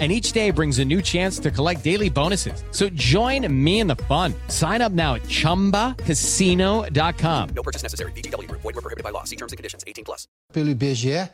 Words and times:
and 0.00 0.10
each 0.10 0.32
day 0.32 0.50
brings 0.50 0.80
a 0.80 0.84
new 0.84 1.00
chance 1.00 1.38
to 1.38 1.52
collect 1.52 1.84
daily 1.84 2.10
bonuses. 2.10 2.64
So 2.72 2.88
join 2.90 3.46
me 3.48 3.78
in 3.78 3.86
the 3.86 3.94
fun. 4.08 4.34
Sign 4.48 4.82
up 4.82 4.90
now 4.90 5.14
at 5.14 5.22
ChumbaCasino.com. 5.28 7.48
No 7.54 7.62
purchase 7.62 7.84
necessary. 7.84 8.10
BGW. 8.12 8.50
Void 8.50 8.64
were 8.64 8.72
prohibited 8.72 9.04
by 9.04 9.10
law. 9.10 9.22
See 9.22 9.36
terms 9.36 9.52
and 9.52 9.56
conditions. 9.56 9.84
18 9.86 10.04
plus. 10.04 10.26
Pelo 10.52 10.70
IBGE, 10.70 11.30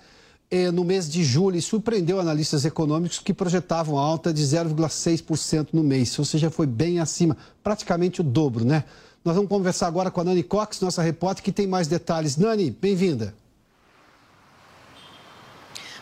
eh, 0.51 0.71
no 0.73 0.85
mês 0.85 1.11
de 1.11 1.25
julho, 1.25 1.57
e 1.57 1.63
surpreendeu 1.63 2.21
analistas 2.21 2.65
econômicos 2.65 3.19
que 3.19 3.33
projetavam 3.33 3.97
alta 3.97 4.33
de 4.33 4.43
0,6% 4.43 5.69
no 5.73 5.83
mês, 5.83 6.19
ou 6.19 6.25
seja, 6.25 6.51
foi 6.51 6.67
bem 6.67 6.99
acima, 6.99 7.37
praticamente 7.63 8.21
o 8.21 8.25
dobro, 8.25 8.65
né? 8.65 8.85
Nós 9.25 9.37
vamos 9.37 9.51
conversar 9.51 9.87
agora 9.87 10.11
com 10.11 10.21
a 10.23 10.25
Nani 10.25 10.43
Cox, 10.43 10.81
nossa 10.81 11.03
repórter, 11.03 11.45
que 11.45 11.53
tem 11.53 11.67
mais 11.67 11.87
detalhes. 11.87 12.37
Nani, 12.37 12.71
bem-vinda. 12.71 13.35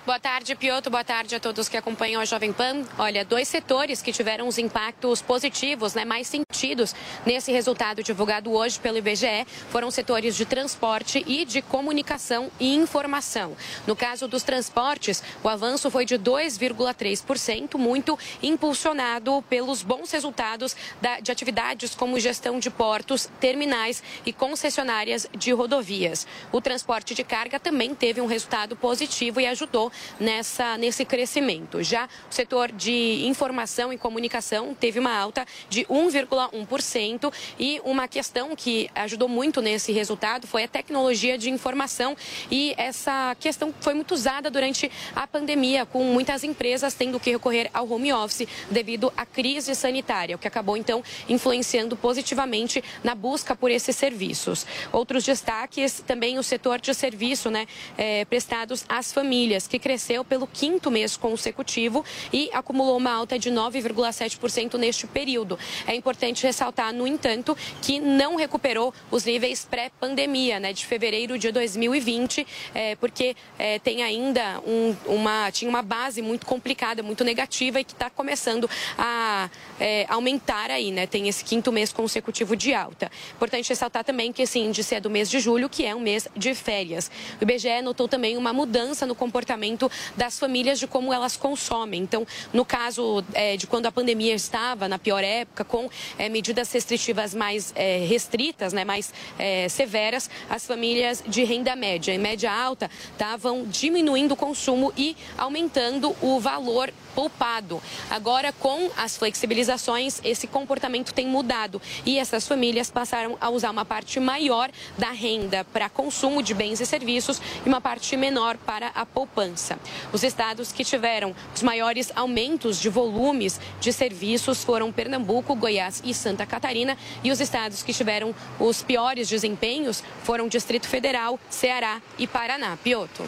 Boa 0.08 0.18
tarde, 0.18 0.54
Pioto. 0.54 0.88
Boa 0.88 1.04
tarde 1.04 1.34
a 1.34 1.38
todos 1.38 1.68
que 1.68 1.76
acompanham 1.76 2.18
a 2.18 2.24
Jovem 2.24 2.50
Pan. 2.50 2.82
Olha, 2.98 3.26
dois 3.26 3.46
setores 3.46 4.00
que 4.00 4.10
tiveram 4.10 4.48
os 4.48 4.56
impactos 4.56 5.20
positivos, 5.20 5.92
né, 5.92 6.02
mais 6.02 6.26
sentidos 6.26 6.94
nesse 7.26 7.52
resultado 7.52 8.02
divulgado 8.02 8.50
hoje 8.50 8.80
pelo 8.80 8.96
IBGE 8.96 9.46
foram 9.68 9.90
setores 9.90 10.34
de 10.34 10.46
transporte 10.46 11.22
e 11.26 11.44
de 11.44 11.60
comunicação 11.60 12.50
e 12.58 12.74
informação. 12.74 13.54
No 13.86 13.94
caso 13.94 14.26
dos 14.26 14.42
transportes, 14.42 15.22
o 15.44 15.48
avanço 15.50 15.90
foi 15.90 16.06
de 16.06 16.18
2,3%, 16.18 17.76
muito 17.76 18.18
impulsionado 18.42 19.44
pelos 19.46 19.82
bons 19.82 20.10
resultados 20.10 20.74
da, 21.02 21.20
de 21.20 21.30
atividades 21.30 21.94
como 21.94 22.18
gestão 22.18 22.58
de 22.58 22.70
portos, 22.70 23.28
terminais 23.38 24.02
e 24.24 24.32
concessionárias 24.32 25.28
de 25.36 25.52
rodovias. 25.52 26.26
O 26.50 26.62
transporte 26.62 27.14
de 27.14 27.22
carga 27.22 27.60
também 27.60 27.94
teve 27.94 28.22
um 28.22 28.26
resultado 28.26 28.74
positivo 28.74 29.38
e 29.38 29.46
ajudou 29.46 29.92
nessa, 30.18 30.76
nesse 30.76 31.04
crescimento. 31.04 31.82
Já 31.82 32.06
o 32.30 32.34
setor 32.34 32.72
de 32.72 33.26
informação 33.26 33.92
e 33.92 33.98
comunicação 33.98 34.74
teve 34.74 34.98
uma 34.98 35.16
alta 35.16 35.46
de 35.68 35.84
1,1% 35.84 37.32
e 37.58 37.80
uma 37.84 38.08
questão 38.08 38.54
que 38.54 38.90
ajudou 38.94 39.28
muito 39.28 39.60
nesse 39.60 39.92
resultado 39.92 40.46
foi 40.46 40.64
a 40.64 40.68
tecnologia 40.68 41.36
de 41.36 41.50
informação 41.50 42.16
e 42.50 42.74
essa 42.76 43.36
questão 43.38 43.74
foi 43.80 43.94
muito 43.94 44.12
usada 44.12 44.50
durante 44.50 44.90
a 45.14 45.26
pandemia, 45.26 45.86
com 45.86 46.04
muitas 46.04 46.44
empresas 46.44 46.94
tendo 46.94 47.20
que 47.20 47.30
recorrer 47.30 47.70
ao 47.72 47.90
home 47.90 48.12
office 48.12 48.46
devido 48.70 49.12
à 49.16 49.24
crise 49.24 49.74
sanitária, 49.74 50.36
o 50.36 50.38
que 50.38 50.48
acabou 50.48 50.76
então 50.76 51.02
influenciando 51.28 51.96
positivamente 51.96 52.82
na 53.02 53.14
busca 53.14 53.54
por 53.54 53.70
esses 53.70 53.96
serviços. 53.96 54.66
Outros 54.92 55.24
destaques 55.24 56.02
também 56.06 56.38
o 56.38 56.42
setor 56.42 56.80
de 56.80 56.94
serviço, 56.94 57.50
né, 57.50 57.66
é, 57.96 58.24
prestados 58.24 58.84
às 58.88 59.12
famílias, 59.12 59.66
que 59.66 59.77
cresceu 59.78 60.24
pelo 60.24 60.46
quinto 60.46 60.90
mês 60.90 61.16
consecutivo 61.16 62.04
e 62.32 62.50
acumulou 62.52 62.96
uma 62.96 63.12
alta 63.12 63.38
de 63.38 63.50
9,7% 63.50 64.74
neste 64.74 65.06
período. 65.06 65.58
É 65.86 65.94
importante 65.94 66.44
ressaltar, 66.44 66.92
no 66.92 67.06
entanto, 67.06 67.56
que 67.82 68.00
não 68.00 68.36
recuperou 68.36 68.92
os 69.10 69.24
níveis 69.24 69.66
pré-pandemia, 69.68 70.60
né, 70.60 70.72
de 70.72 70.86
fevereiro 70.86 71.38
de 71.38 71.50
2020, 71.52 72.46
é, 72.74 72.96
porque 72.96 73.36
é, 73.58 73.78
tem 73.78 74.02
ainda 74.02 74.60
um, 74.66 74.96
uma, 75.06 75.50
tinha 75.50 75.68
uma 75.68 75.82
base 75.82 76.22
muito 76.22 76.46
complicada, 76.46 77.02
muito 77.02 77.24
negativa 77.24 77.80
e 77.80 77.84
que 77.84 77.92
está 77.92 78.10
começando 78.10 78.68
a 78.96 79.50
é, 79.78 80.06
aumentar 80.08 80.70
aí, 80.70 80.90
né? 80.90 81.06
Tem 81.06 81.28
esse 81.28 81.44
quinto 81.44 81.70
mês 81.70 81.92
consecutivo 81.92 82.56
de 82.56 82.74
alta. 82.74 83.10
Importante 83.34 83.68
ressaltar 83.68 84.04
também 84.04 84.32
que 84.32 84.42
esse 84.42 84.58
índice 84.58 84.94
é 84.94 85.00
do 85.00 85.10
mês 85.10 85.30
de 85.30 85.40
julho, 85.40 85.68
que 85.68 85.84
é 85.84 85.94
um 85.94 86.00
mês 86.00 86.28
de 86.36 86.54
férias. 86.54 87.10
O 87.40 87.44
IBGE 87.44 87.82
notou 87.82 88.08
também 88.08 88.36
uma 88.36 88.52
mudança 88.52 89.06
no 89.06 89.14
comportamento 89.14 89.67
das 90.16 90.38
famílias 90.38 90.78
de 90.78 90.86
como 90.86 91.12
elas 91.12 91.36
consomem. 91.36 92.02
Então, 92.02 92.26
no 92.52 92.64
caso 92.64 93.24
é, 93.32 93.56
de 93.56 93.66
quando 93.66 93.86
a 93.86 93.92
pandemia 93.92 94.34
estava 94.34 94.88
na 94.88 94.98
pior 94.98 95.22
época, 95.22 95.64
com 95.64 95.90
é, 96.16 96.28
medidas 96.28 96.72
restritivas 96.72 97.34
mais 97.34 97.72
é, 97.74 97.98
restritas, 98.06 98.72
né, 98.72 98.84
mais 98.84 99.12
é, 99.38 99.68
severas, 99.68 100.30
as 100.48 100.66
famílias 100.66 101.22
de 101.26 101.44
renda 101.44 101.74
média 101.74 102.14
e 102.14 102.18
média 102.18 102.52
alta 102.52 102.90
estavam 103.12 103.64
diminuindo 103.66 104.32
o 104.32 104.36
consumo 104.36 104.92
e 104.96 105.16
aumentando 105.36 106.14
o 106.20 106.40
valor 106.40 106.92
poupado. 107.18 107.82
Agora, 108.08 108.52
com 108.52 108.92
as 108.96 109.16
flexibilizações, 109.16 110.20
esse 110.22 110.46
comportamento 110.46 111.12
tem 111.12 111.26
mudado 111.26 111.82
e 112.06 112.16
essas 112.16 112.46
famílias 112.46 112.92
passaram 112.92 113.36
a 113.40 113.50
usar 113.50 113.70
uma 113.72 113.84
parte 113.84 114.20
maior 114.20 114.70
da 114.96 115.10
renda 115.10 115.64
para 115.72 115.88
consumo 115.88 116.40
de 116.44 116.54
bens 116.54 116.80
e 116.80 116.86
serviços 116.86 117.42
e 117.66 117.68
uma 117.68 117.80
parte 117.80 118.16
menor 118.16 118.56
para 118.56 118.92
a 118.94 119.04
poupança. 119.04 119.80
Os 120.12 120.22
estados 120.22 120.70
que 120.70 120.84
tiveram 120.84 121.34
os 121.52 121.60
maiores 121.60 122.12
aumentos 122.14 122.80
de 122.80 122.88
volumes 122.88 123.60
de 123.80 123.92
serviços 123.92 124.62
foram 124.62 124.92
Pernambuco, 124.92 125.56
Goiás 125.56 126.00
e 126.04 126.14
Santa 126.14 126.46
Catarina 126.46 126.96
e 127.24 127.32
os 127.32 127.40
estados 127.40 127.82
que 127.82 127.92
tiveram 127.92 128.32
os 128.60 128.80
piores 128.80 129.28
desempenhos 129.28 130.04
foram 130.22 130.46
Distrito 130.46 130.86
Federal, 130.86 131.40
Ceará 131.50 132.00
e 132.16 132.28
Paraná. 132.28 132.76
Pioto. 132.76 133.24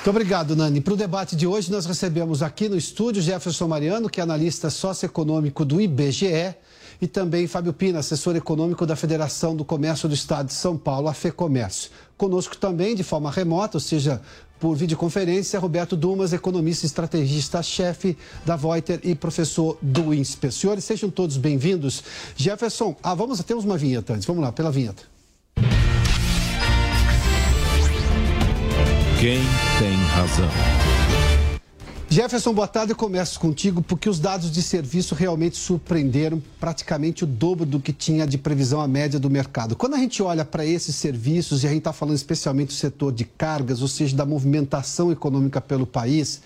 Muito 0.00 0.16
obrigado, 0.16 0.56
Nani. 0.56 0.80
Para 0.80 0.94
o 0.94 0.96
debate 0.96 1.36
de 1.36 1.46
hoje, 1.46 1.70
nós 1.70 1.84
recebemos 1.84 2.42
aqui 2.42 2.70
no 2.70 2.76
estúdio 2.78 3.20
Jefferson 3.20 3.68
Mariano, 3.68 4.08
que 4.08 4.18
é 4.18 4.22
analista 4.22 4.70
socioeconômico 4.70 5.62
do 5.62 5.78
IBGE, 5.78 6.54
e 7.02 7.06
também 7.06 7.46
Fábio 7.46 7.74
Pina, 7.74 7.98
assessor 7.98 8.34
econômico 8.34 8.86
da 8.86 8.96
Federação 8.96 9.54
do 9.54 9.62
Comércio 9.62 10.08
do 10.08 10.14
Estado 10.14 10.46
de 10.46 10.54
São 10.54 10.74
Paulo, 10.74 11.06
a 11.06 11.12
FEComércio. 11.12 11.90
Conosco 12.16 12.56
também, 12.56 12.94
de 12.96 13.02
forma 13.02 13.30
remota, 13.30 13.76
ou 13.76 13.80
seja, 13.80 14.22
por 14.58 14.74
videoconferência, 14.74 15.60
Roberto 15.60 15.94
Dumas, 15.94 16.32
economista 16.32 16.86
e 16.86 16.88
estrategista-chefe 16.88 18.16
da 18.46 18.56
Voiter 18.56 19.00
e 19.04 19.14
professor 19.14 19.76
do 19.82 20.14
INSPE. 20.14 20.50
Senhores, 20.50 20.82
sejam 20.82 21.10
todos 21.10 21.36
bem-vindos. 21.36 22.02
Jefferson, 22.34 22.96
ah, 23.02 23.14
vamos, 23.14 23.38
temos 23.42 23.66
uma 23.66 23.76
vinheta 23.76 24.14
antes. 24.14 24.24
Vamos 24.24 24.42
lá, 24.42 24.50
pela 24.50 24.70
vinheta. 24.70 25.02
Quem 29.20 29.38
tem 29.78 29.94
razão? 30.14 30.48
Jefferson, 32.08 32.54
boa 32.54 32.66
tarde. 32.66 32.92
Eu 32.92 32.96
começo 32.96 33.38
contigo 33.38 33.82
porque 33.82 34.08
os 34.08 34.18
dados 34.18 34.50
de 34.50 34.62
serviço 34.62 35.14
realmente 35.14 35.58
surpreenderam 35.58 36.42
praticamente 36.58 37.24
o 37.24 37.26
dobro 37.26 37.66
do 37.66 37.78
que 37.78 37.92
tinha 37.92 38.26
de 38.26 38.38
previsão 38.38 38.80
a 38.80 38.88
média 38.88 39.20
do 39.20 39.28
mercado. 39.28 39.76
Quando 39.76 39.92
a 39.92 39.98
gente 39.98 40.22
olha 40.22 40.42
para 40.42 40.64
esses 40.64 40.96
serviços, 40.96 41.62
e 41.62 41.66
a 41.66 41.68
gente 41.68 41.80
está 41.80 41.92
falando 41.92 42.16
especialmente 42.16 42.68
do 42.68 42.72
setor 42.72 43.12
de 43.12 43.26
cargas, 43.26 43.82
ou 43.82 43.88
seja, 43.88 44.16
da 44.16 44.24
movimentação 44.24 45.12
econômica 45.12 45.60
pelo 45.60 45.86
país, 45.86 46.40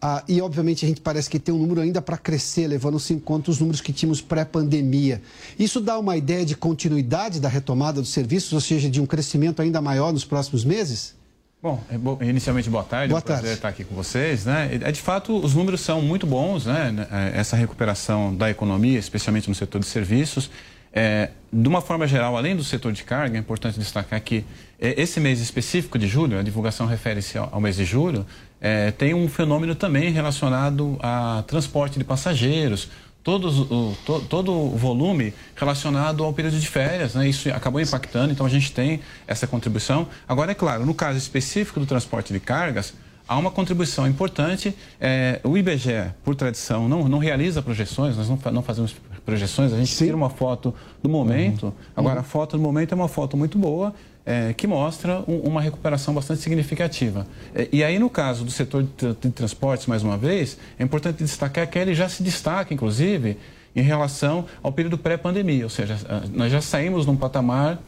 ah, 0.00 0.22
e 0.28 0.40
obviamente 0.40 0.84
a 0.84 0.88
gente 0.88 1.00
parece 1.00 1.28
que 1.28 1.40
tem 1.40 1.52
um 1.52 1.58
número 1.58 1.80
ainda 1.80 2.00
para 2.00 2.16
crescer, 2.16 2.68
levando-se 2.68 3.12
em 3.12 3.18
conta 3.18 3.50
os 3.50 3.58
números 3.58 3.80
que 3.80 3.92
tínhamos 3.92 4.20
pré-pandemia. 4.20 5.20
Isso 5.58 5.80
dá 5.80 5.98
uma 5.98 6.16
ideia 6.16 6.46
de 6.46 6.54
continuidade 6.54 7.40
da 7.40 7.48
retomada 7.48 8.00
dos 8.00 8.10
serviços, 8.10 8.52
ou 8.52 8.60
seja, 8.60 8.88
de 8.88 9.00
um 9.00 9.06
crescimento 9.06 9.60
ainda 9.60 9.80
maior 9.80 10.12
nos 10.12 10.24
próximos 10.24 10.64
meses? 10.64 11.18
Bom, 11.62 11.78
é 11.90 12.26
inicialmente 12.26 12.70
boa 12.70 12.82
tarde, 12.82 13.10
boa 13.10 13.18
é 13.18 13.22
um 13.22 13.22
prazer 13.22 13.52
estar 13.52 13.68
aqui 13.68 13.84
com 13.84 13.94
vocês. 13.94 14.46
Né? 14.46 14.80
É, 14.80 14.90
de 14.90 15.00
fato, 15.00 15.36
os 15.36 15.54
números 15.54 15.82
são 15.82 16.00
muito 16.00 16.26
bons, 16.26 16.64
né? 16.64 17.06
É, 17.10 17.38
essa 17.38 17.54
recuperação 17.54 18.34
da 18.34 18.50
economia, 18.50 18.98
especialmente 18.98 19.46
no 19.46 19.54
setor 19.54 19.78
de 19.78 19.86
serviços. 19.86 20.50
É, 20.90 21.28
de 21.52 21.68
uma 21.68 21.82
forma 21.82 22.06
geral, 22.06 22.34
além 22.34 22.56
do 22.56 22.64
setor 22.64 22.92
de 22.92 23.04
carga, 23.04 23.36
é 23.36 23.40
importante 23.40 23.78
destacar 23.78 24.18
que 24.22 24.42
esse 24.78 25.20
mês 25.20 25.38
específico 25.38 25.98
de 25.98 26.08
julho, 26.08 26.38
a 26.38 26.42
divulgação 26.42 26.86
refere-se 26.86 27.36
ao, 27.36 27.50
ao 27.52 27.60
mês 27.60 27.76
de 27.76 27.84
julho, 27.84 28.24
é, 28.58 28.90
tem 28.90 29.12
um 29.12 29.28
fenômeno 29.28 29.74
também 29.74 30.10
relacionado 30.10 30.98
a 31.02 31.44
transporte 31.46 31.98
de 31.98 32.04
passageiros, 32.04 32.88
todos, 33.22 33.58
o, 33.60 33.96
to, 34.04 34.20
todo 34.28 34.52
o 34.52 34.76
volume 34.76 35.34
relacionado 35.54 36.24
ao 36.24 36.32
período 36.32 36.58
de 36.58 36.66
férias, 36.66 37.14
né? 37.14 37.28
isso 37.28 37.50
acabou 37.50 37.80
impactando, 37.80 38.32
então 38.32 38.46
a 38.46 38.48
gente 38.48 38.72
tem 38.72 39.00
essa 39.26 39.46
contribuição. 39.46 40.06
Agora, 40.28 40.52
é 40.52 40.54
claro, 40.54 40.86
no 40.86 40.94
caso 40.94 41.18
específico 41.18 41.80
do 41.80 41.86
transporte 41.86 42.32
de 42.32 42.40
cargas, 42.40 42.94
há 43.28 43.36
uma 43.38 43.50
contribuição 43.50 44.08
importante. 44.08 44.74
É, 45.00 45.40
o 45.44 45.56
IBGE, 45.56 46.12
por 46.24 46.34
tradição, 46.34 46.88
não, 46.88 47.08
não 47.08 47.18
realiza 47.18 47.62
projeções, 47.62 48.16
nós 48.16 48.28
não, 48.28 48.38
não 48.52 48.62
fazemos 48.62 48.96
projeções, 49.24 49.72
a 49.72 49.76
gente 49.76 49.92
Sim. 49.92 50.06
tira 50.06 50.16
uma 50.16 50.30
foto 50.30 50.74
do 51.02 51.08
momento. 51.08 51.66
Uhum. 51.66 51.72
Agora, 51.94 52.16
uhum. 52.16 52.20
a 52.20 52.24
foto 52.24 52.56
do 52.56 52.62
momento 52.62 52.92
é 52.92 52.94
uma 52.94 53.08
foto 53.08 53.36
muito 53.36 53.58
boa 53.58 53.94
é, 54.30 54.52
que 54.52 54.64
mostra 54.64 55.24
um, 55.26 55.38
uma 55.40 55.60
recuperação 55.60 56.14
bastante 56.14 56.40
significativa. 56.40 57.26
É, 57.52 57.68
e 57.72 57.82
aí, 57.82 57.98
no 57.98 58.08
caso 58.08 58.44
do 58.44 58.50
setor 58.52 58.84
de, 58.84 59.12
de, 59.14 59.30
transportes, 59.30 59.88
mais 59.88 60.04
uma 60.04 60.16
vez, 60.16 60.56
é 60.78 60.84
importante 60.84 61.24
destacar 61.24 61.68
que 61.68 61.76
ele 61.76 61.96
já 61.96 62.08
se 62.08 62.22
destaca, 62.22 62.72
inclusive, 62.72 63.36
em 63.74 63.82
relação 63.82 64.44
ao 64.62 64.70
período 64.70 64.96
pré-pandemia, 64.96 65.64
ou 65.64 65.70
seja, 65.70 65.98
nós 66.32 66.52
já 66.52 66.60
saímos 66.60 67.06
num 67.06 67.16
patamar 67.16 67.80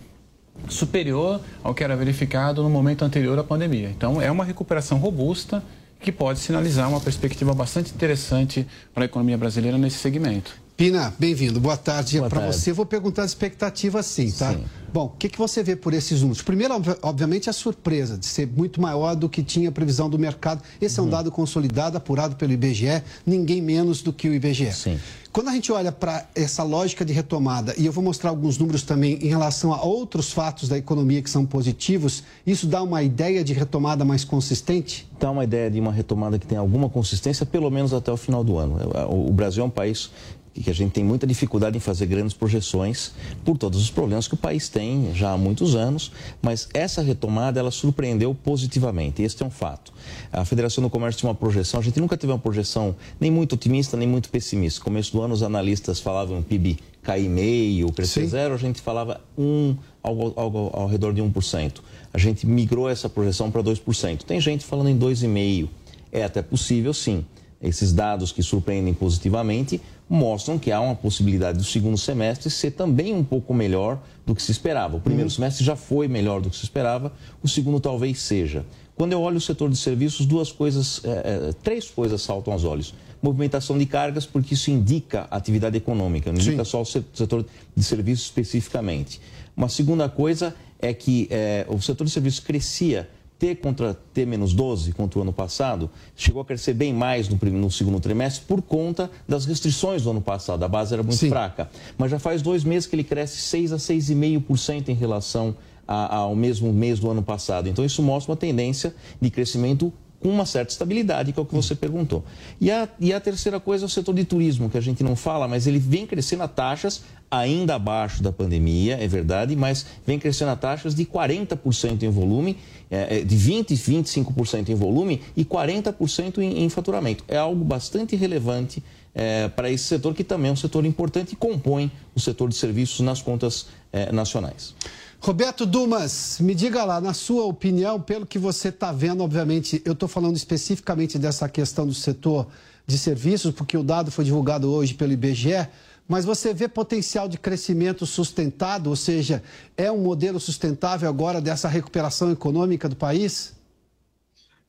superior 0.69 1.41
ao 1.63 1.73
que 1.75 1.85
era 1.85 1.95
verificado 1.95 2.61
no 2.61 2.69
momento 2.69 3.05
anterior 3.05 3.39
à 3.39 3.45
pandemia. 3.45 3.89
Então, 3.91 4.21
é 4.21 4.31
uma 4.31 4.45
recuperação 4.45 4.99
robusta 4.99 5.63
que 6.01 6.11
pode 6.11 6.41
sinalizar 6.41 6.89
uma 6.89 7.01
perspectiva 7.01 7.55
bastante 7.55 7.95
interessante 7.95 8.67
para 8.93 9.05
a 9.05 9.07
economia 9.07 9.39
brasileira 9.39 9.79
nesse 9.79 9.99
segmento. 9.99 10.62
Pina, 10.77 11.15
bem-vindo. 11.19 11.61
Boa 11.61 11.77
tarde 11.77 12.21
para 12.29 12.47
você. 12.47 12.73
Vou 12.73 12.87
perguntar 12.87 13.23
a 13.23 13.27
expectativa 13.27 14.03
sim, 14.03 14.31
tá? 14.31 14.53
Sim. 14.53 14.65
Bom, 14.93 15.07
o 15.07 15.09
que, 15.11 15.29
que 15.29 15.39
você 15.39 15.63
vê 15.63 15.77
por 15.77 15.95
esses 15.95 16.21
números? 16.21 16.43
Primeiro, 16.43 16.75
obviamente, 17.03 17.49
a 17.49 17.53
surpresa 17.53 18.19
de 18.19 18.27
ser 18.27 18.47
muito 18.47 18.81
maior 18.81 19.15
do 19.15 19.29
que 19.29 19.43
tinha 19.43 19.69
a 19.69 19.73
previsão 19.73 20.09
do 20.09 20.19
mercado. 20.19 20.63
Esse 20.81 20.99
uhum. 20.99 21.07
é 21.07 21.09
um 21.09 21.11
uhum. 21.11 21.19
dado 21.19 21.31
consolidado, 21.31 21.97
apurado 21.97 22.37
pelo 22.37 22.53
IBGE, 22.53 23.03
ninguém 23.25 23.63
menos 23.63 24.03
do 24.03 24.13
que 24.13 24.29
o 24.29 24.35
IBGE. 24.35 24.73
Sim. 24.73 24.99
Quando 25.31 25.49
a 25.49 25.53
gente 25.53 25.73
olha 25.73 25.91
para 25.91 26.27
essa 26.35 26.63
lógica 26.63 27.07
de 27.07 27.13
retomada, 27.13 27.75
e 27.79 27.87
eu 27.87 27.93
vou 27.93 28.05
mostrar 28.05 28.29
alguns 28.29 28.59
números 28.59 28.83
também 28.83 29.19
em 29.23 29.29
relação 29.29 29.73
a 29.73 29.83
outros 29.83 30.31
fatos 30.31 30.69
da 30.69 30.77
economia 30.77 31.23
que 31.23 31.31
são 31.31 31.47
positivos, 31.47 32.23
isso 32.47 32.67
dá 32.67 32.83
uma 32.83 33.03
ideia 33.03 33.43
de 33.43 33.55
retomada 33.55 34.05
mais 34.05 34.25
consistente? 34.25 35.09
Dá 35.19 35.31
uma 35.31 35.45
ideia 35.45 35.71
de 35.71 35.81
uma 35.81 35.93
retomada 35.93 36.39
que 36.39 36.47
tem 36.47 36.59
alguma 36.59 36.91
consistência, 36.91 37.47
pelo 37.47 37.71
menos 37.71 37.95
até 37.95 38.13
o 38.13 38.17
final 38.17 38.45
do 38.45 38.59
ano. 38.59 38.79
O 39.09 39.33
Brasil 39.33 39.63
é 39.63 39.67
um 39.67 39.71
país 39.71 40.11
que 40.61 40.71
a 40.71 40.75
gente 40.75 40.93
tem 40.93 41.05
muita 41.05 41.27
dificuldade 41.27 41.77
em 41.77 41.81
fazer 41.81 42.07
grandes 42.07 42.35
projeções 42.35 43.13
por 43.45 43.57
todos 43.57 43.81
os 43.81 43.91
problemas 43.91 44.29
que 44.29 44.35
o 44.35 44.37
país 44.37 44.69
tem 44.69 45.15
já 45.15 45.33
há 45.33 45.37
muitos 45.37 45.75
anos, 45.75 46.13
mas 46.43 46.69
essa 46.75 47.01
retomada 47.01 47.59
ela 47.59 47.71
surpreendeu 47.71 48.35
positivamente, 48.35 49.23
este 49.23 49.43
é 49.43 49.47
um 49.47 49.51
fato. 49.51 49.93
A 50.33 50.45
Federação 50.45 50.83
do 50.83 50.91
Comércio 50.91 51.21
tinha 51.21 51.29
uma 51.29 51.35
projeção, 51.35 51.81
a 51.81 51.83
gente 51.83 51.99
nunca 52.01 52.17
teve 52.17 52.33
uma 52.33 52.39
projeção 52.39 52.95
nem 53.19 53.31
muito 53.31 53.55
otimista 53.55 53.97
nem 53.97 54.09
muito 54.09 54.29
pessimista. 54.29 54.81
No 54.81 54.85
começo 54.85 55.13
do 55.13 55.23
ano 55.23 55.35
os 55.35 55.43
analistas 55.43 56.01
falavam 56.01 56.43
PIB 56.43 56.79
cair 57.03 57.29
meio, 57.29 57.91
crescer 57.93 58.23
Sim. 58.23 58.29
zero, 58.29 58.55
a 58.55 58.59
gente 58.59 58.81
falava 58.81 59.21
um, 59.37 59.77
algo, 60.03 60.33
algo 60.37 60.71
ao 60.73 60.87
redor 60.87 61.13
de 61.13 61.21
1%. 61.21 61.81
A 62.13 62.19
gente 62.19 62.47
migrou 62.47 62.89
essa 62.89 63.09
projeção 63.09 63.51
para 63.51 63.63
2%. 63.63 64.23
Tem 64.23 64.41
gente 64.41 64.65
falando 64.65 64.89
em 64.89 64.99
2,5%. 64.99 65.69
É 66.13 66.25
até 66.25 66.43
possível, 66.43 66.93
sim. 66.93 67.25
Esses 67.61 67.93
dados 67.93 68.33
que 68.33 68.43
surpreendem 68.43 68.93
positivamente 68.93 69.81
mostram 70.13 70.59
que 70.59 70.71
há 70.71 70.79
uma 70.79 70.95
possibilidade 70.95 71.57
do 71.57 71.65
segundo 71.65 71.97
semestre 71.97 72.51
ser 72.51 72.73
também 72.73 73.15
um 73.15 73.25
pouco 73.25 73.55
melhor 73.55 73.99
do 74.27 74.35
que 74.35 74.43
se 74.43 74.53
esperava. 74.53 74.99
O 74.99 75.01
primeiro 75.01 75.31
uhum. 75.31 75.35
semestre 75.35 75.65
já 75.65 75.75
foi 75.75 76.07
melhor 76.07 76.43
do 76.43 76.51
que 76.51 76.57
se 76.57 76.65
esperava, 76.65 77.11
o 77.43 77.49
segundo 77.49 77.81
talvez 77.81 78.21
seja. 78.21 78.67
Quando 78.95 79.15
eu 79.15 79.23
olho 79.23 79.39
o 79.39 79.41
setor 79.41 79.71
de 79.71 79.77
serviços, 79.79 80.27
duas 80.27 80.53
coisas, 80.53 81.01
é, 81.03 81.09
é, 81.49 81.53
três 81.63 81.89
coisas 81.89 82.21
saltam 82.21 82.53
aos 82.53 82.63
olhos. 82.63 82.95
Movimentação 83.23 83.79
de 83.79 83.87
cargas, 83.87 84.27
porque 84.27 84.53
isso 84.53 84.71
indica 84.71 85.27
atividade 85.31 85.79
econômica, 85.79 86.31
não 86.31 86.39
indica 86.39 86.63
Sim. 86.63 86.71
só 86.71 86.83
o 86.83 86.85
setor 86.85 87.47
de 87.75 87.83
serviços 87.83 88.27
especificamente. 88.27 89.19
Uma 89.57 89.71
segunda 89.71 90.11
coisa 90.11 90.55
é 90.79 90.93
que 90.93 91.27
é, 91.31 91.65
o 91.71 91.81
setor 91.81 92.05
de 92.05 92.11
serviços 92.11 92.41
crescia 92.41 93.09
T 93.43 93.57
contra 93.57 93.93
T 94.15 94.25
menos 94.25 94.55
12 94.55 94.93
contra 94.93 95.19
o 95.19 95.23
ano 95.23 95.33
passado, 95.33 95.91
chegou 96.15 96.43
a 96.43 96.45
crescer 96.45 96.75
bem 96.75 96.95
mais 96.95 97.29
no, 97.29 97.37
no, 97.51 97.69
segundo 97.73 97.99
trimestre 97.99 98.45
por 98.47 98.63
conta 98.63 99.11
das 99.27 99.47
restrições 99.47 100.05
do 100.05 100.11
ano 100.11 100.21
passado. 100.21 100.63
A 100.63 100.69
base 100.69 100.95
era 100.95 101.03
muito 101.03 101.19
Sim. 101.19 101.29
fraca. 101.29 101.69
Mas 101.99 102.13
já 102.13 102.21
faz 102.21 102.41
dois 102.41 102.63
meses 102.63 102.87
que 102.87 102.95
ele 102.95 103.03
cresce 103.03 103.39
6 103.39 103.73
a 103.73 103.77
6,5% 103.79 104.91
em 104.91 104.95
relação 104.95 105.57
a, 105.89 106.19
ao 106.19 106.37
mesmo 106.37 106.73
mês 106.73 107.01
do 107.01 107.11
ano 107.11 107.21
passado. 107.21 107.69
Então, 107.69 107.85
isso 107.85 108.01
mostra 108.01 108.31
uma 108.31 108.37
tendência 108.37 108.95
de 109.21 109.29
crescimento 109.29 109.93
com 110.21 110.29
uma 110.29 110.47
certa 110.47 110.71
estabilidade, 110.71 111.33
que 111.33 111.41
é 111.41 111.43
o 111.43 111.45
que 111.45 111.55
você 111.55 111.75
perguntou. 111.75 112.25
E 112.61 112.71
a, 112.71 112.89
e 113.01 113.13
a 113.13 113.19
terceira 113.19 113.59
coisa 113.59 113.85
é 113.85 113.87
o 113.87 113.89
setor 113.89 114.15
de 114.15 114.25
turismo, 114.25 114.71
que 114.71 114.79
a 114.79 114.81
gente 114.81 115.03
não 115.03 115.17
fala, 115.17 115.49
mas 115.49 115.67
ele 115.67 115.81
vem 115.81 116.07
crescendo 116.07 116.45
a 116.45 116.49
taxas 116.49 117.03
ainda 117.29 117.75
abaixo 117.75 118.23
da 118.23 118.31
pandemia, 118.31 118.99
é 119.03 119.09
verdade, 119.09 119.57
mas 119.57 119.87
vem 120.07 120.19
crescendo 120.19 120.51
a 120.51 120.57
taxas 120.57 120.95
de 120.95 121.05
40% 121.05 122.03
em 122.03 122.11
volume, 122.11 122.59
é, 122.93 123.21
é 123.21 123.25
de 123.25 123.37
20%, 123.37 123.73
25% 123.73 124.69
em 124.69 124.75
volume 124.75 125.23
e 125.35 125.45
40% 125.45 126.39
em, 126.39 126.63
em 126.63 126.69
faturamento. 126.69 127.25
É 127.27 127.39
algo 127.39 127.65
bastante 127.65 128.15
relevante 128.15 128.83
é, 129.15 129.49
para 129.49 129.71
esse 129.71 129.85
setor, 129.85 130.15
que 130.15 130.23
também 130.23 130.51
é 130.51 130.53
um 130.53 130.57
setor 130.57 130.85
importante 130.85 131.33
e 131.33 131.37
compõe 131.37 131.91
o 132.15 132.21
setor 132.21 132.51
de 132.51 132.55
serviços 132.55 133.01
nas 133.01 133.23
contas 133.23 133.67
é, 133.91 134.13
nacionais. 134.13 134.75
Roberto 135.21 135.65
Dumas, 135.65 136.39
me 136.41 136.55
diga 136.55 136.85
lá, 136.85 137.01
na 137.01 137.15
sua 137.15 137.45
opinião, 137.45 138.01
pelo 138.01 138.27
que 138.27 138.39
você 138.39 138.69
está 138.69 138.91
vendo, 138.91 139.23
obviamente, 139.23 139.81
eu 139.85 139.93
estou 139.93 140.09
falando 140.09 140.37
especificamente 140.37 141.19
dessa 141.19 141.49
questão 141.49 141.87
do 141.87 141.95
setor 141.95 142.49
de 142.85 142.99
serviços, 142.99 143.55
porque 143.55 143.77
o 143.77 143.85
dado 143.85 144.11
foi 144.11 144.25
divulgado 144.25 144.71
hoje 144.71 144.95
pelo 144.95 145.13
IBGE, 145.13 145.69
mas 146.09 146.25
você 146.25 146.53
vê 146.53 146.69
potencial 146.69 147.29
de 147.29 147.39
crescimento 147.39 148.05
sustentado, 148.05 148.89
ou 148.91 148.97
seja, 148.97 149.43
é 149.77 149.91
um 149.91 150.03
modelo 150.03 150.39
sustentável 150.39 151.09
agora 151.09 151.41
dessa 151.41 151.69
recuperação 151.69 152.31
econômica 152.31 152.89
do 152.89 152.97
país? 152.97 153.55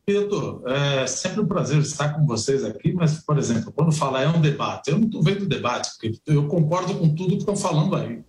Pedro, 0.06 0.62
é 0.68 1.08
sempre 1.08 1.40
um 1.40 1.46
prazer 1.46 1.80
estar 1.80 2.14
com 2.14 2.26
vocês 2.26 2.64
aqui, 2.66 2.92
mas, 2.92 3.24
por 3.24 3.38
exemplo, 3.38 3.72
quando 3.72 3.92
falar 3.92 4.24
é 4.24 4.28
um 4.28 4.42
debate, 4.42 4.90
eu 4.92 5.00
não 5.00 5.06
estou 5.06 5.24
vendo 5.24 5.46
debate, 5.46 5.92
porque 5.92 6.20
eu 6.28 6.48
concordo 6.48 6.96
com 6.96 7.16
tudo 7.16 7.32
que 7.32 7.38
estão 7.38 7.56
falando 7.56 7.96
aí. 7.96 8.22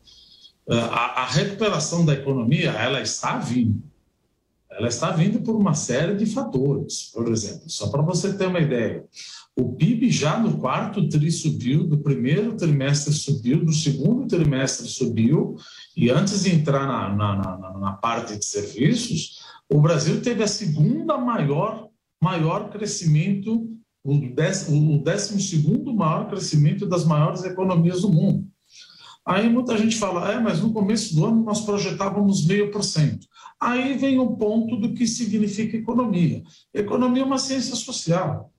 É, 0.68 0.78
a, 0.78 1.22
a, 1.22 1.26
recuperação 1.26 2.04
da 2.04 2.14
economia 2.14 2.70
ela 2.70 3.00
está 3.00 3.38
vindo. 3.38 3.82
Ela 4.76 4.88
está 4.88 5.10
vindo 5.12 5.40
por 5.40 5.54
uma 5.54 5.74
série 5.74 6.16
de 6.16 6.26
fatores. 6.26 7.10
Por 7.12 7.30
exemplo, 7.30 7.68
só 7.68 7.88
para 7.88 8.02
você 8.02 8.36
ter 8.36 8.46
uma 8.46 8.58
ideia, 8.58 9.04
o 9.56 9.72
PIB 9.74 10.10
já 10.10 10.38
no 10.38 10.58
quarto 10.58 11.08
tri 11.08 11.30
subiu, 11.30 11.84
do 11.84 11.98
primeiro 11.98 12.56
trimestre 12.56 13.12
subiu, 13.12 13.64
do 13.64 13.72
segundo 13.72 14.26
trimestre 14.26 14.88
subiu, 14.88 15.54
e 15.96 16.10
antes 16.10 16.42
de 16.42 16.52
entrar 16.52 16.88
na, 16.88 17.14
na, 17.14 17.58
na, 17.58 17.78
na 17.78 17.92
parte 17.92 18.36
de 18.36 18.44
serviços, 18.44 19.38
o 19.72 19.80
Brasil 19.80 20.20
teve 20.20 20.42
a 20.42 20.48
segunda 20.48 21.16
maior, 21.16 21.88
maior 22.20 22.68
crescimento, 22.70 23.70
o 24.02 24.18
décimo, 24.34 24.96
o 24.96 25.02
décimo 25.02 25.40
segundo 25.40 25.94
maior 25.94 26.28
crescimento 26.28 26.84
das 26.84 27.04
maiores 27.04 27.44
economias 27.44 28.02
do 28.02 28.10
mundo. 28.10 28.43
Aí 29.26 29.48
muita 29.48 29.78
gente 29.78 29.96
fala, 29.96 30.32
é, 30.32 30.38
mas 30.38 30.60
no 30.60 30.72
começo 30.72 31.14
do 31.14 31.24
ano 31.24 31.42
nós 31.42 31.62
projetávamos 31.62 32.46
meio 32.46 32.70
por 32.70 32.84
cento. 32.84 33.26
Aí 33.58 33.96
vem 33.96 34.18
o 34.18 34.36
ponto 34.36 34.76
do 34.76 34.92
que 34.92 35.06
significa 35.06 35.76
economia. 35.76 36.42
Economia 36.74 37.22
é 37.22 37.26
uma 37.26 37.38
ciência 37.38 37.74
social. 37.74 38.52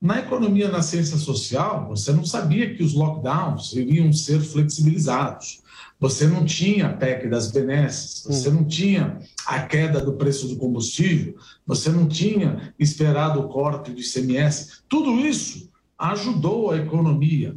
Na 0.00 0.20
economia, 0.20 0.68
na 0.68 0.82
ciência 0.82 1.16
social, 1.16 1.88
você 1.88 2.12
não 2.12 2.24
sabia 2.24 2.74
que 2.74 2.82
os 2.82 2.94
lockdowns 2.94 3.72
iriam 3.72 4.12
ser 4.12 4.40
flexibilizados. 4.40 5.62
Você 5.98 6.26
não 6.26 6.44
tinha 6.44 6.88
a 6.88 6.92
PEC 6.92 7.28
das 7.28 7.50
benesses, 7.50 8.22
você 8.24 8.50
não 8.50 8.64
tinha 8.64 9.18
a 9.46 9.60
queda 9.62 10.00
do 10.00 10.12
preço 10.12 10.46
do 10.46 10.56
combustível, 10.56 11.36
você 11.66 11.88
não 11.88 12.06
tinha 12.06 12.74
esperado 12.78 13.40
o 13.40 13.48
corte 13.48 13.90
do 13.90 14.00
ICMS. 14.00 14.82
Tudo 14.88 15.18
isso 15.20 15.70
ajudou 15.98 16.70
a 16.70 16.76
economia 16.76 17.56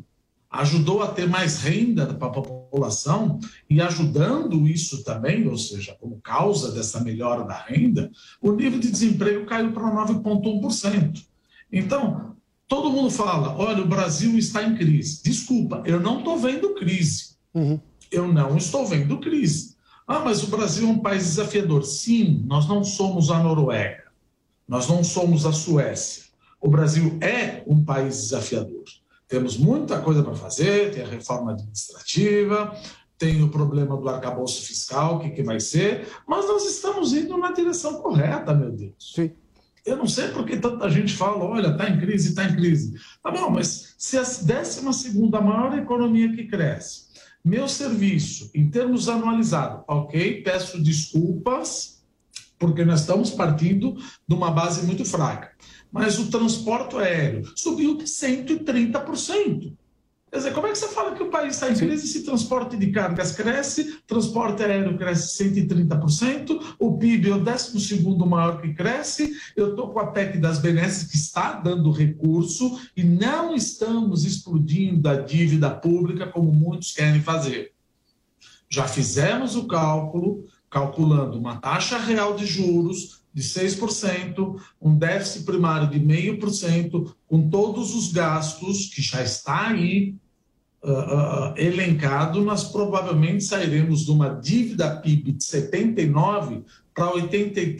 ajudou 0.49 1.03
a 1.03 1.07
ter 1.07 1.27
mais 1.27 1.59
renda 1.59 2.13
para 2.13 2.27
a 2.27 2.31
população 2.31 3.39
e 3.69 3.81
ajudando 3.81 4.67
isso 4.67 5.03
também, 5.03 5.47
ou 5.47 5.57
seja, 5.57 5.95
como 5.99 6.21
causa 6.21 6.71
dessa 6.71 7.01
melhora 7.01 7.43
da 7.43 7.55
renda, 7.55 8.09
o 8.41 8.51
nível 8.51 8.79
de 8.79 8.89
desemprego 8.89 9.45
caiu 9.45 9.71
para 9.71 9.83
9,1%. 9.83 11.25
Então, 11.71 12.35
todo 12.67 12.91
mundo 12.91 13.09
fala: 13.09 13.55
olha, 13.57 13.83
o 13.83 13.87
Brasil 13.87 14.37
está 14.37 14.63
em 14.63 14.75
crise. 14.75 15.21
Desculpa, 15.23 15.83
eu 15.85 15.99
não 15.99 16.19
estou 16.19 16.37
vendo 16.37 16.75
crise. 16.75 17.35
Uhum. 17.53 17.79
Eu 18.09 18.27
não 18.27 18.55
estou 18.55 18.85
vendo 18.85 19.19
crise. 19.19 19.75
Ah, 20.07 20.19
mas 20.19 20.41
o 20.41 20.47
Brasil 20.47 20.87
é 20.87 20.91
um 20.91 20.99
país 20.99 21.23
desafiador. 21.23 21.83
Sim, 21.83 22.43
nós 22.45 22.67
não 22.67 22.81
somos 22.83 23.29
a 23.29 23.43
Noruega, 23.43 24.05
nós 24.65 24.87
não 24.87 25.03
somos 25.03 25.45
a 25.45 25.51
Suécia. 25.51 26.23
O 26.61 26.69
Brasil 26.69 27.17
é 27.21 27.63
um 27.67 27.83
país 27.83 28.21
desafiador. 28.21 28.85
Temos 29.27 29.57
muita 29.57 29.99
coisa 29.99 30.23
para 30.23 30.35
fazer, 30.35 30.91
tem 30.91 31.03
a 31.03 31.07
reforma 31.07 31.51
administrativa, 31.51 32.73
tem 33.17 33.43
o 33.43 33.49
problema 33.49 33.97
do 33.97 34.07
arcabouço 34.07 34.65
fiscal, 34.65 35.15
o 35.15 35.19
que, 35.19 35.31
que 35.31 35.43
vai 35.43 35.59
ser, 35.59 36.07
mas 36.27 36.47
nós 36.47 36.65
estamos 36.65 37.13
indo 37.13 37.37
na 37.37 37.51
direção 37.51 38.01
correta, 38.01 38.53
meu 38.53 38.71
Deus. 38.71 39.13
Sim. 39.15 39.31
Eu 39.85 39.97
não 39.97 40.07
sei 40.07 40.27
porque 40.29 40.57
tanta 40.57 40.89
gente 40.89 41.13
fala, 41.13 41.43
olha, 41.43 41.69
está 41.69 41.89
em 41.89 41.97
crise, 41.97 42.29
está 42.29 42.43
em 42.43 42.55
crise. 42.55 42.93
Tá 43.23 43.31
bom, 43.31 43.49
mas 43.49 43.95
se 43.97 44.17
a 44.17 44.21
12 44.21 44.83
maior 45.31 45.77
economia 45.77 46.33
que 46.33 46.45
cresce, 46.45 47.07
meu 47.43 47.67
serviço, 47.67 48.51
em 48.53 48.69
termos 48.69 49.07
anualizados, 49.07 49.83
ok, 49.87 50.41
peço 50.43 50.81
desculpas, 50.83 52.03
porque 52.59 52.83
nós 52.83 53.01
estamos 53.01 53.31
partindo 53.31 53.95
de 54.27 54.35
uma 54.35 54.51
base 54.51 54.85
muito 54.85 55.05
fraca 55.05 55.51
mas 55.91 56.19
o 56.19 56.29
transporte 56.29 56.95
aéreo 56.95 57.43
subiu 57.55 57.97
130%. 57.97 59.73
Quer 60.29 60.37
dizer, 60.37 60.53
como 60.53 60.67
é 60.67 60.71
que 60.71 60.77
você 60.77 60.89
fala 60.89 61.15
que 61.15 61.23
o 61.23 61.29
país 61.29 61.55
está 61.55 61.71
em 61.71 61.75
crise 61.75 62.05
se 62.05 62.23
transporte 62.23 62.75
de 62.75 62.91
cargas 62.91 63.31
cresce, 63.31 63.99
transporte 64.05 64.61
aéreo 64.61 64.97
cresce 64.97 65.41
130%, 65.41 66.75
o 66.77 66.97
PIB 66.97 67.29
é 67.29 67.35
o 67.35 67.39
12 67.39 68.03
maior 68.27 68.61
que 68.61 68.73
cresce, 68.73 69.33
eu 69.55 69.69
estou 69.69 69.89
com 69.89 69.99
a 69.99 70.07
PEC 70.07 70.37
das 70.37 70.59
benesses 70.59 71.09
que 71.09 71.15
está 71.15 71.53
dando 71.53 71.91
recurso 71.91 72.77
e 72.95 73.03
não 73.03 73.55
estamos 73.55 74.25
explodindo 74.25 75.07
a 75.07 75.15
dívida 75.15 75.69
pública 75.69 76.27
como 76.27 76.51
muitos 76.51 76.91
querem 76.91 77.21
fazer. 77.21 77.71
Já 78.69 78.85
fizemos 78.85 79.55
o 79.55 79.65
cálculo, 79.65 80.43
calculando 80.69 81.39
uma 81.39 81.55
taxa 81.55 81.97
real 81.97 82.35
de 82.35 82.45
juros 82.45 83.16
de 83.37 83.43
6%, 83.43 84.59
um 84.81 84.97
déficit 84.97 85.45
primário 85.45 85.87
de 85.87 85.99
0,5%, 85.99 87.13
com 87.27 87.47
todos 87.47 87.93
os 87.93 88.11
gastos 88.11 88.87
que 88.87 88.99
já 88.99 89.21
está 89.21 89.67
aí 89.67 90.15
uh, 90.83 90.89
uh, 90.89 91.53
elencado, 91.55 92.41
nós 92.41 92.63
provavelmente 92.63 93.43
sairemos 93.43 94.05
de 94.05 94.11
uma 94.11 94.29
dívida 94.29 94.89
PIB 94.89 95.33
de 95.33 95.45
79% 95.45 96.63
para 96.95 97.11
83%, 97.11 97.77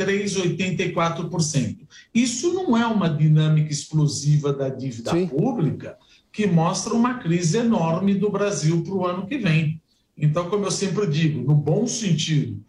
84%. 0.55 1.77
Isso 2.13 2.53
não 2.53 2.77
é 2.77 2.85
uma 2.85 3.09
dinâmica 3.09 3.71
explosiva 3.71 4.53
da 4.53 4.69
dívida 4.69 5.09
Sim. 5.09 5.25
pública 5.25 5.97
que 6.31 6.45
mostra 6.45 6.93
uma 6.93 7.15
crise 7.15 7.57
enorme 7.57 8.13
do 8.13 8.29
Brasil 8.29 8.83
para 8.83 8.93
o 8.93 9.07
ano 9.07 9.25
que 9.25 9.39
vem. 9.39 9.81
Então, 10.15 10.51
como 10.51 10.65
eu 10.65 10.71
sempre 10.71 11.07
digo, 11.07 11.41
no 11.41 11.55
bom 11.55 11.87
sentido, 11.87 12.63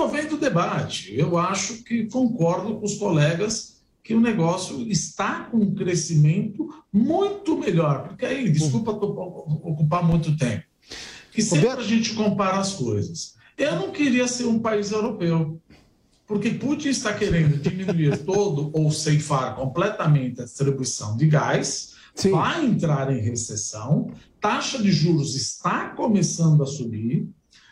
estou 0.00 0.08
vendo 0.08 0.38
debate. 0.38 1.14
Eu 1.14 1.36
acho 1.36 1.84
que 1.84 2.06
concordo 2.06 2.76
com 2.76 2.86
os 2.86 2.94
colegas 2.94 3.80
que 4.02 4.14
o 4.14 4.20
negócio 4.20 4.80
está 4.90 5.44
com 5.44 5.58
um 5.58 5.74
crescimento 5.74 6.68
muito 6.90 7.58
melhor. 7.58 8.08
Porque 8.08 8.24
aí, 8.24 8.50
desculpa 8.50 8.92
ocupar 8.92 10.02
muito 10.02 10.36
tempo, 10.36 10.64
que 11.32 11.42
sempre 11.42 11.68
a 11.68 11.82
gente 11.82 12.14
compara 12.14 12.58
as 12.58 12.74
coisas. 12.74 13.34
Eu 13.58 13.76
não 13.76 13.90
queria 13.90 14.26
ser 14.26 14.46
um 14.46 14.58
país 14.58 14.90
europeu, 14.90 15.60
porque 16.26 16.50
Putin 16.50 16.88
está 16.88 17.12
querendo 17.12 17.58
diminuir 17.58 18.16
todo 18.24 18.70
ou 18.72 18.90
ceifar 18.90 19.54
completamente 19.54 20.40
a 20.40 20.44
distribuição 20.44 21.14
de 21.16 21.26
gás, 21.26 21.94
Sim. 22.14 22.30
vai 22.30 22.64
entrar 22.64 23.14
em 23.14 23.20
recessão, 23.20 24.10
taxa 24.40 24.82
de 24.82 24.90
juros 24.90 25.36
está 25.36 25.90
começando 25.90 26.62
a 26.62 26.66
subir, 26.66 27.28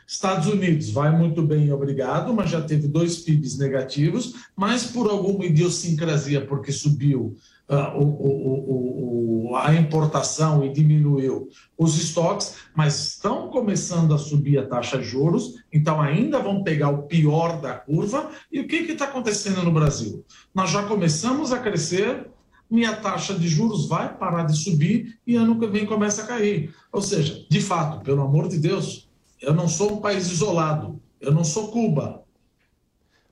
Estados 0.09 0.47
Unidos 0.47 0.89
vai 0.89 1.15
muito 1.15 1.43
bem, 1.43 1.71
obrigado, 1.71 2.33
mas 2.33 2.49
já 2.49 2.63
teve 2.63 2.89
dois 2.89 3.19
PIBs 3.19 3.59
negativos, 3.59 4.37
mas 4.57 4.85
por 4.85 5.11
alguma 5.11 5.45
idiosincrasia, 5.45 6.47
porque 6.47 6.73
subiu 6.73 7.37
uh, 7.69 7.99
o, 7.99 8.07
o, 8.07 9.51
o, 9.51 9.57
a 9.57 9.75
importação 9.75 10.65
e 10.65 10.73
diminuiu 10.73 11.51
os 11.77 11.99
estoques, 12.03 12.55
mas 12.75 13.09
estão 13.09 13.49
começando 13.49 14.15
a 14.15 14.19
subir 14.19 14.57
a 14.57 14.67
taxa 14.67 14.97
de 14.97 15.05
juros, 15.05 15.63
então 15.71 16.01
ainda 16.01 16.39
vão 16.39 16.63
pegar 16.63 16.89
o 16.89 17.03
pior 17.03 17.61
da 17.61 17.75
curva. 17.75 18.31
E 18.51 18.61
o 18.61 18.67
que 18.67 18.77
está 18.77 19.05
acontecendo 19.05 19.63
no 19.63 19.71
Brasil? 19.71 20.25
Nós 20.55 20.71
já 20.71 20.85
começamos 20.85 21.53
a 21.53 21.59
crescer, 21.59 22.27
minha 22.71 22.97
taxa 22.97 23.35
de 23.35 23.47
juros 23.47 23.87
vai 23.87 24.17
parar 24.17 24.45
de 24.45 24.57
subir 24.57 25.19
e 25.27 25.37
ano 25.37 25.59
que 25.59 25.67
vem 25.67 25.85
começa 25.85 26.23
a 26.23 26.27
cair. 26.27 26.75
Ou 26.91 27.03
seja, 27.03 27.45
de 27.51 27.61
fato, 27.61 28.03
pelo 28.03 28.23
amor 28.23 28.49
de 28.49 28.59
Deus, 28.59 29.08
eu 29.41 29.55
não 29.55 29.69
sou 29.69 29.95
um 29.95 30.01
país 30.01 30.31
isolado. 30.31 31.01
Eu 31.21 31.33
não 31.33 31.45
sou 31.45 31.69
Cuba. 31.69 32.23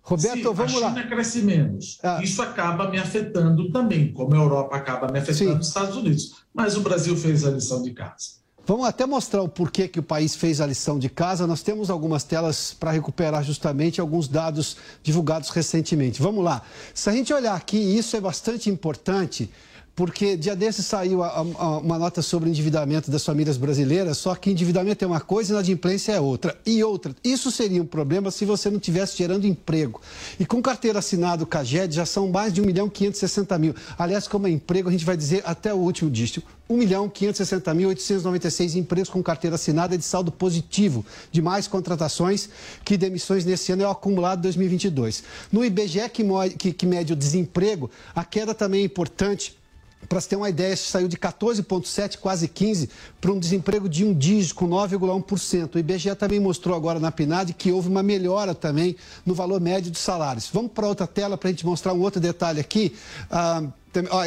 Roberto, 0.03 0.37
Se 0.37 0.55
vamos 0.55 0.81
lá. 0.81 0.89
a 0.89 0.91
China 0.91 1.07
cresce 1.09 1.43
menos. 1.43 1.99
Ah. 2.03 2.23
Isso 2.23 2.41
acaba 2.41 2.89
me 2.89 2.99
afetando 2.99 3.71
também, 3.73 4.13
como 4.13 4.35
a 4.35 4.39
Europa 4.39 4.77
acaba 4.77 5.11
me 5.11 5.19
afetando 5.19 5.53
Sim. 5.53 5.59
os 5.59 5.67
Estados 5.67 5.97
Unidos. 5.97 6.37
Mas 6.55 6.77
o 6.77 6.81
Brasil 6.81 7.17
fez 7.17 7.45
a 7.45 7.51
lição 7.51 7.83
de 7.83 7.93
casa. 7.93 8.37
Vamos 8.65 8.87
até 8.87 9.07
mostrar 9.07 9.43
o 9.43 9.49
porquê 9.49 9.87
que 9.87 10.01
o 10.01 10.03
país 10.03 10.35
fez 10.35 10.61
a 10.61 10.67
lição 10.67 10.99
de 10.99 11.09
casa. 11.09 11.47
Nós 11.47 11.63
temos 11.63 11.89
algumas 11.89 12.25
telas 12.25 12.75
para 12.75 12.91
recuperar 12.91 13.45
justamente 13.45 14.01
alguns 14.01 14.27
dados 14.27 14.77
divulgados 15.05 15.51
recentemente. 15.51 16.21
Vamos 16.21 16.45
lá. 16.45 16.63
Se 16.93 17.09
a 17.09 17.13
gente 17.13 17.33
olhar 17.33 17.55
aqui, 17.55 17.77
isso 17.77 18.17
é 18.17 18.21
bastante 18.21 18.69
importante 18.69 19.51
porque 19.97 20.37
dia 20.37 20.55
desses 20.55 20.85
saiu 20.85 21.23
a, 21.23 21.29
a, 21.29 21.79
uma 21.79 21.99
nota 21.99 22.21
sobre 22.21 22.51
endividamento 22.51 23.11
das 23.11 23.25
famílias 23.25 23.57
brasileiras, 23.57 24.19
só 24.19 24.35
que 24.35 24.51
endividamento 24.51 25.03
é 25.03 25.09
uma 25.09 25.21
coisa 25.21 25.51
e 25.51 25.55
inadimplência 25.55 26.13
é 26.13 26.21
outra. 26.21 26.55
E 26.67 26.85
outra, 26.85 27.17
isso 27.25 27.51
seria 27.51 27.83
um 27.83 27.87
problema 27.87 28.31
se 28.31 28.45
você 28.45 28.69
não 28.69 28.77
estivesse 28.77 29.17
gerando 29.17 29.47
emprego. 29.47 29.99
E 30.39 30.45
com 30.45 30.61
carteira 30.61 30.99
assinada 30.99 31.43
o 31.43 31.47
CAGED 31.47 31.95
já 31.95 32.05
são 32.05 32.29
mais 32.29 32.53
de 32.53 32.61
1 32.61 32.67
milhão 32.67 32.91
560 32.91 33.59
mil. 33.59 33.75
Aliás, 33.99 34.29
como 34.29 34.47
é 34.47 34.51
emprego, 34.51 34.91
a 34.91 34.93
gente 34.93 35.05
vai 35.05 35.17
dizer 35.17 35.43
até 35.47 35.73
o 35.73 35.79
último 35.79 36.11
dígito. 36.11 36.43
1 36.69 36.77
milhão 36.77 37.09
560 37.09 37.73
mil 37.73 37.89
896 37.89 38.75
empregos 38.75 39.09
com 39.09 39.23
carteira 39.23 39.55
assinada 39.55 39.97
de 39.97 40.05
saldo 40.05 40.31
positivo, 40.31 41.07
de 41.33 41.41
mais 41.41 41.67
contratações 41.67 42.51
que 42.85 42.99
demissões 42.99 43.47
nesse 43.47 43.73
ano 43.73 43.85
é 43.85 43.87
o 43.87 43.91
acumulado 43.91 44.43
2022. 44.43 45.25
No 45.51 45.65
IBGE, 45.65 46.01
que, 46.59 46.73
que 46.75 46.85
mede 46.85 47.15
o 47.15 47.17
desemprego, 47.17 47.91
a 48.15 48.25
queda 48.25 48.53
também 48.53 48.83
é 48.83 48.85
importante 48.85 49.57
para 50.09 50.21
você 50.21 50.29
ter 50.29 50.37
uma 50.37 50.49
ideia, 50.49 50.77
saiu 50.77 51.09
de 51.09 51.17
14,7%, 51.17 52.19
quase 52.19 52.49
15%, 52.49 52.89
para 53.21 53.33
um 53.33 53.39
desemprego 53.39 53.89
de 53.89 54.05
um 54.05 54.15
dígito, 54.15 54.55
com 54.55 54.69
9,1%. 54.69 55.75
O 55.75 55.79
IBGE 55.79 56.15
também 56.15 56.41
mostrou 56.41 56.77
agora 56.77 57.01
na 57.01 57.11
PNAD 57.11 57.53
que 57.55 57.73
houve 57.73 57.89
uma 57.89 58.03
melhora 58.03 58.55
também 58.55 58.97
no 59.25 59.35
valor 59.35 59.61
médio 59.61 59.91
dos 59.91 60.01
salários. 60.01 60.49
Vamos 60.53 60.73
para 60.73 60.87
outra 60.87 61.07
tela 61.07 61.37
para 61.37 61.49
a 61.49 61.53
gente 61.53 61.67
mostrar 61.67 61.93
um 61.93 62.01
outro 62.01 62.21
detalhe 62.21 62.61
aqui. 62.61 62.95
Ah, 63.31 63.63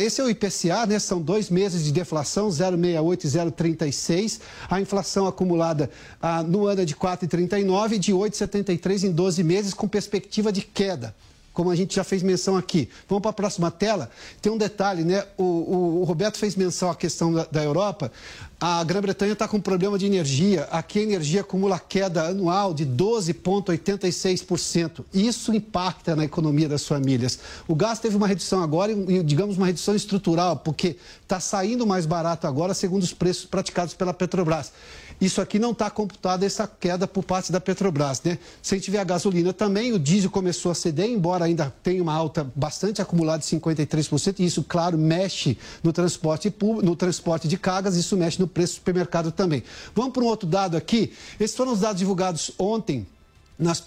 esse 0.02 0.20
é 0.20 0.24
o 0.24 0.30
IPCA, 0.30 0.88
né? 0.88 0.98
São 0.98 1.22
dois 1.22 1.50
meses 1.50 1.84
de 1.84 1.92
deflação, 1.92 2.50
0,68 2.50 3.24
e 3.24 3.28
0,36. 3.28 4.40
A 4.70 4.82
inflação 4.82 5.28
acumulada 5.28 5.90
ah, 6.20 6.42
no 6.42 6.66
ano 6.66 6.82
é 6.82 6.86
de 6.86 6.96
4,39 6.96 7.94
e 7.94 8.00
de 8.00 8.12
8,73 8.12 9.04
em 9.04 9.12
12 9.12 9.44
meses, 9.44 9.74
com 9.74 9.88
perspectiva 9.88 10.52
de 10.52 10.62
queda 10.62 11.16
como 11.60 11.72
a 11.72 11.76
gente 11.76 11.94
já 11.94 12.06
fez 12.06 12.24
menção 12.24 12.56
aqui. 12.56 12.88
Vamos 13.06 13.22
para 13.22 13.32
a 13.32 13.34
próxima 13.34 13.70
tela. 13.70 14.10
Tem 14.42 14.50
um 14.50 14.58
detalhe, 14.58 15.04
né? 15.04 15.26
O, 15.38 15.44
o, 15.44 16.00
o 16.00 16.06
Roberto 16.06 16.38
fez 16.38 16.56
menção 16.56 16.90
à 16.90 16.96
questão 16.96 17.34
da, 17.34 17.46
da 17.52 17.62
Europa. 17.62 18.10
A 18.62 18.82
Grã-Bretanha 18.82 19.34
está 19.34 19.46
com 19.46 19.60
problema 19.60 20.00
de 20.00 20.06
energia. 20.06 20.70
Aqui 20.72 21.00
a 21.00 21.02
energia 21.02 21.42
acumula 21.42 21.78
queda 21.78 22.28
anual 22.28 22.74
de 22.74 22.86
12,86%. 22.86 25.04
Isso 25.14 25.54
impacta 25.54 26.16
na 26.16 26.24
economia 26.24 26.70
das 26.70 26.88
famílias. 26.88 27.38
O 27.68 27.76
gás 27.76 28.00
teve 28.00 28.16
uma 28.16 28.28
redução 28.28 28.64
agora, 28.64 28.94
e 28.94 29.22
digamos 29.22 29.58
uma 29.58 29.66
redução 29.66 29.94
estrutural, 29.94 30.56
porque 30.56 30.96
está 31.22 31.42
saindo 31.42 31.86
mais 31.86 32.06
barato 32.06 32.48
agora, 32.48 32.74
segundo 32.74 33.04
os 33.04 33.12
preços 33.12 33.44
praticados 33.44 33.94
pela 33.94 34.14
Petrobras. 34.14 34.72
Isso 35.20 35.42
aqui 35.42 35.60
não 35.60 35.72
está 35.72 35.90
computado 35.90 36.44
essa 36.44 36.66
queda 36.66 37.06
por 37.06 37.24
parte 37.24 37.52
da 37.52 37.60
Petrobras, 37.60 38.22
né? 38.24 38.40
Se 38.62 38.74
a 38.74 38.78
gente 38.78 38.90
ver 38.90 39.00
a 39.00 39.04
gasolina 39.04 39.52
também, 39.52 39.92
o 39.92 40.00
diesel 40.00 40.30
começou 40.30 40.72
a 40.72 40.76
ceder, 40.76 41.10
embora 41.10 41.46
ainda 41.46 41.74
tenha 41.84 42.02
uma 42.02 42.14
alta 42.14 42.50
bastante 42.56 43.02
acumulada 43.02 43.40
de 43.40 43.46
53%, 43.46 44.40
e 44.40 44.46
isso, 44.46 44.64
claro, 44.64 44.98
mexe 44.98 45.58
no 45.84 45.92
transporte, 45.92 46.54
no 46.82 46.96
transporte 46.96 47.48
de 47.48 47.58
cargas, 47.58 47.98
isso 47.98 48.16
mexe 48.16 48.40
no 48.40 48.48
preço 48.48 48.74
do 48.74 48.76
supermercado 48.78 49.32
também. 49.32 49.62
Vamos 49.94 50.14
para 50.14 50.24
um 50.24 50.28
outro 50.28 50.48
dado 50.48 50.78
aqui. 50.78 51.12
Esses 51.40 51.56
foram 51.56 51.74
os 51.74 51.82
dados 51.82 52.00
divulgados 52.00 52.52
ontem 52.58 53.06
nas, 53.60 53.82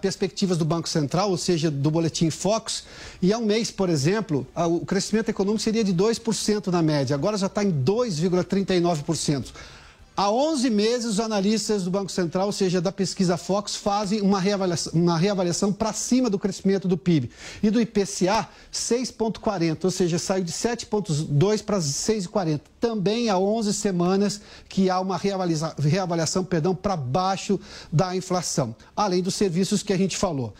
perspectivas 0.00 0.58
do 0.58 0.64
Banco 0.64 0.88
Central, 0.88 1.30
ou 1.30 1.36
seja, 1.36 1.70
do 1.70 1.92
boletim 1.92 2.28
Fox, 2.28 2.82
e 3.22 3.32
há 3.32 3.38
um 3.38 3.46
mês, 3.46 3.70
por 3.70 3.88
exemplo, 3.88 4.44
o 4.52 4.84
crescimento 4.84 5.28
econômico 5.28 5.62
seria 5.62 5.84
de 5.84 5.94
2% 5.94 6.66
na 6.66 6.82
média, 6.82 7.14
agora 7.14 7.38
já 7.38 7.46
está 7.46 7.62
em 7.62 7.70
2,39%. 7.70 9.46
Há 10.16 10.30
11 10.30 10.70
meses, 10.70 11.04
os 11.04 11.20
analistas 11.20 11.84
do 11.84 11.90
Banco 11.90 12.10
Central, 12.10 12.46
ou 12.46 12.52
seja, 12.52 12.80
da 12.80 12.90
pesquisa 12.90 13.36
Fox, 13.36 13.76
fazem 13.76 14.22
uma 14.22 14.40
reavaliação, 14.40 14.92
uma 14.94 15.18
reavaliação 15.18 15.70
para 15.70 15.92
cima 15.92 16.30
do 16.30 16.38
crescimento 16.38 16.88
do 16.88 16.96
PIB. 16.96 17.30
E 17.62 17.68
do 17.68 17.78
IPCA, 17.78 18.48
6,40, 18.72 19.84
ou 19.84 19.90
seja, 19.90 20.18
saiu 20.18 20.42
de 20.42 20.52
7,2 20.52 21.62
para 21.62 21.78
6,40. 21.78 22.60
Também 22.86 23.28
há 23.28 23.36
11 23.36 23.74
semanas 23.74 24.40
que 24.68 24.88
há 24.88 25.00
uma 25.00 25.16
reavaliação, 25.16 26.44
perdão, 26.44 26.72
para 26.72 26.96
baixo 26.96 27.58
da 27.90 28.14
inflação, 28.14 28.76
além 28.94 29.20
dos 29.20 29.34
serviços 29.34 29.82
que 29.82 29.92
a 29.92 29.98
gente 29.98 30.16
falou. 30.16 30.54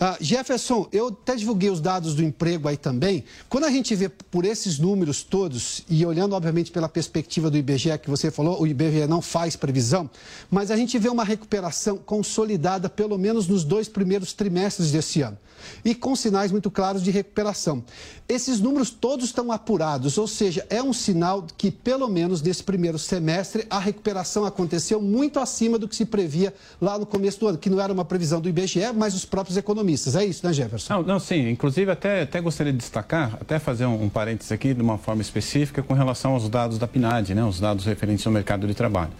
Uh, 0.00 0.16
Jefferson, 0.20 0.86
eu 0.92 1.08
até 1.08 1.34
divulguei 1.34 1.70
os 1.70 1.80
dados 1.80 2.14
do 2.14 2.22
emprego 2.22 2.68
aí 2.68 2.76
também. 2.76 3.24
Quando 3.48 3.64
a 3.64 3.70
gente 3.72 3.96
vê 3.96 4.08
por 4.08 4.44
esses 4.44 4.78
números 4.78 5.24
todos, 5.24 5.82
e 5.90 6.06
olhando, 6.06 6.36
obviamente, 6.36 6.70
pela 6.70 6.88
perspectiva 6.88 7.50
do 7.50 7.58
IBGE 7.58 7.98
que 7.98 8.08
você 8.08 8.30
falou, 8.30 8.62
o 8.62 8.64
IBGE 8.64 9.08
não 9.08 9.20
faz 9.20 9.56
previsão, 9.56 10.08
mas 10.48 10.70
a 10.70 10.76
gente 10.76 10.96
vê 11.00 11.08
uma 11.08 11.24
recuperação 11.24 11.98
consolidada 11.98 12.88
pelo 12.88 13.18
menos 13.18 13.48
nos 13.48 13.64
dois 13.64 13.88
primeiros 13.88 14.32
trimestres 14.32 14.92
desse 14.92 15.20
ano 15.20 15.36
e 15.84 15.94
com 15.94 16.14
sinais 16.14 16.50
muito 16.52 16.70
claros 16.70 17.02
de 17.02 17.10
recuperação. 17.10 17.84
Esses 18.28 18.60
números 18.60 18.90
todos 18.90 19.26
estão 19.26 19.52
apurados, 19.52 20.18
ou 20.18 20.26
seja, 20.26 20.66
é 20.70 20.82
um 20.82 20.92
sinal 20.92 21.46
que 21.56 21.70
pelo 21.72 22.08
menos 22.08 22.40
nesse 22.42 22.62
primeiro 22.62 22.98
semestre 22.98 23.66
a 23.68 23.78
recuperação 23.78 24.44
aconteceu 24.44 25.00
muito 25.00 25.40
acima 25.40 25.78
do 25.78 25.88
que 25.88 25.96
se 25.96 26.04
previa 26.04 26.54
lá 26.80 26.98
no 26.98 27.06
começo 27.06 27.40
do 27.40 27.48
ano, 27.48 27.58
que 27.58 27.70
não 27.70 27.80
era 27.80 27.92
uma 27.92 28.04
previsão 28.04 28.40
do 28.40 28.48
IBGE, 28.48 28.92
mas 28.94 29.14
dos 29.14 29.24
próprios 29.24 29.56
economistas. 29.56 30.14
É 30.14 30.24
isso, 30.24 30.46
né, 30.46 30.52
Jefferson? 30.52 30.94
Não, 30.94 31.02
não 31.02 31.18
sim. 31.18 31.48
Inclusive, 31.48 31.90
até, 31.90 32.22
até 32.22 32.40
gostaria 32.40 32.72
de 32.72 32.78
destacar, 32.78 33.36
até 33.40 33.58
fazer 33.58 33.86
um, 33.86 34.04
um 34.04 34.08
parênteses 34.08 34.52
aqui 34.52 34.74
de 34.74 34.82
uma 34.82 34.98
forma 34.98 35.22
específica 35.22 35.82
com 35.82 35.94
relação 35.94 36.32
aos 36.32 36.48
dados 36.48 36.78
da 36.78 36.86
PNAD, 36.86 37.34
né, 37.34 37.44
os 37.44 37.58
dados 37.58 37.84
referentes 37.84 38.26
ao 38.26 38.32
mercado 38.32 38.66
de 38.66 38.74
trabalho. 38.74 39.12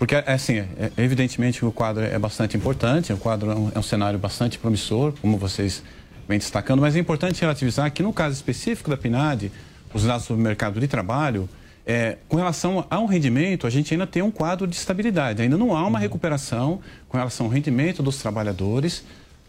Porque, 0.00 0.14
é, 0.14 0.32
assim, 0.32 0.56
é, 0.56 0.90
evidentemente 0.96 1.62
o 1.62 1.70
quadro 1.70 2.02
é 2.02 2.18
bastante 2.18 2.56
importante, 2.56 3.12
o 3.12 3.18
quadro 3.18 3.50
é 3.50 3.54
um, 3.54 3.72
é 3.74 3.78
um, 3.78 3.82
cenário 3.82 4.18
bastante 4.18 4.58
promissor, 4.58 5.12
como 5.20 5.36
vocês 5.36 5.82
vêm 6.26 6.38
destacando, 6.38 6.80
mas 6.80 6.96
é 6.96 6.98
importante 6.98 7.38
relativizar 7.42 7.92
que 7.92 8.02
no 8.02 8.10
caso 8.10 8.34
específico 8.34 8.88
da 8.88 8.96
PNAD, 8.96 9.52
os 9.92 10.04
dados 10.04 10.24
sobre 10.24 10.40
o 10.40 10.44
mercado 10.44 10.80
de 10.80 10.88
trabalho, 10.88 11.46
é, 11.90 12.18
com 12.28 12.36
relação 12.36 12.86
ao 12.88 13.04
rendimento, 13.04 13.66
a 13.66 13.70
gente 13.70 13.92
ainda 13.92 14.06
tem 14.06 14.22
um 14.22 14.30
quadro 14.30 14.64
de 14.64 14.76
estabilidade. 14.76 15.42
Ainda 15.42 15.58
não 15.58 15.76
há 15.76 15.84
uma 15.84 15.98
recuperação 15.98 16.78
com 17.08 17.18
relação 17.18 17.46
ao 17.46 17.52
rendimento 17.52 18.00
dos 18.00 18.18
trabalhadores, 18.18 19.02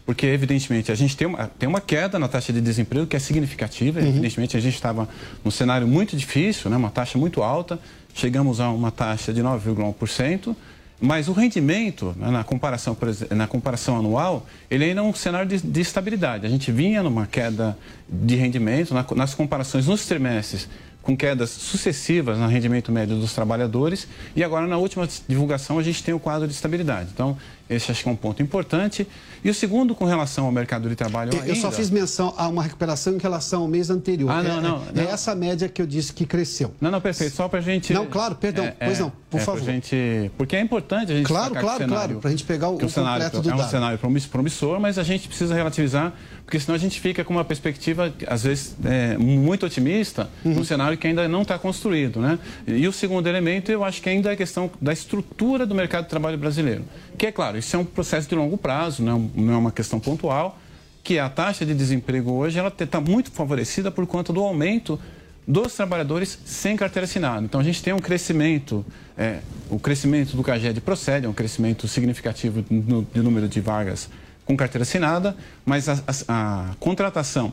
porque, 0.04 0.26
evidentemente, 0.26 0.90
a 0.90 0.94
gente 0.96 1.16
tem 1.16 1.28
uma, 1.28 1.46
tem 1.46 1.68
uma 1.68 1.80
queda 1.80 2.18
na 2.18 2.26
taxa 2.26 2.52
de 2.52 2.60
desemprego 2.60 3.06
que 3.06 3.14
é 3.14 3.20
significativa. 3.20 4.00
Uhum. 4.00 4.08
Evidentemente, 4.08 4.56
a 4.56 4.60
gente 4.60 4.74
estava 4.74 5.08
num 5.44 5.52
cenário 5.52 5.86
muito 5.86 6.16
difícil, 6.16 6.68
né, 6.68 6.76
uma 6.76 6.90
taxa 6.90 7.16
muito 7.16 7.44
alta. 7.44 7.78
Chegamos 8.12 8.58
a 8.58 8.70
uma 8.70 8.90
taxa 8.90 9.32
de 9.32 9.40
9,1%. 9.40 10.56
Mas 11.00 11.28
o 11.28 11.32
rendimento, 11.32 12.12
né, 12.16 12.28
na, 12.28 12.42
comparação, 12.42 12.96
na 13.30 13.46
comparação 13.46 13.98
anual, 13.98 14.46
ele 14.68 14.84
ainda 14.84 15.00
é 15.00 15.04
um 15.04 15.14
cenário 15.14 15.48
de, 15.48 15.60
de 15.60 15.80
estabilidade. 15.80 16.44
A 16.44 16.48
gente 16.48 16.72
vinha 16.72 17.04
numa 17.04 17.24
queda 17.24 17.78
de 18.08 18.34
rendimento, 18.34 18.92
na, 18.94 19.06
nas 19.14 19.32
comparações 19.32 19.86
nos 19.86 20.06
trimestres, 20.06 20.68
com 21.02 21.16
quedas 21.16 21.50
sucessivas 21.50 22.38
no 22.38 22.46
rendimento 22.46 22.92
médio 22.92 23.16
dos 23.16 23.34
trabalhadores 23.34 24.06
e 24.36 24.42
agora 24.44 24.66
na 24.66 24.78
última 24.78 25.08
divulgação 25.26 25.78
a 25.78 25.82
gente 25.82 26.02
tem 26.02 26.14
o 26.14 26.20
quadro 26.20 26.46
de 26.46 26.54
estabilidade. 26.54 27.10
Então, 27.12 27.36
esse 27.74 27.90
acho 27.90 28.02
que 28.02 28.08
é 28.08 28.12
um 28.12 28.16
ponto 28.16 28.42
importante. 28.42 29.06
E 29.44 29.50
o 29.50 29.54
segundo, 29.54 29.94
com 29.94 30.04
relação 30.04 30.46
ao 30.46 30.52
mercado 30.52 30.88
de 30.88 30.94
trabalho. 30.94 31.32
Eu, 31.34 31.42
ainda... 31.42 31.54
só 31.56 31.72
fiz 31.72 31.90
menção 31.90 32.32
a 32.36 32.46
uma 32.48 32.62
recuperação 32.62 33.14
em 33.14 33.18
relação 33.18 33.62
ao 33.62 33.68
mês 33.68 33.90
anterior. 33.90 34.30
Ah, 34.30 34.42
não, 34.42 34.60
não. 34.60 34.82
É, 34.94 35.06
é 35.06 35.10
essa 35.10 35.34
média 35.34 35.68
que 35.68 35.82
eu 35.82 35.86
disse 35.86 36.12
que 36.12 36.24
cresceu. 36.24 36.72
Não, 36.80 36.90
não, 36.90 37.00
perfeito. 37.00 37.34
Só 37.34 37.48
para 37.48 37.58
a 37.58 37.62
gente. 37.62 37.92
Não, 37.92 38.06
claro, 38.06 38.36
perdão. 38.36 38.64
É, 38.64 38.70
pois 38.70 38.98
não, 39.00 39.12
por 39.30 39.40
é, 39.40 39.44
favor. 39.44 39.62
Gente... 39.62 40.30
Porque 40.36 40.54
é 40.54 40.60
importante 40.60 41.12
a 41.12 41.16
gente. 41.16 41.26
Claro, 41.26 41.54
claro, 41.54 41.78
cenário, 41.78 41.88
claro. 41.88 42.20
Para 42.20 42.28
a 42.28 42.30
gente 42.30 42.44
pegar 42.44 42.68
o, 42.68 42.74
o, 42.74 42.84
o 42.84 42.88
cenário 42.88 43.24
completo 43.24 43.42
do 43.42 43.50
É 43.50 43.54
um 43.54 43.56
dado. 43.56 43.70
cenário 43.70 43.98
promissor, 44.30 44.78
mas 44.78 44.98
a 44.98 45.02
gente 45.02 45.26
precisa 45.26 45.54
relativizar, 45.54 46.12
porque 46.44 46.60
senão 46.60 46.76
a 46.76 46.78
gente 46.78 47.00
fica 47.00 47.24
com 47.24 47.34
uma 47.34 47.44
perspectiva, 47.44 48.12
às 48.26 48.44
vezes, 48.44 48.76
é, 48.84 49.16
muito 49.18 49.66
otimista, 49.66 50.30
uhum. 50.44 50.54
num 50.54 50.64
cenário 50.64 50.96
que 50.96 51.06
ainda 51.06 51.26
não 51.26 51.42
está 51.42 51.58
construído. 51.58 52.20
Né? 52.20 52.38
E 52.66 52.86
o 52.86 52.92
segundo 52.92 53.26
elemento, 53.26 53.72
eu 53.72 53.82
acho 53.82 54.00
que 54.00 54.08
ainda 54.08 54.30
é 54.30 54.34
a 54.34 54.36
questão 54.36 54.70
da 54.80 54.92
estrutura 54.92 55.66
do 55.66 55.74
mercado 55.74 56.04
de 56.04 56.10
trabalho 56.10 56.38
brasileiro. 56.38 56.84
Que 57.18 57.26
é 57.26 57.32
claro, 57.32 57.58
isso 57.62 57.76
é 57.76 57.78
um 57.78 57.84
processo 57.84 58.28
de 58.28 58.34
longo 58.34 58.58
prazo, 58.58 59.02
não 59.02 59.30
é 59.36 59.56
uma 59.56 59.72
questão 59.72 59.98
pontual, 60.00 60.58
que 61.02 61.18
a 61.18 61.28
taxa 61.28 61.64
de 61.64 61.74
desemprego 61.74 62.32
hoje 62.32 62.58
ela 62.58 62.72
está 62.76 63.00
muito 63.00 63.30
favorecida 63.30 63.90
por 63.90 64.06
conta 64.06 64.32
do 64.32 64.40
aumento 64.40 64.98
dos 65.46 65.74
trabalhadores 65.74 66.38
sem 66.44 66.76
carteira 66.76 67.04
assinada. 67.04 67.44
Então 67.44 67.60
a 67.60 67.64
gente 67.64 67.82
tem 67.82 67.92
um 67.92 67.98
crescimento, 67.98 68.84
é, 69.16 69.38
o 69.70 69.78
crescimento 69.78 70.36
do 70.36 70.42
CAGED 70.42 70.80
procede, 70.80 71.26
é 71.26 71.28
um 71.28 71.32
crescimento 71.32 71.88
significativo 71.88 72.64
no, 72.70 73.02
de 73.02 73.20
número 73.20 73.48
de 73.48 73.60
vagas 73.60 74.08
com 74.44 74.56
carteira 74.56 74.82
assinada, 74.82 75.36
mas 75.64 75.88
a, 75.88 75.98
a, 76.28 76.70
a 76.70 76.74
contratação 76.78 77.52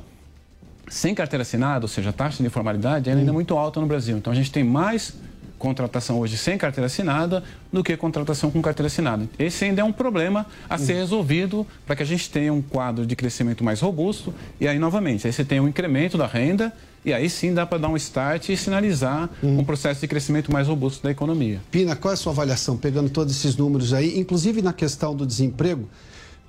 sem 0.88 1.14
carteira 1.14 1.44
assinada, 1.44 1.86
ou 1.86 1.88
seja, 1.88 2.10
a 2.10 2.14
taxa 2.14 2.38
de 2.38 2.48
informalidade, 2.48 3.10
ela 3.10 3.20
ainda 3.20 3.32
é 3.32 3.34
muito 3.34 3.56
alta 3.56 3.80
no 3.80 3.86
Brasil. 3.86 4.18
Então 4.18 4.34
a 4.34 4.36
gente 4.36 4.52
tem 4.52 4.64
mais 4.64 5.14
contratação 5.60 6.18
hoje 6.18 6.38
sem 6.38 6.58
carteira 6.58 6.88
assinada 6.88 7.44
do 7.72 7.84
que 7.84 7.96
contratação 7.96 8.50
com 8.50 8.62
carteira 8.62 8.88
assinada. 8.88 9.30
Esse 9.38 9.66
ainda 9.66 9.82
é 9.82 9.84
um 9.84 9.92
problema 9.92 10.48
a 10.68 10.78
ser 10.78 10.94
resolvido 10.94 11.68
para 11.86 11.96
que 11.96 12.02
a 12.02 12.06
gente 12.06 12.30
tenha 12.30 12.52
um 12.52 12.62
quadro 12.62 13.06
de 13.06 13.16
crescimento 13.16 13.64
mais 13.64 13.82
robusto. 13.82 14.34
E 14.60 14.68
aí, 14.68 14.80
novamente, 14.80 15.28
aí 15.28 15.34
você 15.34 15.46
tem 15.46 15.60
um 15.60 15.68
incremento 15.68 16.18
da 16.18 16.26
renda 16.26 16.74
e 17.04 17.14
aí 17.14 17.30
sim 17.30 17.54
dá 17.54 17.66
para 17.66 17.78
dar 17.78 17.90
um 17.90 17.96
start 17.96 18.50
e 18.50 18.58
sinalizar 18.58 19.30
um 19.42 19.64
processo 19.64 20.02
de 20.02 20.08
crescimento 20.08 20.52
mais 20.52 20.68
robusto 20.68 21.04
da 21.04 21.12
economia. 21.12 21.62
Pina, 21.72 21.96
qual 21.96 22.12
é 22.12 22.14
a 22.14 22.18
sua 22.18 22.34
avaliação, 22.34 22.76
pegando 22.78 23.10
todos 23.10 23.36
esses 23.36 23.56
números 23.56 23.94
aí, 23.94 24.18
inclusive 24.20 24.62
na 24.62 24.74
questão 24.74 25.16
do 25.16 25.26
desemprego? 25.26 25.88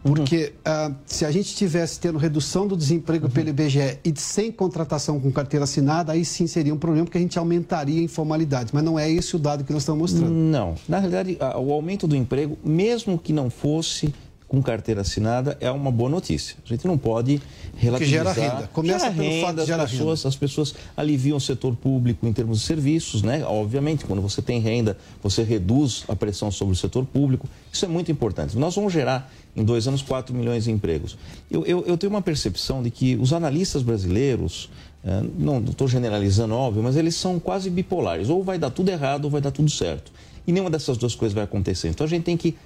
Porque 0.02 0.54
uhum. 0.66 0.92
uh, 0.92 0.96
se 1.04 1.24
a 1.24 1.30
gente 1.30 1.54
tivesse 1.54 2.00
tendo 2.00 2.18
redução 2.18 2.66
do 2.66 2.76
desemprego 2.76 3.26
uhum. 3.26 3.32
pelo 3.32 3.50
IBGE 3.50 3.98
e 4.04 4.12
sem 4.16 4.50
contratação 4.50 5.20
com 5.20 5.30
carteira 5.30 5.64
assinada, 5.64 6.12
aí 6.12 6.24
sim 6.24 6.46
seria 6.46 6.72
um 6.72 6.78
problema, 6.78 7.04
porque 7.04 7.18
a 7.18 7.20
gente 7.20 7.38
aumentaria 7.38 8.00
a 8.00 8.02
informalidade. 8.02 8.70
Mas 8.72 8.82
não 8.82 8.98
é 8.98 9.10
esse 9.10 9.36
o 9.36 9.38
dado 9.38 9.62
que 9.62 9.72
nós 9.72 9.82
estamos 9.82 10.12
mostrando. 10.12 10.32
Não. 10.32 10.74
Na 10.88 10.98
realidade, 10.98 11.36
o 11.56 11.72
aumento 11.72 12.06
do 12.06 12.16
emprego, 12.16 12.58
mesmo 12.64 13.18
que 13.18 13.32
não 13.32 13.50
fosse 13.50 14.12
com 14.50 14.60
carteira 14.60 15.02
assinada 15.02 15.56
é 15.60 15.70
uma 15.70 15.92
boa 15.92 16.10
notícia. 16.10 16.56
A 16.64 16.68
gente 16.68 16.84
não 16.84 16.98
pode 16.98 17.40
relativizar. 17.76 18.34
Que 18.34 18.34
gera 18.34 18.52
renda. 18.52 18.68
Começa 18.72 18.98
gera 18.98 19.14
pelo 19.14 19.28
renda, 19.28 19.46
fato 19.46 19.56
de 19.60 19.66
gerar 19.66 19.82
as 19.84 19.90
pessoas, 19.92 20.18
renda. 20.18 20.28
As 20.28 20.36
pessoas 20.36 20.74
aliviam 20.96 21.36
o 21.36 21.40
setor 21.40 21.76
público 21.76 22.26
em 22.26 22.32
termos 22.32 22.58
de 22.58 22.66
serviços, 22.66 23.22
né? 23.22 23.44
Obviamente, 23.44 24.04
quando 24.04 24.20
você 24.20 24.42
tem 24.42 24.58
renda, 24.58 24.98
você 25.22 25.44
reduz 25.44 26.02
a 26.08 26.16
pressão 26.16 26.50
sobre 26.50 26.72
o 26.72 26.76
setor 26.76 27.06
público. 27.06 27.48
Isso 27.72 27.84
é 27.84 27.88
muito 27.88 28.10
importante. 28.10 28.58
Nós 28.58 28.74
vamos 28.74 28.92
gerar 28.92 29.32
em 29.56 29.64
dois 29.64 29.86
anos 29.88 30.02
4 30.02 30.34
milhões 30.34 30.64
de 30.64 30.70
empregos. 30.70 31.16
Eu, 31.50 31.64
eu, 31.66 31.84
eu 31.86 31.98
tenho 31.98 32.10
uma 32.10 32.22
percepção 32.22 32.82
de 32.82 32.90
que 32.90 33.16
os 33.16 33.32
analistas 33.32 33.82
brasileiros, 33.82 34.70
eh, 35.04 35.22
não 35.38 35.58
estou 35.58 35.88
generalizando, 35.88 36.54
óbvio, 36.54 36.82
mas 36.82 36.96
eles 36.96 37.14
são 37.14 37.38
quase 37.40 37.68
bipolares. 37.68 38.28
Ou 38.28 38.42
vai 38.42 38.58
dar 38.58 38.70
tudo 38.70 38.90
errado 38.90 39.24
ou 39.24 39.30
vai 39.30 39.40
dar 39.40 39.50
tudo 39.50 39.70
certo. 39.70 40.12
E 40.46 40.52
nenhuma 40.52 40.70
dessas 40.70 40.96
duas 40.96 41.14
coisas 41.14 41.34
vai 41.34 41.44
acontecer. 41.44 41.88
Então 41.88 42.06
a 42.06 42.08
gente 42.08 42.24
tem 42.24 42.36
que 42.36 42.56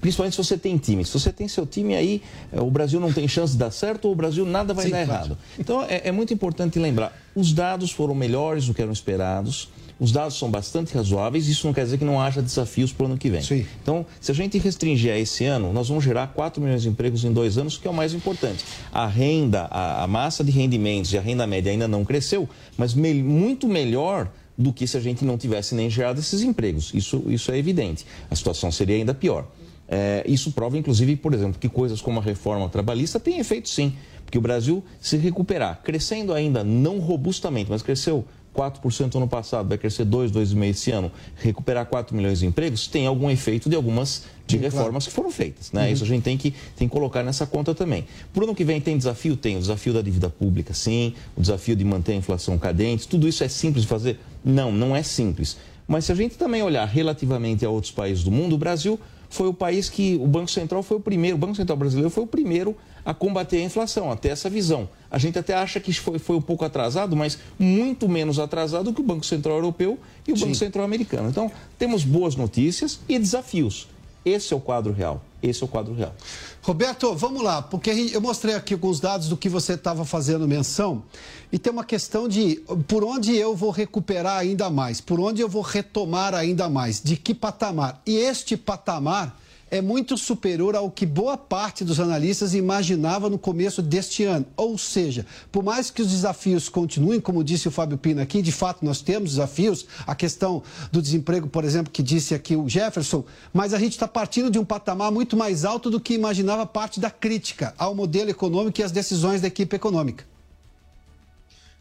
Principalmente 0.00 0.36
se 0.36 0.44
você 0.44 0.56
tem 0.56 0.76
time. 0.76 1.04
Se 1.04 1.12
você 1.12 1.32
tem 1.32 1.48
seu 1.48 1.66
time 1.66 1.96
aí, 1.96 2.22
é, 2.52 2.60
o 2.60 2.70
Brasil 2.70 3.00
não 3.00 3.12
tem 3.12 3.26
chance 3.26 3.54
de 3.54 3.58
dar 3.58 3.72
certo 3.72 4.04
ou 4.04 4.12
o 4.12 4.14
Brasil 4.14 4.46
nada 4.46 4.72
vai 4.72 4.84
Sim, 4.84 4.90
dar 4.92 5.04
claro. 5.04 5.24
errado. 5.24 5.38
Então 5.58 5.82
é, 5.82 6.02
é, 6.04 6.12
muito 6.12 6.32
importante 6.32 6.78
lembrar: 6.78 7.16
os 7.34 7.52
dados 7.52 7.90
foram 7.90 8.14
melhores 8.14 8.66
do 8.66 8.74
que 8.74 8.80
eram 8.80 8.92
esperados. 8.92 9.68
Os 10.02 10.10
dados 10.10 10.36
são 10.36 10.50
bastante 10.50 10.92
razoáveis, 10.92 11.46
isso 11.46 11.64
não 11.64 11.72
quer 11.72 11.84
dizer 11.84 11.96
que 11.96 12.04
não 12.04 12.20
haja 12.20 12.42
desafios 12.42 12.92
para 12.92 13.04
o 13.04 13.06
ano 13.06 13.16
que 13.16 13.30
vem. 13.30 13.40
Sim. 13.40 13.64
Então, 13.80 14.04
se 14.20 14.32
a 14.32 14.34
gente 14.34 14.58
restringir 14.58 15.12
a 15.12 15.16
esse 15.16 15.44
ano, 15.44 15.72
nós 15.72 15.86
vamos 15.86 16.02
gerar 16.02 16.26
4 16.26 16.60
milhões 16.60 16.82
de 16.82 16.88
empregos 16.88 17.22
em 17.22 17.32
dois 17.32 17.56
anos, 17.56 17.78
que 17.78 17.86
é 17.86 17.90
o 17.90 17.94
mais 17.94 18.12
importante. 18.12 18.64
A 18.92 19.06
renda, 19.06 19.68
a, 19.70 20.02
a 20.02 20.06
massa 20.08 20.42
de 20.42 20.50
rendimentos 20.50 21.12
e 21.12 21.18
a 21.18 21.20
renda 21.20 21.46
média 21.46 21.70
ainda 21.70 21.86
não 21.86 22.04
cresceu, 22.04 22.48
mas 22.76 22.94
me, 22.94 23.14
muito 23.14 23.68
melhor 23.68 24.28
do 24.58 24.72
que 24.72 24.88
se 24.88 24.96
a 24.96 25.00
gente 25.00 25.24
não 25.24 25.38
tivesse 25.38 25.72
nem 25.72 25.88
gerado 25.88 26.18
esses 26.18 26.42
empregos. 26.42 26.90
Isso, 26.92 27.22
isso 27.28 27.52
é 27.52 27.58
evidente. 27.58 28.04
A 28.28 28.34
situação 28.34 28.72
seria 28.72 28.96
ainda 28.96 29.14
pior. 29.14 29.46
É, 29.86 30.24
isso 30.26 30.50
prova, 30.50 30.76
inclusive, 30.76 31.14
por 31.14 31.32
exemplo, 31.32 31.60
que 31.60 31.68
coisas 31.68 32.00
como 32.00 32.18
a 32.18 32.22
reforma 32.24 32.68
trabalhista 32.68 33.20
têm 33.20 33.38
efeito 33.38 33.68
sim. 33.68 33.92
Porque 34.24 34.36
o 34.36 34.40
Brasil, 34.40 34.82
se 35.00 35.16
recuperar, 35.16 35.80
crescendo 35.84 36.32
ainda 36.32 36.64
não 36.64 36.98
robustamente, 36.98 37.70
mas 37.70 37.82
cresceu 37.82 38.24
4% 38.54 39.14
ano 39.16 39.26
passado, 39.28 39.68
vai 39.68 39.78
crescer 39.78 40.04
2, 40.04 40.30
2,5% 40.30 40.70
esse 40.70 40.90
ano, 40.90 41.10
recuperar 41.36 41.86
4 41.86 42.14
milhões 42.14 42.40
de 42.40 42.46
empregos, 42.46 42.86
tem 42.86 43.06
algum 43.06 43.30
efeito 43.30 43.68
de 43.68 43.76
algumas 43.76 44.24
de 44.46 44.56
Sim, 44.56 44.62
reformas 44.62 45.04
claro. 45.04 45.04
que 45.04 45.10
foram 45.10 45.30
feitas. 45.30 45.72
Né? 45.72 45.86
Uhum. 45.86 45.92
Isso 45.92 46.04
a 46.04 46.06
gente 46.06 46.22
tem 46.22 46.36
que, 46.36 46.50
tem 46.76 46.88
que 46.88 46.92
colocar 46.92 47.22
nessa 47.22 47.46
conta 47.46 47.74
também. 47.74 48.04
Por 48.32 48.42
ano 48.42 48.54
que 48.54 48.64
vem 48.64 48.80
tem 48.80 48.96
desafio? 48.96 49.36
Tem. 49.36 49.56
O 49.56 49.60
desafio 49.60 49.94
da 49.94 50.02
dívida 50.02 50.28
pública, 50.28 50.74
sim. 50.74 51.14
O 51.36 51.40
desafio 51.40 51.74
de 51.74 51.84
manter 51.84 52.12
a 52.12 52.16
inflação 52.16 52.58
cadente. 52.58 53.08
Tudo 53.08 53.26
isso 53.26 53.42
é 53.42 53.48
simples 53.48 53.82
de 53.82 53.88
fazer? 53.88 54.18
Não, 54.44 54.70
não 54.70 54.94
é 54.94 55.02
simples. 55.02 55.56
Mas 55.86 56.04
se 56.04 56.12
a 56.12 56.14
gente 56.14 56.36
também 56.36 56.62
olhar 56.62 56.84
relativamente 56.84 57.64
a 57.64 57.70
outros 57.70 57.92
países 57.92 58.24
do 58.24 58.30
mundo, 58.30 58.54
o 58.54 58.58
Brasil 58.58 58.98
foi 59.32 59.48
o 59.48 59.54
país 59.54 59.88
que 59.88 60.16
o 60.20 60.26
Banco 60.26 60.50
Central 60.50 60.82
foi 60.82 60.98
o 60.98 61.00
primeiro, 61.00 61.36
o 61.36 61.40
Banco 61.40 61.54
Central 61.54 61.78
brasileiro 61.78 62.10
foi 62.10 62.22
o 62.22 62.26
primeiro 62.26 62.76
a 63.02 63.14
combater 63.14 63.56
a 63.56 63.64
inflação, 63.64 64.12
até 64.12 64.28
essa 64.28 64.50
visão. 64.50 64.88
A 65.10 65.16
gente 65.16 65.38
até 65.38 65.54
acha 65.54 65.80
que 65.80 65.90
foi, 65.90 66.18
foi 66.18 66.36
um 66.36 66.40
pouco 66.40 66.66
atrasado, 66.66 67.16
mas 67.16 67.38
muito 67.58 68.06
menos 68.10 68.38
atrasado 68.38 68.92
que 68.92 69.00
o 69.00 69.04
Banco 69.04 69.24
Central 69.24 69.56
Europeu 69.56 69.98
e 70.28 70.32
o 70.32 70.36
Sim. 70.36 70.44
Banco 70.44 70.56
Central 70.56 70.84
Americano. 70.84 71.30
Então, 71.30 71.50
temos 71.78 72.04
boas 72.04 72.36
notícias 72.36 73.00
e 73.08 73.18
desafios. 73.18 73.88
Esse 74.22 74.52
é 74.52 74.56
o 74.56 74.60
quadro 74.60 74.92
real. 74.92 75.24
Esse 75.42 75.62
é 75.62 75.64
o 75.64 75.68
quadro 75.68 75.94
real. 75.94 76.14
Roberto, 76.60 77.12
vamos 77.14 77.42
lá, 77.42 77.62
porque 77.62 77.90
eu 77.90 78.20
mostrei 78.20 78.54
aqui 78.54 78.74
alguns 78.74 79.00
dados 79.00 79.28
do 79.28 79.36
que 79.36 79.48
você 79.48 79.72
estava 79.72 80.04
fazendo 80.04 80.46
menção 80.46 81.02
e 81.52 81.58
tem 81.58 81.70
uma 81.70 81.84
questão 81.84 82.26
de 82.26 82.62
por 82.88 83.04
onde 83.04 83.36
eu 83.36 83.54
vou 83.54 83.70
recuperar 83.70 84.38
ainda 84.38 84.70
mais, 84.70 85.00
por 85.00 85.20
onde 85.20 85.42
eu 85.42 85.48
vou 85.48 85.62
retomar 85.62 86.34
ainda 86.34 86.68
mais, 86.68 87.00
de 87.00 87.14
que 87.14 87.34
patamar. 87.34 88.00
E 88.06 88.16
este 88.16 88.56
patamar 88.56 89.38
é 89.72 89.80
muito 89.80 90.18
superior 90.18 90.76
ao 90.76 90.90
que 90.90 91.06
boa 91.06 91.34
parte 91.34 91.82
dos 91.82 91.98
analistas 91.98 92.52
imaginava 92.52 93.30
no 93.30 93.38
começo 93.38 93.80
deste 93.80 94.22
ano. 94.22 94.44
Ou 94.54 94.76
seja, 94.76 95.24
por 95.50 95.62
mais 95.62 95.90
que 95.90 96.02
os 96.02 96.10
desafios 96.10 96.68
continuem, 96.68 97.18
como 97.18 97.42
disse 97.42 97.68
o 97.68 97.70
Fábio 97.70 97.96
Pina 97.96 98.22
aqui, 98.22 98.42
de 98.42 98.52
fato 98.52 98.84
nós 98.84 99.00
temos 99.00 99.30
desafios, 99.30 99.86
a 100.06 100.14
questão 100.14 100.62
do 100.90 101.00
desemprego, 101.00 101.48
por 101.48 101.64
exemplo, 101.64 101.90
que 101.90 102.02
disse 102.02 102.34
aqui 102.34 102.54
o 102.54 102.68
Jefferson, 102.68 103.24
mas 103.50 103.72
a 103.72 103.78
gente 103.78 103.92
está 103.92 104.06
partindo 104.06 104.50
de 104.50 104.58
um 104.58 104.64
patamar 104.64 105.10
muito 105.10 105.38
mais 105.38 105.64
alto 105.64 105.88
do 105.88 105.98
que 105.98 106.12
imaginava 106.12 106.66
parte 106.66 107.00
da 107.00 107.10
crítica 107.10 107.74
ao 107.78 107.94
modelo 107.94 108.28
econômico 108.28 108.78
e 108.78 108.84
às 108.84 108.92
decisões 108.92 109.40
da 109.40 109.48
equipe 109.48 109.74
econômica. 109.74 110.31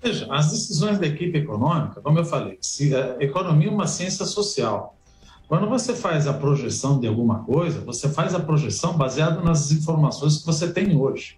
Veja, 0.03 0.27
as 0.31 0.51
decisões 0.51 0.97
da 0.97 1.05
equipe 1.05 1.37
econômica, 1.37 2.01
como 2.01 2.17
eu 2.17 2.25
falei, 2.25 2.57
se 2.59 2.95
a 2.95 3.17
economia 3.19 3.67
é 3.67 3.71
uma 3.71 3.85
ciência 3.85 4.25
social. 4.25 4.97
Quando 5.47 5.69
você 5.69 5.93
faz 5.93 6.27
a 6.27 6.33
projeção 6.33 6.99
de 6.99 7.07
alguma 7.07 7.43
coisa, 7.43 7.81
você 7.81 8.09
faz 8.09 8.33
a 8.33 8.39
projeção 8.39 8.97
baseada 8.97 9.41
nas 9.41 9.71
informações 9.71 10.39
que 10.39 10.45
você 10.45 10.71
tem 10.71 10.97
hoje. 10.97 11.37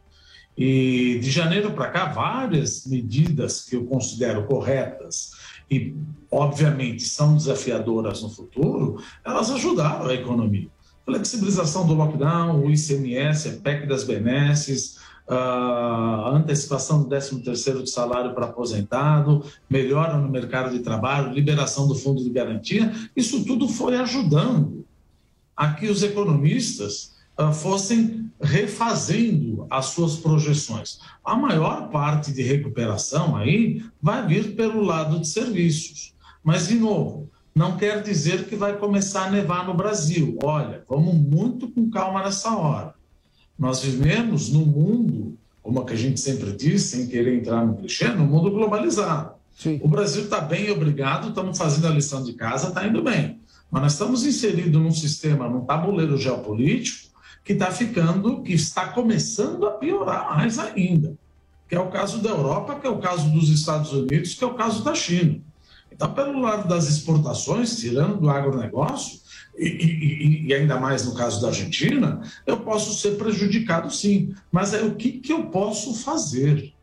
E 0.56 1.20
de 1.20 1.32
janeiro 1.32 1.72
para 1.72 1.90
cá, 1.90 2.06
várias 2.06 2.86
medidas 2.86 3.66
que 3.66 3.76
eu 3.76 3.86
considero 3.86 4.46
corretas 4.46 5.32
e, 5.70 5.96
obviamente, 6.32 7.04
são 7.04 7.36
desafiadoras 7.36 8.22
no 8.22 8.30
futuro, 8.30 9.04
elas 9.26 9.50
ajudaram 9.50 10.06
a 10.06 10.14
economia. 10.14 10.70
Flexibilização 11.06 11.86
do 11.86 11.96
lockdown, 11.96 12.64
o 12.64 12.72
ICMS, 12.72 13.50
a 13.50 13.62
PEC 13.62 13.88
das 13.88 14.04
benesses, 14.04 15.00
uh, 15.28 16.28
antecipação 16.36 17.04
do 17.04 17.10
13º 17.10 17.84
de 17.84 17.90
salário 17.90 18.34
para 18.34 18.46
aposentado, 18.46 19.44
melhora 19.70 20.18
no 20.18 20.30
mercado 20.30 20.72
de 20.72 20.80
trabalho, 20.80 21.34
liberação 21.34 21.88
do 21.88 21.96
fundo 21.96 22.24
de 22.24 22.30
garantia, 22.30 22.92
isso 23.16 23.46
tudo 23.46 23.68
foi 23.68 23.96
ajudando 23.96 24.86
a 25.56 25.74
que 25.74 25.88
os 25.88 26.04
economistas 26.04 27.16
uh, 27.40 27.54
fossem 27.54 28.30
refazendo 28.42 29.66
as 29.70 29.88
suas 29.88 30.18
projeções. 30.18 31.00
A 31.24 31.36
maior 31.36 31.90
parte 31.90 32.34
de 32.34 32.42
recuperação 32.42 33.36
aí 33.36 33.84
vai 34.02 34.26
vir 34.28 34.56
pelo 34.56 34.82
lado 34.82 35.20
de 35.20 35.28
serviços. 35.28 36.14
Mas, 36.44 36.68
de 36.68 36.76
novo, 36.76 37.30
não 37.56 37.78
quer 37.78 38.02
dizer 38.02 38.46
que 38.46 38.56
vai 38.56 38.78
começar 38.78 39.28
a 39.28 39.32
nevar 39.32 39.66
no 39.66 39.74
Brasil. 39.74 40.38
Olha, 40.44 40.84
vamos 40.90 41.16
muito 41.16 41.70
com 41.70 41.90
calma 41.90 42.24
nessa 42.24 42.54
hora. 42.56 42.96
Nós 43.58 43.82
vivemos 43.84 44.50
num 44.52 44.66
mundo, 44.66 45.38
como 45.62 45.86
a 45.88 45.96
gente 45.96 46.20
sempre 46.20 46.52
diz, 46.52 46.84
sem 46.84 47.08
querer 47.08 47.36
entrar 47.36 47.66
no 47.66 47.76
clichê, 47.76 48.08
num 48.10 48.26
mundo 48.26 48.50
globalizado. 48.52 49.34
Sim. 49.58 49.80
O 49.84 49.88
Brasil 49.88 50.24
está 50.24 50.42
bem, 50.42 50.72
obrigado, 50.72 51.30
estamos 51.30 51.58
fazendo 51.58 51.88
a 51.88 51.92
lição 51.92 52.24
de 52.24 52.34
casa, 52.34 52.70
está 52.70 52.88
indo 52.88 53.04
bem. 53.04 53.40
Mas 53.70 53.82
nós 53.82 53.94
estamos 53.94 54.26
inseridos 54.26 54.82
num 54.82 54.92
sistema, 54.92 55.48
num 55.48 55.62
tabuleiro 55.62 56.18
geopolítico, 56.18 57.12
que 57.44 57.54
está 57.54 57.72
ficando, 57.72 58.42
que 58.42 58.54
está 58.54 58.88
começando 58.88 59.66
a 59.66 59.72
piorar 59.72 60.36
mais 60.36 60.58
ainda. 60.58 61.16
Que 61.68 61.76
é 61.76 61.80
o 61.80 61.90
caso 61.90 62.20
da 62.20 62.30
Europa, 62.30 62.76
que 62.76 62.88
é 62.88 62.90
o 62.90 63.00
caso 63.00 63.30
dos 63.30 63.50
Estados 63.50 63.92
Unidos, 63.92 64.34
que 64.34 64.44
é 64.44 64.48
o 64.48 64.54
caso 64.54 64.84
da 64.84 64.96
China. 64.96 65.40
Então, 65.92 66.12
pelo 66.14 66.40
lado 66.42 66.68
das 66.68 66.88
exportações, 66.88 67.78
tirando 67.80 68.20
do 68.20 68.30
agronegócio, 68.30 69.20
e, 69.58 69.68
e, 69.68 70.48
e, 70.48 70.54
ainda 70.54 70.80
mais 70.80 71.06
no 71.06 71.14
caso 71.14 71.42
da 71.42 71.48
Argentina, 71.48 72.22
eu 72.46 72.58
posso 72.62 73.00
ser 73.00 73.18
prejudicado 73.18 73.94
sim. 73.94 74.34
Mas 74.52 74.74
é 74.74 74.82
o 74.82 74.96
que, 74.96 75.12
que 75.12 75.32
eu 75.32 75.46
posso 75.46 75.94
fazer? 75.94 76.74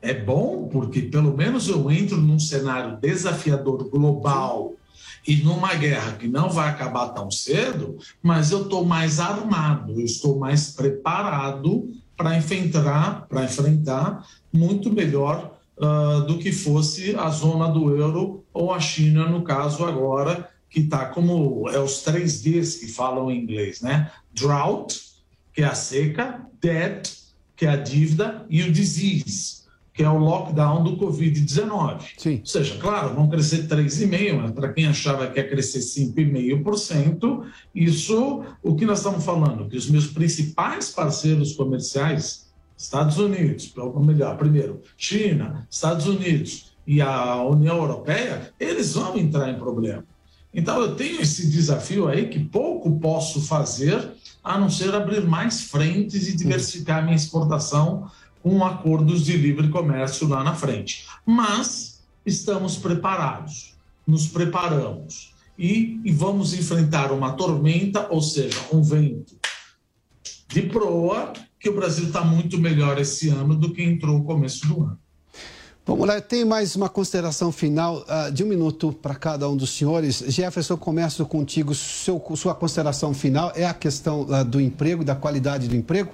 É 0.00 0.14
bom 0.14 0.68
porque 0.68 1.02
pelo 1.02 1.36
menos 1.36 1.68
eu 1.68 1.90
entro 1.90 2.16
num 2.16 2.38
cenário 2.38 2.96
desafiador 2.98 3.88
global 3.90 4.74
e 5.26 5.36
numa 5.36 5.74
guerra 5.74 6.12
que 6.12 6.28
não 6.28 6.48
vai 6.48 6.70
acabar 6.70 7.08
tão 7.08 7.30
cedo, 7.30 7.98
mas 8.22 8.50
eu 8.50 8.62
estou 8.62 8.84
mais 8.84 9.20
armado, 9.20 9.92
eu 9.92 10.04
estou 10.04 10.38
mais 10.38 10.70
preparado 10.70 11.90
para 12.16 12.36
enfrentar, 12.36 13.26
para 13.28 13.44
enfrentar 13.44 14.26
muito 14.52 14.90
melhor 14.90 15.58
uh, 15.76 16.22
do 16.26 16.38
que 16.38 16.52
fosse 16.52 17.14
a 17.14 17.28
zona 17.28 17.68
do 17.68 17.94
euro 17.94 18.44
ou 18.52 18.72
a 18.72 18.80
China, 18.80 19.28
no 19.28 19.42
caso 19.42 19.84
agora, 19.84 20.48
que 20.70 20.80
está 20.80 21.06
como 21.06 21.68
é 21.70 21.78
os 21.78 22.02
três 22.02 22.42
Ds 22.42 22.76
que 22.76 22.88
falam 22.88 23.30
em 23.30 23.42
inglês, 23.42 23.80
né? 23.80 24.10
Drought, 24.34 25.00
que 25.52 25.62
é 25.62 25.66
a 25.66 25.74
seca, 25.74 26.46
debt, 26.60 27.16
que 27.56 27.66
é 27.66 27.70
a 27.70 27.76
dívida, 27.76 28.46
e 28.48 28.62
o 28.62 28.70
disease, 28.70 29.58
que 29.92 30.04
é 30.04 30.08
o 30.08 30.18
lockdown 30.18 30.84
do 30.84 30.96
Covid-19. 30.96 32.02
Ou 32.40 32.46
seja, 32.46 32.76
claro, 32.78 33.14
vão 33.14 33.28
crescer 33.28 33.66
3,5%, 33.66 34.40
mas 34.40 34.50
para 34.52 34.72
quem 34.72 34.86
achava 34.86 35.26
que 35.26 35.40
ia 35.40 35.48
crescer 35.48 35.80
5,5%, 35.80 37.46
isso, 37.74 38.44
o 38.62 38.76
que 38.76 38.86
nós 38.86 38.98
estamos 38.98 39.24
falando? 39.24 39.68
Que 39.68 39.76
os 39.76 39.90
meus 39.90 40.06
principais 40.06 40.90
parceiros 40.90 41.54
comerciais 41.54 42.48
Estados 42.76 43.18
Unidos, 43.18 43.72
ou 43.76 44.00
melhor, 44.00 44.36
primeiro, 44.36 44.80
China, 44.96 45.66
Estados 45.68 46.06
Unidos 46.06 46.76
e 46.86 47.02
a 47.02 47.42
União 47.42 47.76
Europeia, 47.78 48.52
eles 48.60 48.94
vão 48.94 49.18
entrar 49.18 49.50
em 49.50 49.58
problema. 49.58 50.04
Então 50.58 50.80
eu 50.82 50.96
tenho 50.96 51.20
esse 51.20 51.46
desafio 51.46 52.08
aí 52.08 52.28
que 52.28 52.40
pouco 52.40 52.98
posso 52.98 53.40
fazer 53.40 54.10
a 54.42 54.58
não 54.58 54.68
ser 54.68 54.92
abrir 54.92 55.24
mais 55.24 55.62
frentes 55.62 56.26
e 56.26 56.36
diversificar 56.36 57.00
minha 57.04 57.14
exportação 57.14 58.10
com 58.42 58.64
acordos 58.64 59.24
de 59.24 59.36
livre 59.36 59.68
comércio 59.68 60.26
lá 60.26 60.42
na 60.42 60.56
frente. 60.56 61.06
Mas 61.24 62.02
estamos 62.26 62.76
preparados, 62.76 63.76
nos 64.04 64.26
preparamos 64.26 65.32
e, 65.56 66.00
e 66.04 66.10
vamos 66.10 66.52
enfrentar 66.52 67.12
uma 67.12 67.34
tormenta, 67.34 68.08
ou 68.10 68.20
seja, 68.20 68.58
um 68.72 68.82
vento 68.82 69.36
de 70.48 70.62
proa 70.62 71.32
que 71.60 71.68
o 71.68 71.76
Brasil 71.76 72.06
está 72.06 72.24
muito 72.24 72.58
melhor 72.58 72.98
esse 72.98 73.28
ano 73.28 73.54
do 73.54 73.72
que 73.72 73.84
entrou 73.84 74.18
no 74.18 74.24
começo 74.24 74.66
do 74.66 74.82
ano. 74.82 74.98
Vamos 75.88 76.06
lá, 76.06 76.20
tem 76.20 76.44
mais 76.44 76.76
uma 76.76 76.86
consideração 76.86 77.50
final 77.50 78.04
uh, 78.04 78.30
de 78.30 78.44
um 78.44 78.46
minuto 78.46 78.92
para 78.92 79.14
cada 79.14 79.48
um 79.48 79.56
dos 79.56 79.70
senhores. 79.70 80.22
Jefferson, 80.28 80.76
começo 80.76 81.24
contigo. 81.24 81.74
Seu, 81.74 82.22
sua 82.36 82.54
consideração 82.54 83.14
final 83.14 83.50
é 83.56 83.64
a 83.64 83.72
questão 83.72 84.26
uh, 84.28 84.44
do 84.44 84.60
emprego, 84.60 85.02
da 85.02 85.14
qualidade 85.14 85.66
do 85.66 85.74
emprego? 85.74 86.10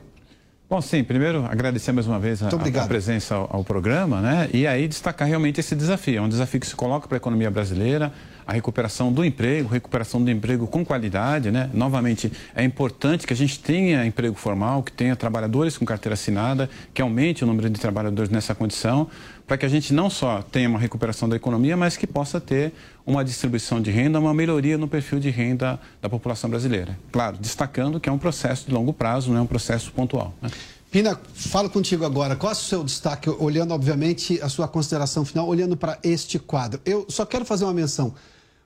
Bom, 0.71 0.81
sim, 0.81 1.05
primeiro 1.05 1.45
agradecer 1.45 1.93
mais 1.93 2.07
uma 2.07 2.19
vez 2.19 2.43
a, 2.43 2.49
a 2.49 2.87
presença 2.87 3.35
ao, 3.35 3.49
ao, 3.53 3.65
programa, 3.65 4.21
né? 4.21 4.49
E 4.53 4.67
aí 4.67 4.89
destacar 4.89 5.29
realmente 5.29 5.61
esse 5.61 5.75
desafio. 5.75 6.19
É 6.19 6.21
um 6.23 6.29
desafio 6.29 6.59
que 6.59 6.67
se 6.67 6.75
coloca 6.75 7.07
para 7.07 7.17
a 7.17 7.19
economia 7.19 7.51
brasileira, 7.51 8.13
a 8.47 8.53
recuperação 8.53 9.13
do 9.13 9.25
emprego, 9.25 9.69
recuperação 9.69 10.23
do 10.23 10.31
emprego 10.31 10.67
com 10.67 10.85
qualidade, 10.85 11.51
né? 11.51 11.69
Novamente, 11.73 12.33
é 12.55 12.65
importante 12.65 13.27
que 13.27 13.33
a 13.33 13.37
gente 13.37 13.59
tenha 13.59 14.07
emprego 14.07 14.35
formal, 14.37 14.83
que 14.83 14.91
tenha 14.91 15.15
trabalhadores 15.15 15.77
com 15.77 15.85
carteira 15.85 16.15
assinada, 16.15 16.69
que 16.93 17.03
aumente 17.03 17.45
o 17.45 17.47
número 17.47 17.69
de 17.69 17.79
trabalhadores 17.79 18.31
nessa 18.31 18.55
condição, 18.55 19.09
para 19.47 19.59
que 19.59 19.67
a 19.67 19.69
gente 19.69 19.93
não 19.93 20.09
só 20.09 20.43
tenha 20.43 20.69
uma 20.69 20.79
recuperação 20.79 21.29
da 21.29 21.37
economia, 21.37 21.77
mas 21.77 21.97
que 21.97 22.07
possa 22.07 22.41
ter 22.41 22.73
uma 23.07 23.25
distribuição 23.25 23.81
de 23.81 23.91
renda, 23.91 24.19
uma 24.19 24.33
melhoria 24.33 24.79
no 24.79 24.89
perfil 24.89 25.21
de 25.21 25.29
renda 25.31 25.79
da 26.01 26.09
população 26.09 26.49
brasileira. 26.49 26.99
Claro, 27.13 27.37
destacando 27.39 28.01
que 28.01 28.09
é 28.09 28.13
um 28.13 28.19
processo 28.19 28.67
de 28.67 28.73
longo 28.73 28.93
prazo, 28.93 29.31
não 29.31 29.39
é 29.39 29.43
um 29.43 29.47
processo 29.47 29.93
pontual. 29.93 30.33
Né? 30.41 30.51
Pina, 30.91 31.21
falo 31.35 31.69
contigo 31.69 32.05
agora. 32.05 32.37
Qual 32.37 32.51
é 32.51 32.55
o 32.55 32.57
seu 32.57 32.85
destaque, 32.85 33.29
olhando, 33.29 33.75
obviamente, 33.75 34.41
a 34.41 34.49
sua 34.49 34.69
consideração 34.69 35.25
final, 35.25 35.47
olhando 35.47 35.77
para 35.77 35.99
este 36.03 36.39
quadro? 36.39 36.81
Eu 36.85 37.05
só 37.09 37.27
quero 37.27 37.45
fazer 37.45 37.65
uma 37.65 37.75
menção. 37.75 38.15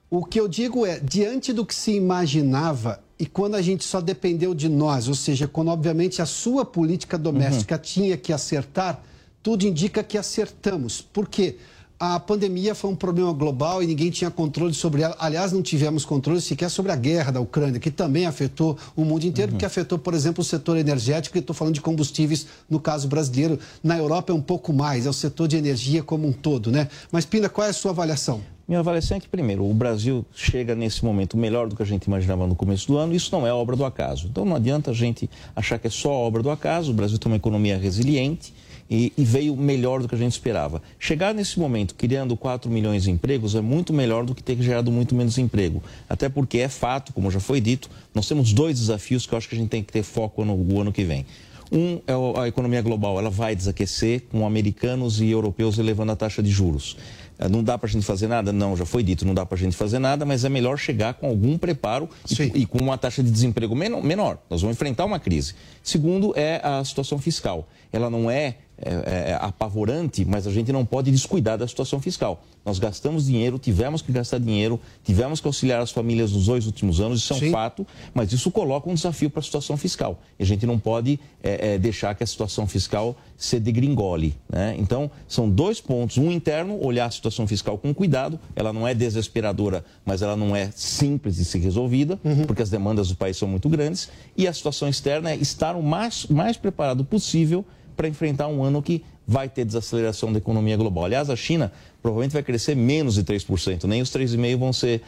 O 0.09 0.23
que 0.23 0.39
eu 0.39 0.47
digo 0.47 0.85
é, 0.85 0.99
diante 0.99 1.51
do 1.51 1.65
que 1.65 1.75
se 1.75 1.91
imaginava 1.91 3.01
e 3.17 3.25
quando 3.25 3.55
a 3.55 3.61
gente 3.61 3.83
só 3.83 3.99
dependeu 3.99 4.53
de 4.55 4.69
nós, 4.69 5.07
ou 5.07 5.13
seja, 5.13 5.47
quando 5.47 5.67
obviamente 5.69 6.21
a 6.21 6.25
sua 6.25 6.63
política 6.63 7.17
doméstica 7.17 7.75
uhum. 7.75 7.81
tinha 7.81 8.17
que 8.17 8.31
acertar, 8.31 9.03
tudo 9.41 9.65
indica 9.65 10.03
que 10.03 10.17
acertamos. 10.17 11.01
Por 11.01 11.27
quê? 11.27 11.57
A 12.01 12.17
pandemia 12.17 12.73
foi 12.73 12.89
um 12.89 12.95
problema 12.95 13.33
global 13.33 13.83
e 13.83 13.85
ninguém 13.85 14.09
tinha 14.09 14.31
controle 14.31 14.73
sobre 14.73 15.01
ela. 15.01 15.17
Aliás, 15.19 15.51
não 15.51 15.61
tivemos 15.61 16.05
controle 16.05 16.39
sequer 16.39 16.69
sobre 16.69 16.93
a 16.93 16.95
guerra 16.95 17.29
da 17.29 17.41
Ucrânia, 17.41 17.77
que 17.77 17.91
também 17.91 18.25
afetou 18.25 18.77
o 18.95 19.03
mundo 19.03 19.25
inteiro, 19.25 19.51
uhum. 19.51 19.57
que 19.57 19.65
afetou, 19.65 19.99
por 19.99 20.13
exemplo, 20.13 20.41
o 20.41 20.45
setor 20.45 20.77
energético, 20.77 21.37
e 21.37 21.41
estou 21.41 21.53
falando 21.53 21.73
de 21.73 21.81
combustíveis 21.81 22.47
no 22.69 22.79
caso 22.79 23.09
brasileiro. 23.09 23.59
Na 23.83 23.97
Europa 23.97 24.31
é 24.31 24.35
um 24.35 24.41
pouco 24.41 24.71
mais, 24.71 25.05
é 25.05 25.09
o 25.09 25.13
setor 25.13 25.49
de 25.49 25.57
energia 25.57 26.01
como 26.01 26.25
um 26.25 26.31
todo, 26.31 26.71
né? 26.71 26.87
Mas, 27.11 27.25
Pina, 27.25 27.49
qual 27.49 27.67
é 27.67 27.69
a 27.69 27.73
sua 27.73 27.91
avaliação? 27.91 28.39
Minha 28.65 28.79
avaliação 28.79 29.17
é 29.17 29.19
que, 29.19 29.27
primeiro, 29.27 29.69
o 29.69 29.73
Brasil 29.73 30.25
chega 30.33 30.75
nesse 30.75 31.03
momento 31.03 31.35
melhor 31.35 31.67
do 31.67 31.75
que 31.75 31.83
a 31.83 31.85
gente 31.85 32.05
imaginava 32.05 32.47
no 32.47 32.55
começo 32.55 32.87
do 32.87 32.95
ano, 32.95 33.13
isso 33.13 33.29
não 33.33 33.45
é 33.45 33.51
obra 33.51 33.75
do 33.75 33.83
acaso. 33.83 34.27
Então 34.27 34.45
não 34.45 34.55
adianta 34.55 34.91
a 34.91 34.93
gente 34.93 35.29
achar 35.53 35.77
que 35.77 35.87
é 35.87 35.89
só 35.89 36.09
obra 36.13 36.41
do 36.41 36.49
acaso, 36.49 36.91
o 36.91 36.93
Brasil 36.93 37.17
tem 37.17 37.29
uma 37.29 37.35
economia 37.35 37.77
resiliente 37.77 38.53
e, 38.89 39.13
e 39.17 39.23
veio 39.23 39.55
melhor 39.55 40.01
do 40.01 40.07
que 40.07 40.15
a 40.15 40.17
gente 40.17 40.31
esperava. 40.31 40.81
Chegar 40.97 41.33
nesse 41.33 41.59
momento 41.59 41.95
criando 41.95 42.35
4 42.35 42.69
milhões 42.71 43.03
de 43.03 43.11
empregos 43.11 43.55
é 43.55 43.61
muito 43.61 43.93
melhor 43.93 44.25
do 44.25 44.33
que 44.33 44.41
ter 44.41 44.59
gerado 44.61 44.91
muito 44.91 45.13
menos 45.13 45.37
emprego. 45.37 45.83
Até 46.09 46.27
porque 46.27 46.57
é 46.57 46.67
fato, 46.67 47.13
como 47.13 47.29
já 47.29 47.39
foi 47.39 47.61
dito, 47.61 47.89
nós 48.13 48.27
temos 48.27 48.51
dois 48.53 48.79
desafios 48.79 49.25
que 49.25 49.33
eu 49.33 49.37
acho 49.37 49.47
que 49.47 49.55
a 49.55 49.57
gente 49.57 49.69
tem 49.69 49.83
que 49.83 49.93
ter 49.93 50.03
foco 50.03 50.43
no, 50.43 50.57
no 50.57 50.81
ano 50.81 50.91
que 50.91 51.03
vem. 51.03 51.25
Um 51.71 51.99
é 52.07 52.41
a 52.41 52.47
economia 52.47 52.81
global, 52.81 53.19
ela 53.19 53.29
vai 53.29 53.55
desaquecer 53.55 54.21
com 54.31 54.45
americanos 54.45 55.21
e 55.21 55.29
europeus 55.29 55.77
elevando 55.77 56.11
a 56.11 56.15
taxa 56.15 56.41
de 56.41 56.49
juros. 56.49 56.97
Ah, 57.37 57.47
não 57.47 57.63
dá 57.63 57.77
para 57.77 57.87
a 57.87 57.89
gente 57.89 58.05
fazer 58.05 58.27
nada? 58.27 58.51
Não, 58.51 58.75
já 58.75 58.85
foi 58.85 59.01
dito, 59.01 59.25
não 59.25 59.33
dá 59.33 59.45
para 59.45 59.55
a 59.55 59.59
gente 59.59 59.75
fazer 59.75 59.97
nada, 59.97 60.25
mas 60.25 60.43
é 60.43 60.49
melhor 60.49 60.77
chegar 60.77 61.13
com 61.13 61.27
algum 61.27 61.57
preparo 61.57 62.09
e, 62.29 62.61
e, 62.61 62.65
com 62.65 62.79
uma 62.79 62.97
taxa 62.97 63.23
de 63.23 63.31
desemprego 63.31 63.75
menor. 63.75 64.39
Nós 64.49 64.61
vamos 64.61 64.75
enfrentar 64.75 65.05
uma 65.05 65.19
crise. 65.19 65.53
Segundo 65.81 66.33
é 66.35 66.59
a 66.61 66.83
situação 66.83 67.17
fiscal. 67.17 67.67
Ela 67.93 68.09
não 68.09 68.29
é 68.29 68.57
é, 68.81 68.91
é, 68.91 69.31
é, 69.31 69.37
apavorante, 69.41 70.23
mas 70.23 70.47
a 70.47 70.51
gente 70.51 70.71
não 70.71 70.85
pode 70.85 71.11
descuidar 71.11 71.57
da 71.57 71.67
situação 71.67 71.99
fiscal. 71.99 72.43
Nós 72.65 72.79
gastamos 72.79 73.25
dinheiro, 73.25 73.57
tivemos 73.57 74.01
que 74.01 74.11
gastar 74.11 74.39
dinheiro, 74.39 74.79
tivemos 75.03 75.41
que 75.41 75.47
auxiliar 75.47 75.81
as 75.81 75.91
famílias 75.91 76.31
nos 76.31 76.45
dois 76.45 76.65
últimos 76.65 76.99
anos, 76.99 77.19
isso 77.19 77.33
é 77.33 77.35
um 77.35 77.39
Sim. 77.39 77.51
fato, 77.51 77.85
mas 78.13 78.31
isso 78.31 78.49
coloca 78.51 78.89
um 78.89 78.93
desafio 78.93 79.29
para 79.29 79.39
a 79.39 79.43
situação 79.43 79.75
fiscal. 79.75 80.19
E 80.37 80.43
a 80.43 80.45
gente 80.45 80.65
não 80.65 80.79
pode 80.79 81.19
é, 81.43 81.73
é, 81.73 81.77
deixar 81.77 82.15
que 82.15 82.23
a 82.23 82.27
situação 82.27 82.67
fiscal 82.67 83.17
se 83.37 83.59
degringole. 83.59 84.35
Né? 84.49 84.75
Então, 84.77 85.09
são 85.27 85.49
dois 85.49 85.81
pontos. 85.81 86.17
Um 86.17 86.31
interno, 86.31 86.77
olhar 86.81 87.05
a 87.05 87.11
situação 87.11 87.47
fiscal 87.47 87.77
com 87.77 87.93
cuidado, 87.93 88.39
ela 88.55 88.71
não 88.71 88.87
é 88.87 88.93
desesperadora, 88.93 89.83
mas 90.05 90.21
ela 90.21 90.35
não 90.35 90.55
é 90.55 90.69
simples 90.75 91.37
de 91.37 91.45
ser 91.45 91.59
resolvida, 91.59 92.19
uhum. 92.23 92.45
porque 92.45 92.61
as 92.61 92.69
demandas 92.69 93.09
do 93.09 93.15
país 93.15 93.37
são 93.37 93.47
muito 93.47 93.67
grandes. 93.67 94.09
E 94.37 94.47
a 94.47 94.53
situação 94.53 94.87
externa 94.87 95.31
é 95.31 95.35
estar 95.35 95.75
o 95.75 95.83
mais, 95.83 96.27
mais 96.27 96.57
preparado 96.57 97.03
possível 97.03 97.65
para 97.99 98.07
enfrentar 98.07 98.47
um 98.47 98.63
ano 98.63 98.81
que 98.81 99.03
vai 99.27 99.49
ter 99.49 99.65
desaceleração 99.65 100.31
da 100.31 100.37
economia 100.37 100.77
global. 100.77 101.03
Aliás, 101.03 101.29
a 101.29 101.35
China 101.35 101.69
provavelmente 102.01 102.31
vai 102.31 102.41
crescer 102.41 102.73
menos 102.73 103.15
de 103.15 103.25
3%, 103.25 103.83
nem 103.83 104.01
os 104.01 104.09
3,5% 104.09 104.57
vão 104.57 104.71
ser, 104.71 105.01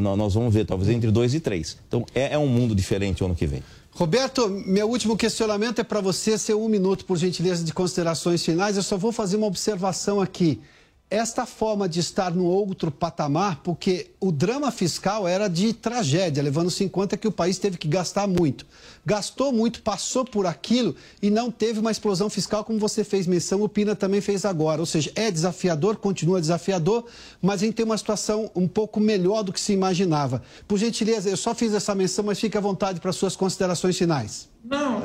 nós 0.00 0.34
vamos 0.34 0.54
ver, 0.54 0.64
talvez 0.64 0.88
entre 0.88 1.10
2% 1.10 1.34
e 1.34 1.40
3%. 1.40 1.76
Então, 1.88 2.06
é, 2.14 2.34
é 2.34 2.38
um 2.38 2.46
mundo 2.46 2.72
diferente 2.72 3.20
o 3.20 3.26
ano 3.26 3.34
que 3.34 3.48
vem. 3.48 3.64
Roberto, 3.90 4.48
meu 4.64 4.88
último 4.88 5.16
questionamento 5.16 5.80
é 5.80 5.82
para 5.82 6.00
você 6.00 6.38
ser 6.38 6.54
um 6.54 6.68
minuto, 6.68 7.04
por 7.04 7.16
gentileza, 7.16 7.64
de 7.64 7.72
considerações 7.72 8.44
finais. 8.44 8.76
Eu 8.76 8.84
só 8.84 8.96
vou 8.96 9.10
fazer 9.10 9.36
uma 9.36 9.48
observação 9.48 10.20
aqui 10.20 10.60
esta 11.08 11.46
forma 11.46 11.88
de 11.88 12.00
estar 12.00 12.34
no 12.34 12.44
outro 12.44 12.90
patamar, 12.90 13.60
porque 13.62 14.10
o 14.18 14.32
drama 14.32 14.72
fiscal 14.72 15.26
era 15.26 15.46
de 15.48 15.72
tragédia, 15.72 16.42
levando-se 16.42 16.82
em 16.82 16.88
conta 16.88 17.16
que 17.16 17.28
o 17.28 17.32
país 17.32 17.58
teve 17.58 17.78
que 17.78 17.86
gastar 17.86 18.26
muito. 18.26 18.66
Gastou 19.04 19.52
muito, 19.52 19.82
passou 19.82 20.24
por 20.24 20.46
aquilo 20.46 20.96
e 21.22 21.30
não 21.30 21.48
teve 21.48 21.78
uma 21.78 21.92
explosão 21.92 22.28
fiscal 22.28 22.64
como 22.64 22.80
você 22.80 23.04
fez 23.04 23.24
menção, 23.26 23.62
o 23.62 23.68
Pina 23.68 23.94
também 23.94 24.20
fez 24.20 24.44
agora. 24.44 24.80
Ou 24.80 24.86
seja, 24.86 25.12
é 25.14 25.30
desafiador, 25.30 25.96
continua 25.96 26.40
desafiador, 26.40 27.04
mas 27.40 27.62
a 27.62 27.66
gente 27.66 27.76
tem 27.76 27.84
uma 27.84 27.96
situação 27.96 28.50
um 28.54 28.66
pouco 28.66 28.98
melhor 28.98 29.44
do 29.44 29.52
que 29.52 29.60
se 29.60 29.72
imaginava. 29.72 30.42
Por 30.66 30.76
gentileza, 30.76 31.30
eu 31.30 31.36
só 31.36 31.54
fiz 31.54 31.72
essa 31.72 31.94
menção, 31.94 32.24
mas 32.24 32.40
fique 32.40 32.58
à 32.58 32.60
vontade 32.60 33.00
para 33.00 33.12
suas 33.12 33.36
considerações 33.36 33.96
finais. 33.96 34.48
Não, 34.64 35.04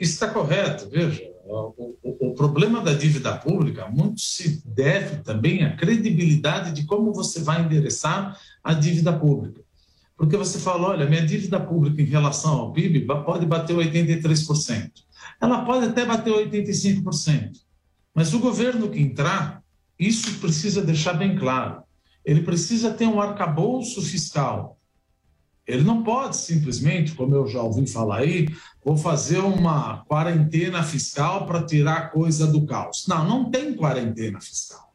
está 0.00 0.28
correto, 0.28 0.88
veja. 0.90 1.37
O, 1.50 1.96
o, 2.02 2.28
o, 2.28 2.34
problema 2.34 2.82
da 2.82 2.92
dívida 2.92 3.34
pública 3.34 3.88
muito 3.88 4.20
se 4.20 4.62
deve 4.66 5.22
também 5.22 5.64
à 5.64 5.74
credibilidade 5.74 6.72
de 6.72 6.84
como 6.84 7.12
você 7.14 7.40
vai 7.40 7.62
endereçar 7.62 8.38
a 8.62 8.74
dívida 8.74 9.18
pública. 9.18 9.62
Porque 10.14 10.36
você 10.36 10.58
fala, 10.58 10.88
olha, 10.88 11.08
minha 11.08 11.24
dívida 11.24 11.58
pública 11.58 12.02
em 12.02 12.06
relação 12.06 12.52
ao 12.52 12.72
PIB 12.72 13.06
pode 13.24 13.46
bater 13.46 13.74
83%. 13.74 14.90
Ela 15.40 15.64
pode 15.64 15.86
até 15.86 16.04
bater 16.04 16.32
85%. 16.32 17.52
Mas 18.14 18.34
o 18.34 18.40
governo 18.40 18.90
que 18.90 19.00
entrar, 19.00 19.62
isso 19.98 20.38
precisa 20.40 20.82
deixar 20.82 21.14
bem 21.14 21.34
claro. 21.34 21.82
Ele 22.24 22.42
precisa 22.42 22.92
ter 22.92 23.06
um 23.06 23.20
arcabouço 23.20 24.02
fiscal 24.02 24.77
ele 25.68 25.84
não 25.84 26.02
pode 26.02 26.36
simplesmente, 26.38 27.14
como 27.14 27.34
eu 27.34 27.46
já 27.46 27.62
ouvi 27.62 27.86
falar 27.86 28.20
aí, 28.20 28.48
vou 28.82 28.96
fazer 28.96 29.38
uma 29.38 29.98
quarentena 30.06 30.82
fiscal 30.82 31.46
para 31.46 31.62
tirar 31.62 32.10
coisa 32.10 32.46
do 32.46 32.64
caos. 32.64 33.04
Não, 33.06 33.28
não 33.28 33.50
tem 33.50 33.74
quarentena 33.74 34.40
fiscal. 34.40 34.88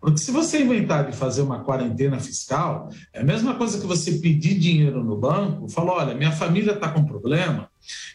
Porque 0.00 0.18
se 0.18 0.30
você 0.30 0.62
inventar 0.62 1.10
de 1.10 1.16
fazer 1.16 1.42
uma 1.42 1.60
quarentena 1.60 2.18
fiscal, 2.18 2.88
é 3.12 3.20
a 3.20 3.24
mesma 3.24 3.54
coisa 3.54 3.78
que 3.78 3.86
você 3.86 4.12
pedir 4.12 4.58
dinheiro 4.58 5.04
no 5.04 5.16
banco, 5.16 5.68
falar, 5.68 5.92
olha, 5.92 6.14
minha 6.14 6.32
família 6.32 6.72
está 6.72 6.88
com 6.88 7.04
problema, 7.04 7.70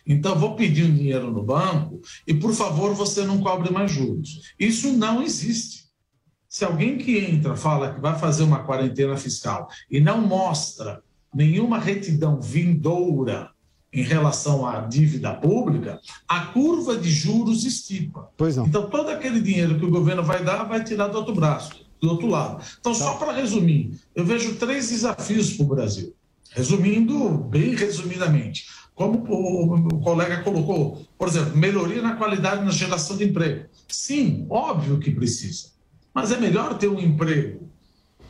então 0.05 0.37
vou 0.37 0.55
pedir 0.55 0.85
um 0.85 0.93
dinheiro 0.93 1.31
no 1.31 1.43
banco 1.43 2.01
e, 2.27 2.33
por 2.33 2.53
favor, 2.53 2.93
você 2.95 3.23
não 3.23 3.39
cobre 3.39 3.71
mais 3.71 3.91
juros. 3.91 4.53
Isso 4.59 4.93
não 4.93 5.21
existe. 5.21 5.85
Se 6.47 6.65
alguém 6.65 6.97
que 6.97 7.19
entra 7.19 7.55
fala 7.55 7.93
que 7.93 8.01
vai 8.01 8.17
fazer 8.17 8.43
uma 8.43 8.63
quarentena 8.63 9.15
fiscal 9.15 9.67
e 9.89 9.99
não 9.99 10.19
mostra 10.21 11.03
nenhuma 11.33 11.79
retidão 11.79 12.39
vindoura 12.39 13.51
em 13.91 14.03
relação 14.03 14.67
à 14.67 14.81
dívida 14.81 15.33
pública, 15.33 15.99
a 16.27 16.41
curva 16.47 16.95
de 16.95 17.09
juros 17.09 17.65
estipa. 17.65 18.29
Então, 18.67 18.89
todo 18.89 19.09
aquele 19.09 19.41
dinheiro 19.41 19.79
que 19.79 19.85
o 19.85 19.89
governo 19.89 20.23
vai 20.23 20.43
dar, 20.43 20.63
vai 20.63 20.83
tirar 20.83 21.07
do 21.07 21.17
outro 21.17 21.33
braço, 21.33 21.85
do 21.99 22.09
outro 22.09 22.27
lado. 22.27 22.63
Então, 22.79 22.93
tá. 22.93 22.99
só 22.99 23.15
para 23.15 23.31
resumir, 23.31 23.99
eu 24.15 24.23
vejo 24.23 24.55
três 24.55 24.89
desafios 24.89 25.53
para 25.53 25.65
o 25.65 25.69
Brasil. 25.69 26.13
Resumindo, 26.51 27.29
bem 27.29 27.75
resumidamente, 27.75 28.65
como 28.93 29.23
o 29.23 29.99
colega 30.01 30.43
colocou, 30.43 31.05
por 31.17 31.27
exemplo, 31.27 31.55
melhoria 31.55 32.01
na 32.01 32.15
qualidade 32.15 32.63
na 32.63 32.71
geração 32.71 33.17
de 33.17 33.25
emprego. 33.25 33.65
Sim, 33.87 34.45
óbvio 34.49 34.99
que 34.99 35.11
precisa. 35.11 35.69
Mas 36.13 36.31
é 36.31 36.39
melhor 36.39 36.77
ter 36.77 36.89
um 36.89 36.99
emprego 36.99 37.68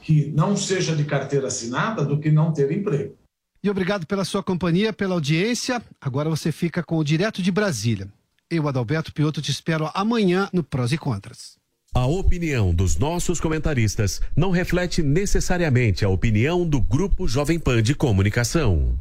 que 0.10 0.32
não 0.36 0.58
seja 0.58 0.95
de 0.95 1.04
carteira 1.04 1.45
assinada 1.45 2.04
do 2.04 2.19
que 2.19 2.32
não 2.32 2.52
ter 2.52 2.72
emprego. 2.72 3.15
E 3.63 3.69
obrigado 3.69 4.08
pela 4.08 4.26
sua 4.26 4.41
companhia, 4.41 4.91
pela 4.91 5.13
audiência. 5.13 5.80
Agora 6.02 6.28
você 6.28 6.52
fica 6.52 6.82
com 6.82 6.98
o 6.98 7.04
Direto 7.04 7.43
de 7.43 7.52
Brasília. 7.52 8.08
Eu, 8.50 8.67
Adalberto 8.67 9.13
Piotto, 9.13 9.39
te 9.39 9.52
espero 9.52 9.88
amanhã 9.93 10.50
no 10.52 10.63
Prós 10.63 10.91
e 10.91 10.98
Contras. 10.98 11.60
A 11.93 12.08
opinião 12.08 12.74
dos 12.74 12.98
nossos 12.98 13.39
comentaristas 13.39 14.19
não 14.36 14.50
reflete 14.50 15.04
necessariamente 15.04 16.04
a 16.04 16.10
opinião 16.10 16.67
do 16.67 16.82
Grupo 16.82 17.28
Jovem 17.28 17.60
Pan 17.60 17.84
de 17.84 17.93
Comunicação. 17.93 18.98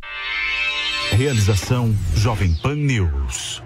Realização 1.12 1.94
Jovem 2.14 2.54
Pan 2.60 2.74
News. 2.74 3.62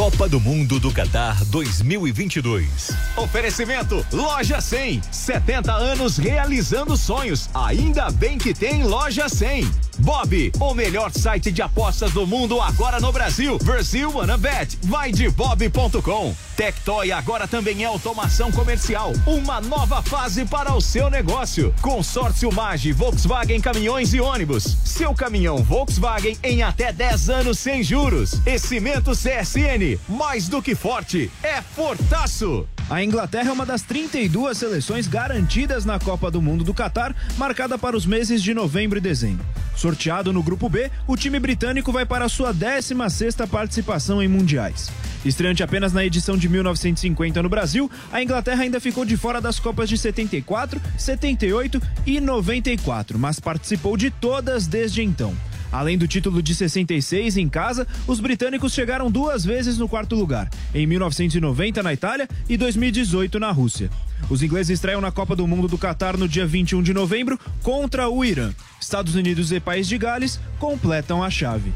Copa 0.00 0.26
do 0.26 0.40
Mundo 0.40 0.80
do 0.80 0.90
Qatar 0.90 1.44
2022. 1.44 2.90
Oferecimento 3.18 4.02
Loja 4.10 4.58
100. 4.58 5.02
70 5.12 5.74
anos 5.74 6.16
realizando 6.16 6.96
sonhos. 6.96 7.50
Ainda 7.52 8.10
bem 8.10 8.38
que 8.38 8.54
tem 8.54 8.82
Loja 8.82 9.28
100. 9.28 9.70
Bob, 9.98 10.52
o 10.58 10.72
melhor 10.72 11.12
site 11.12 11.52
de 11.52 11.60
apostas 11.60 12.12
do 12.12 12.26
mundo 12.26 12.58
agora 12.62 12.98
no 12.98 13.12
Brasil. 13.12 13.58
Brasil 13.58 14.10
Wanna 14.10 14.38
Bet. 14.38 14.78
Vai 14.84 15.12
de 15.12 15.28
bob.com. 15.28 16.34
Tectoy 16.56 17.12
agora 17.12 17.46
também 17.46 17.82
é 17.82 17.86
automação 17.86 18.50
comercial. 18.50 19.12
Uma 19.26 19.60
nova 19.60 20.02
fase 20.02 20.46
para 20.46 20.72
o 20.72 20.80
seu 20.80 21.10
negócio. 21.10 21.74
Consórcio 21.82 22.50
Mage, 22.50 22.92
Volkswagen 22.92 23.60
Caminhões 23.60 24.14
e 24.14 24.20
Ônibus. 24.20 24.78
Seu 24.82 25.14
caminhão 25.14 25.58
Volkswagen 25.58 26.38
em 26.42 26.62
até 26.62 26.90
10 26.90 27.28
anos 27.28 27.58
sem 27.58 27.82
juros. 27.82 28.40
E 28.46 28.58
Cimento 28.58 29.12
CSN 29.12 29.89
mais 30.08 30.48
do 30.48 30.60
que 30.62 30.74
forte, 30.74 31.30
é 31.42 31.62
fortaço. 31.62 32.66
A 32.90 33.04
Inglaterra 33.04 33.50
é 33.50 33.52
uma 33.52 33.64
das 33.64 33.82
32 33.82 34.58
seleções 34.58 35.06
garantidas 35.06 35.84
na 35.84 36.00
Copa 36.00 36.28
do 36.28 36.42
Mundo 36.42 36.64
do 36.64 36.74
Catar, 36.74 37.14
marcada 37.38 37.78
para 37.78 37.96
os 37.96 38.04
meses 38.04 38.42
de 38.42 38.52
novembro 38.52 38.98
e 38.98 39.00
dezembro. 39.00 39.46
Sorteado 39.76 40.32
no 40.32 40.42
grupo 40.42 40.68
B, 40.68 40.90
o 41.06 41.16
time 41.16 41.38
britânico 41.38 41.92
vai 41.92 42.04
para 42.04 42.24
a 42.24 42.28
sua 42.28 42.52
16ª 42.52 43.46
participação 43.46 44.20
em 44.20 44.26
mundiais. 44.26 44.90
Estreante 45.24 45.62
apenas 45.62 45.92
na 45.92 46.04
edição 46.04 46.36
de 46.36 46.48
1950 46.48 47.42
no 47.42 47.48
Brasil, 47.48 47.90
a 48.10 48.22
Inglaterra 48.22 48.62
ainda 48.62 48.80
ficou 48.80 49.04
de 49.04 49.16
fora 49.16 49.40
das 49.40 49.60
Copas 49.60 49.88
de 49.88 49.96
74, 49.96 50.80
78 50.98 51.80
e 52.04 52.20
94, 52.20 53.18
mas 53.18 53.38
participou 53.38 53.96
de 53.96 54.10
todas 54.10 54.66
desde 54.66 55.02
então. 55.02 55.32
Além 55.72 55.96
do 55.96 56.08
título 56.08 56.42
de 56.42 56.54
66 56.54 57.36
em 57.36 57.48
casa, 57.48 57.86
os 58.06 58.20
britânicos 58.20 58.72
chegaram 58.72 59.10
duas 59.10 59.44
vezes 59.44 59.78
no 59.78 59.88
quarto 59.88 60.16
lugar, 60.16 60.50
em 60.74 60.86
1990 60.86 61.82
na 61.82 61.92
Itália 61.92 62.28
e 62.48 62.56
2018 62.56 63.38
na 63.38 63.50
Rússia. 63.50 63.90
Os 64.28 64.42
ingleses 64.42 64.70
estreiam 64.70 65.00
na 65.00 65.10
Copa 65.10 65.34
do 65.34 65.46
Mundo 65.46 65.68
do 65.68 65.78
Catar 65.78 66.16
no 66.16 66.28
dia 66.28 66.46
21 66.46 66.82
de 66.82 66.92
novembro 66.92 67.38
contra 67.62 68.08
o 68.08 68.24
Irã. 68.24 68.52
Estados 68.80 69.14
Unidos 69.14 69.52
e 69.52 69.60
País 69.60 69.86
de 69.88 69.96
Gales 69.96 70.40
completam 70.58 71.22
a 71.22 71.30
chave. 71.30 71.72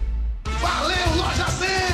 Valeu, 0.61 1.17
loja 1.17 1.47
100! 1.47 1.94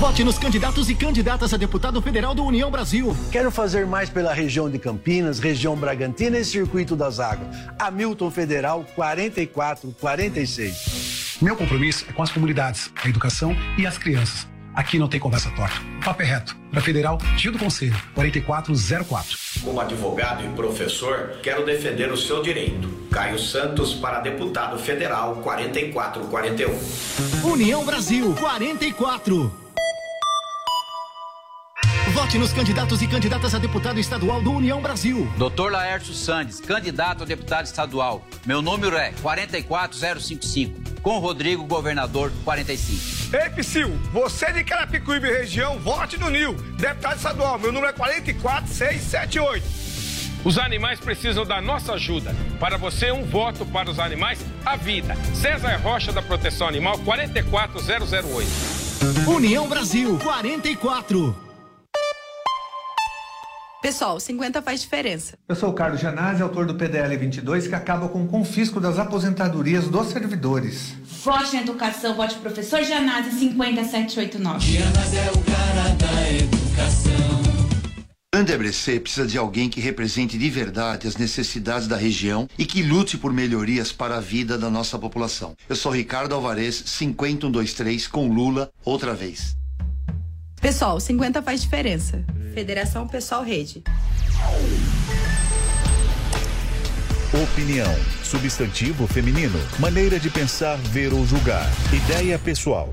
Vote 0.00 0.24
nos 0.24 0.38
candidatos 0.38 0.88
e 0.88 0.94
candidatas 0.94 1.52
a 1.52 1.58
deputado 1.58 2.00
federal 2.00 2.34
do 2.34 2.42
União 2.42 2.70
Brasil. 2.70 3.14
Quero 3.30 3.50
fazer 3.50 3.84
mais 3.84 4.08
pela 4.08 4.32
região 4.32 4.70
de 4.70 4.78
Campinas, 4.78 5.38
região 5.38 5.76
Bragantina 5.76 6.38
e 6.38 6.44
Circuito 6.44 6.96
das 6.96 7.20
Águas. 7.20 7.54
Hamilton 7.78 8.30
Federal 8.30 8.82
4446. 8.96 11.36
Meu 11.42 11.54
compromisso 11.54 12.06
é 12.08 12.14
com 12.14 12.22
as 12.22 12.32
comunidades, 12.32 12.90
a 13.04 13.10
educação 13.10 13.54
e 13.76 13.86
as 13.86 13.98
crianças. 13.98 14.48
Aqui 14.74 14.98
não 14.98 15.06
tem 15.06 15.20
conversa 15.20 15.50
torta. 15.50 15.76
Papo 16.02 16.22
é 16.22 16.24
reto. 16.24 16.56
Para 16.70 16.80
Federal, 16.80 17.18
Gil 17.36 17.52
do 17.52 17.58
Conselho, 17.58 17.94
4404. 18.14 19.36
Como 19.62 19.82
advogado 19.82 20.46
e 20.46 20.48
professor, 20.54 21.40
quero 21.42 21.66
defender 21.66 22.10
o 22.10 22.16
seu 22.16 22.40
direito. 22.40 22.88
Caio 23.10 23.38
Santos 23.38 23.92
para 23.92 24.20
deputado 24.20 24.78
federal, 24.78 25.36
4441. 25.42 26.74
União 27.44 27.84
Brasil, 27.84 28.34
44. 28.40 29.68
Vote 32.30 32.38
nos 32.38 32.52
candidatos 32.52 33.02
e 33.02 33.08
candidatas 33.08 33.56
a 33.56 33.58
deputado 33.58 33.98
estadual 33.98 34.40
do 34.40 34.52
União 34.52 34.80
Brasil. 34.80 35.28
Doutor 35.36 35.72
Laércio 35.72 36.14
Sandes, 36.14 36.60
candidato 36.60 37.24
a 37.24 37.26
deputado 37.26 37.64
estadual. 37.64 38.24
Meu 38.46 38.62
número 38.62 38.96
é 38.96 39.10
44055. 39.20 41.00
Com 41.02 41.18
Rodrigo, 41.18 41.64
governador 41.64 42.30
45. 42.44 43.36
Ei, 43.36 43.50
Psyu, 43.50 43.88
você 44.12 44.52
de 44.52 44.62
Carapicuíba 44.62 45.26
região, 45.26 45.80
vote 45.80 46.20
no 46.20 46.30
NIL. 46.30 46.54
Deputado 46.78 47.16
estadual, 47.16 47.58
meu 47.58 47.72
número 47.72 47.90
é 47.90 47.92
44678. 47.92 49.64
Os 50.44 50.56
animais 50.56 51.00
precisam 51.00 51.44
da 51.44 51.60
nossa 51.60 51.94
ajuda. 51.94 52.32
Para 52.60 52.76
você, 52.76 53.10
um 53.10 53.24
voto 53.24 53.66
para 53.66 53.90
os 53.90 53.98
animais, 53.98 54.38
a 54.64 54.76
vida. 54.76 55.16
César 55.34 55.76
Rocha 55.78 56.12
da 56.12 56.22
Proteção 56.22 56.68
Animal 56.68 56.96
44008. 57.00 58.48
União 59.26 59.68
Brasil 59.68 60.16
44. 60.22 61.49
Pessoal, 63.80 64.20
50 64.20 64.60
faz 64.60 64.82
diferença. 64.82 65.38
Eu 65.48 65.56
sou 65.56 65.70
o 65.70 65.72
Carlos 65.72 66.00
Janazzi, 66.00 66.42
autor 66.42 66.66
do 66.66 66.74
PDL 66.74 67.16
22, 67.16 67.66
que 67.66 67.74
acaba 67.74 68.10
com 68.10 68.24
o 68.24 68.28
confisco 68.28 68.78
das 68.78 68.98
aposentadorias 68.98 69.88
dos 69.88 70.08
servidores. 70.08 70.94
Vote 71.24 71.54
na 71.54 71.62
educação, 71.62 72.14
vote 72.14 72.34
professor 72.36 72.82
Janazzi 72.82 73.30
50789. 73.30 74.70
Janazzi 74.70 75.16
é 75.16 75.30
o 75.30 75.38
cara 75.44 75.88
da 75.96 76.30
educação. 76.30 77.10
Andebrecer 78.34 79.00
precisa 79.00 79.26
de 79.26 79.38
alguém 79.38 79.70
que 79.70 79.80
represente 79.80 80.36
de 80.36 80.50
verdade 80.50 81.08
as 81.08 81.16
necessidades 81.16 81.88
da 81.88 81.96
região 81.96 82.46
e 82.58 82.66
que 82.66 82.82
lute 82.82 83.16
por 83.16 83.32
melhorias 83.32 83.92
para 83.92 84.18
a 84.18 84.20
vida 84.20 84.58
da 84.58 84.68
nossa 84.68 84.98
população. 84.98 85.54
Eu 85.68 85.74
sou 85.74 85.90
Ricardo 85.90 86.34
Alvarez, 86.34 86.82
5123 86.86 88.06
com 88.06 88.28
Lula, 88.28 88.70
outra 88.84 89.14
vez. 89.14 89.56
Pessoal, 90.60 91.00
50 91.00 91.42
faz 91.42 91.62
diferença. 91.62 92.22
Federação 92.52 93.08
Pessoal 93.08 93.42
Rede. 93.42 93.82
Opinião. 97.32 97.90
Substantivo 98.22 99.06
feminino. 99.06 99.58
Maneira 99.78 100.20
de 100.20 100.28
pensar, 100.28 100.76
ver 100.76 101.14
ou 101.14 101.24
julgar. 101.24 101.66
Ideia 101.90 102.38
pessoal. 102.38 102.92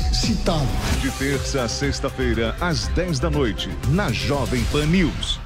citado. 0.13 0.67
De 1.01 1.11
terça 1.11 1.63
a 1.63 1.69
sexta-feira, 1.69 2.55
às 2.59 2.87
10 2.89 3.19
da 3.19 3.29
noite, 3.29 3.69
na 3.89 4.11
Jovem 4.11 4.63
Pan 4.65 4.85
News. 4.85 5.39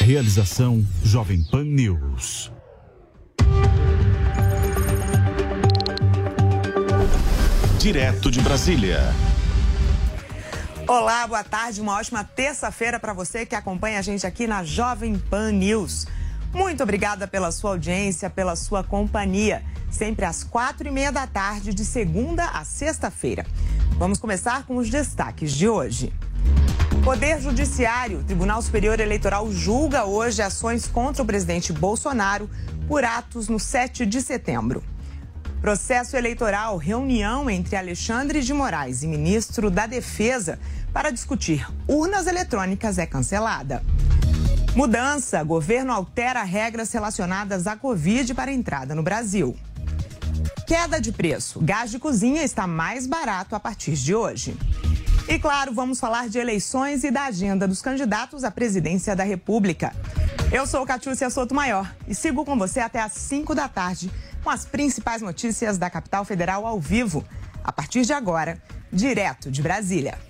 Realização 0.00 0.86
Jovem 1.02 1.42
Pan 1.44 1.64
News. 1.64 2.50
Direto 7.78 8.30
de 8.30 8.40
Brasília. 8.40 9.00
Olá, 10.86 11.26
boa 11.26 11.44
tarde, 11.44 11.80
uma 11.80 11.96
ótima 11.96 12.24
terça-feira 12.24 12.98
para 12.98 13.12
você 13.12 13.44
que 13.44 13.54
acompanha 13.54 13.98
a 13.98 14.02
gente 14.02 14.26
aqui 14.26 14.46
na 14.46 14.64
Jovem 14.64 15.18
Pan 15.18 15.52
News. 15.52 16.06
Muito 16.52 16.82
obrigada 16.82 17.28
pela 17.28 17.52
sua 17.52 17.70
audiência, 17.70 18.30
pela 18.30 18.56
sua 18.56 18.82
companhia, 18.82 19.62
sempre 19.90 20.24
às 20.24 20.42
quatro 20.42 20.88
e 20.88 20.90
meia 20.90 21.12
da 21.12 21.26
tarde, 21.26 21.74
de 21.74 21.84
segunda 21.84 22.44
a 22.46 22.64
sexta-feira. 22.64 23.44
Vamos 23.98 24.18
começar 24.18 24.64
com 24.64 24.76
os 24.76 24.88
destaques 24.88 25.52
de 25.52 25.68
hoje. 25.68 26.12
Poder 27.04 27.40
Judiciário, 27.40 28.22
Tribunal 28.24 28.60
Superior 28.62 28.98
Eleitoral 28.98 29.50
julga 29.52 30.04
hoje 30.04 30.42
ações 30.42 30.86
contra 30.86 31.22
o 31.22 31.26
presidente 31.26 31.72
Bolsonaro 31.72 32.50
por 32.86 33.04
atos 33.04 33.48
no 33.48 33.58
7 33.58 34.06
de 34.06 34.20
setembro. 34.22 34.82
Processo 35.60 36.16
eleitoral, 36.16 36.76
reunião 36.76 37.50
entre 37.50 37.76
Alexandre 37.76 38.42
de 38.42 38.54
Moraes 38.54 39.02
e 39.02 39.06
ministro 39.06 39.70
da 39.70 39.86
Defesa 39.86 40.58
para 40.92 41.10
discutir 41.10 41.66
urnas 41.86 42.26
eletrônicas 42.26 42.96
é 42.96 43.06
cancelada. 43.06 43.82
Mudança: 44.78 45.42
governo 45.42 45.92
altera 45.92 46.44
regras 46.44 46.92
relacionadas 46.92 47.66
à 47.66 47.74
Covid 47.74 48.32
para 48.32 48.52
entrada 48.52 48.94
no 48.94 49.02
Brasil. 49.02 49.56
Queda 50.68 51.00
de 51.00 51.10
preço: 51.10 51.58
gás 51.60 51.90
de 51.90 51.98
cozinha 51.98 52.44
está 52.44 52.64
mais 52.64 53.04
barato 53.04 53.56
a 53.56 53.58
partir 53.58 53.94
de 53.94 54.14
hoje. 54.14 54.56
E 55.28 55.36
claro, 55.36 55.74
vamos 55.74 55.98
falar 55.98 56.28
de 56.28 56.38
eleições 56.38 57.02
e 57.02 57.10
da 57.10 57.24
agenda 57.24 57.66
dos 57.66 57.82
candidatos 57.82 58.44
à 58.44 58.52
presidência 58.52 59.16
da 59.16 59.24
República. 59.24 59.92
Eu 60.52 60.64
sou 60.64 60.86
Catiúcia 60.86 61.28
Soto 61.28 61.56
Maior 61.56 61.92
e 62.06 62.14
sigo 62.14 62.44
com 62.44 62.56
você 62.56 62.78
até 62.78 63.00
às 63.00 63.14
5 63.14 63.56
da 63.56 63.66
tarde 63.66 64.08
com 64.44 64.50
as 64.50 64.64
principais 64.64 65.20
notícias 65.20 65.76
da 65.76 65.90
capital 65.90 66.24
federal 66.24 66.64
ao 66.64 66.78
vivo. 66.78 67.24
A 67.64 67.72
partir 67.72 68.02
de 68.02 68.12
agora, 68.12 68.62
direto 68.92 69.50
de 69.50 69.60
Brasília. 69.60 70.27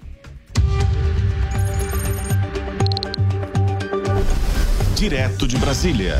Direto 4.98 5.46
de 5.46 5.56
Brasília. 5.56 6.16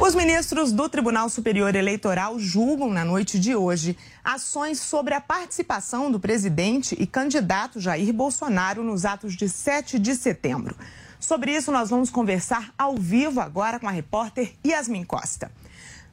Os 0.00 0.12
ministros 0.12 0.72
do 0.72 0.88
Tribunal 0.88 1.28
Superior 1.28 1.72
Eleitoral 1.76 2.36
julgam 2.36 2.90
na 2.90 3.04
noite 3.04 3.38
de 3.38 3.54
hoje 3.54 3.96
ações 4.24 4.80
sobre 4.80 5.14
a 5.14 5.20
participação 5.20 6.10
do 6.10 6.18
presidente 6.18 6.96
e 6.98 7.06
candidato 7.06 7.78
Jair 7.78 8.12
Bolsonaro 8.12 8.82
nos 8.82 9.04
atos 9.04 9.36
de 9.36 9.48
7 9.48 10.00
de 10.00 10.16
setembro. 10.16 10.76
Sobre 11.20 11.54
isso, 11.54 11.70
nós 11.70 11.90
vamos 11.90 12.10
conversar 12.10 12.74
ao 12.76 12.96
vivo 12.96 13.40
agora 13.40 13.78
com 13.78 13.86
a 13.86 13.92
repórter 13.92 14.54
Yasmin 14.66 15.04
Costa. 15.04 15.52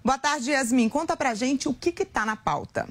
Boa 0.05 0.19
tarde, 0.19 0.51
Yasmin. 0.51 0.89
Conta 0.89 1.17
pra 1.17 1.33
gente 1.33 1.67
o 1.67 1.73
que 1.73 1.89
está 2.03 2.23
na 2.23 2.35
pauta. 2.35 2.87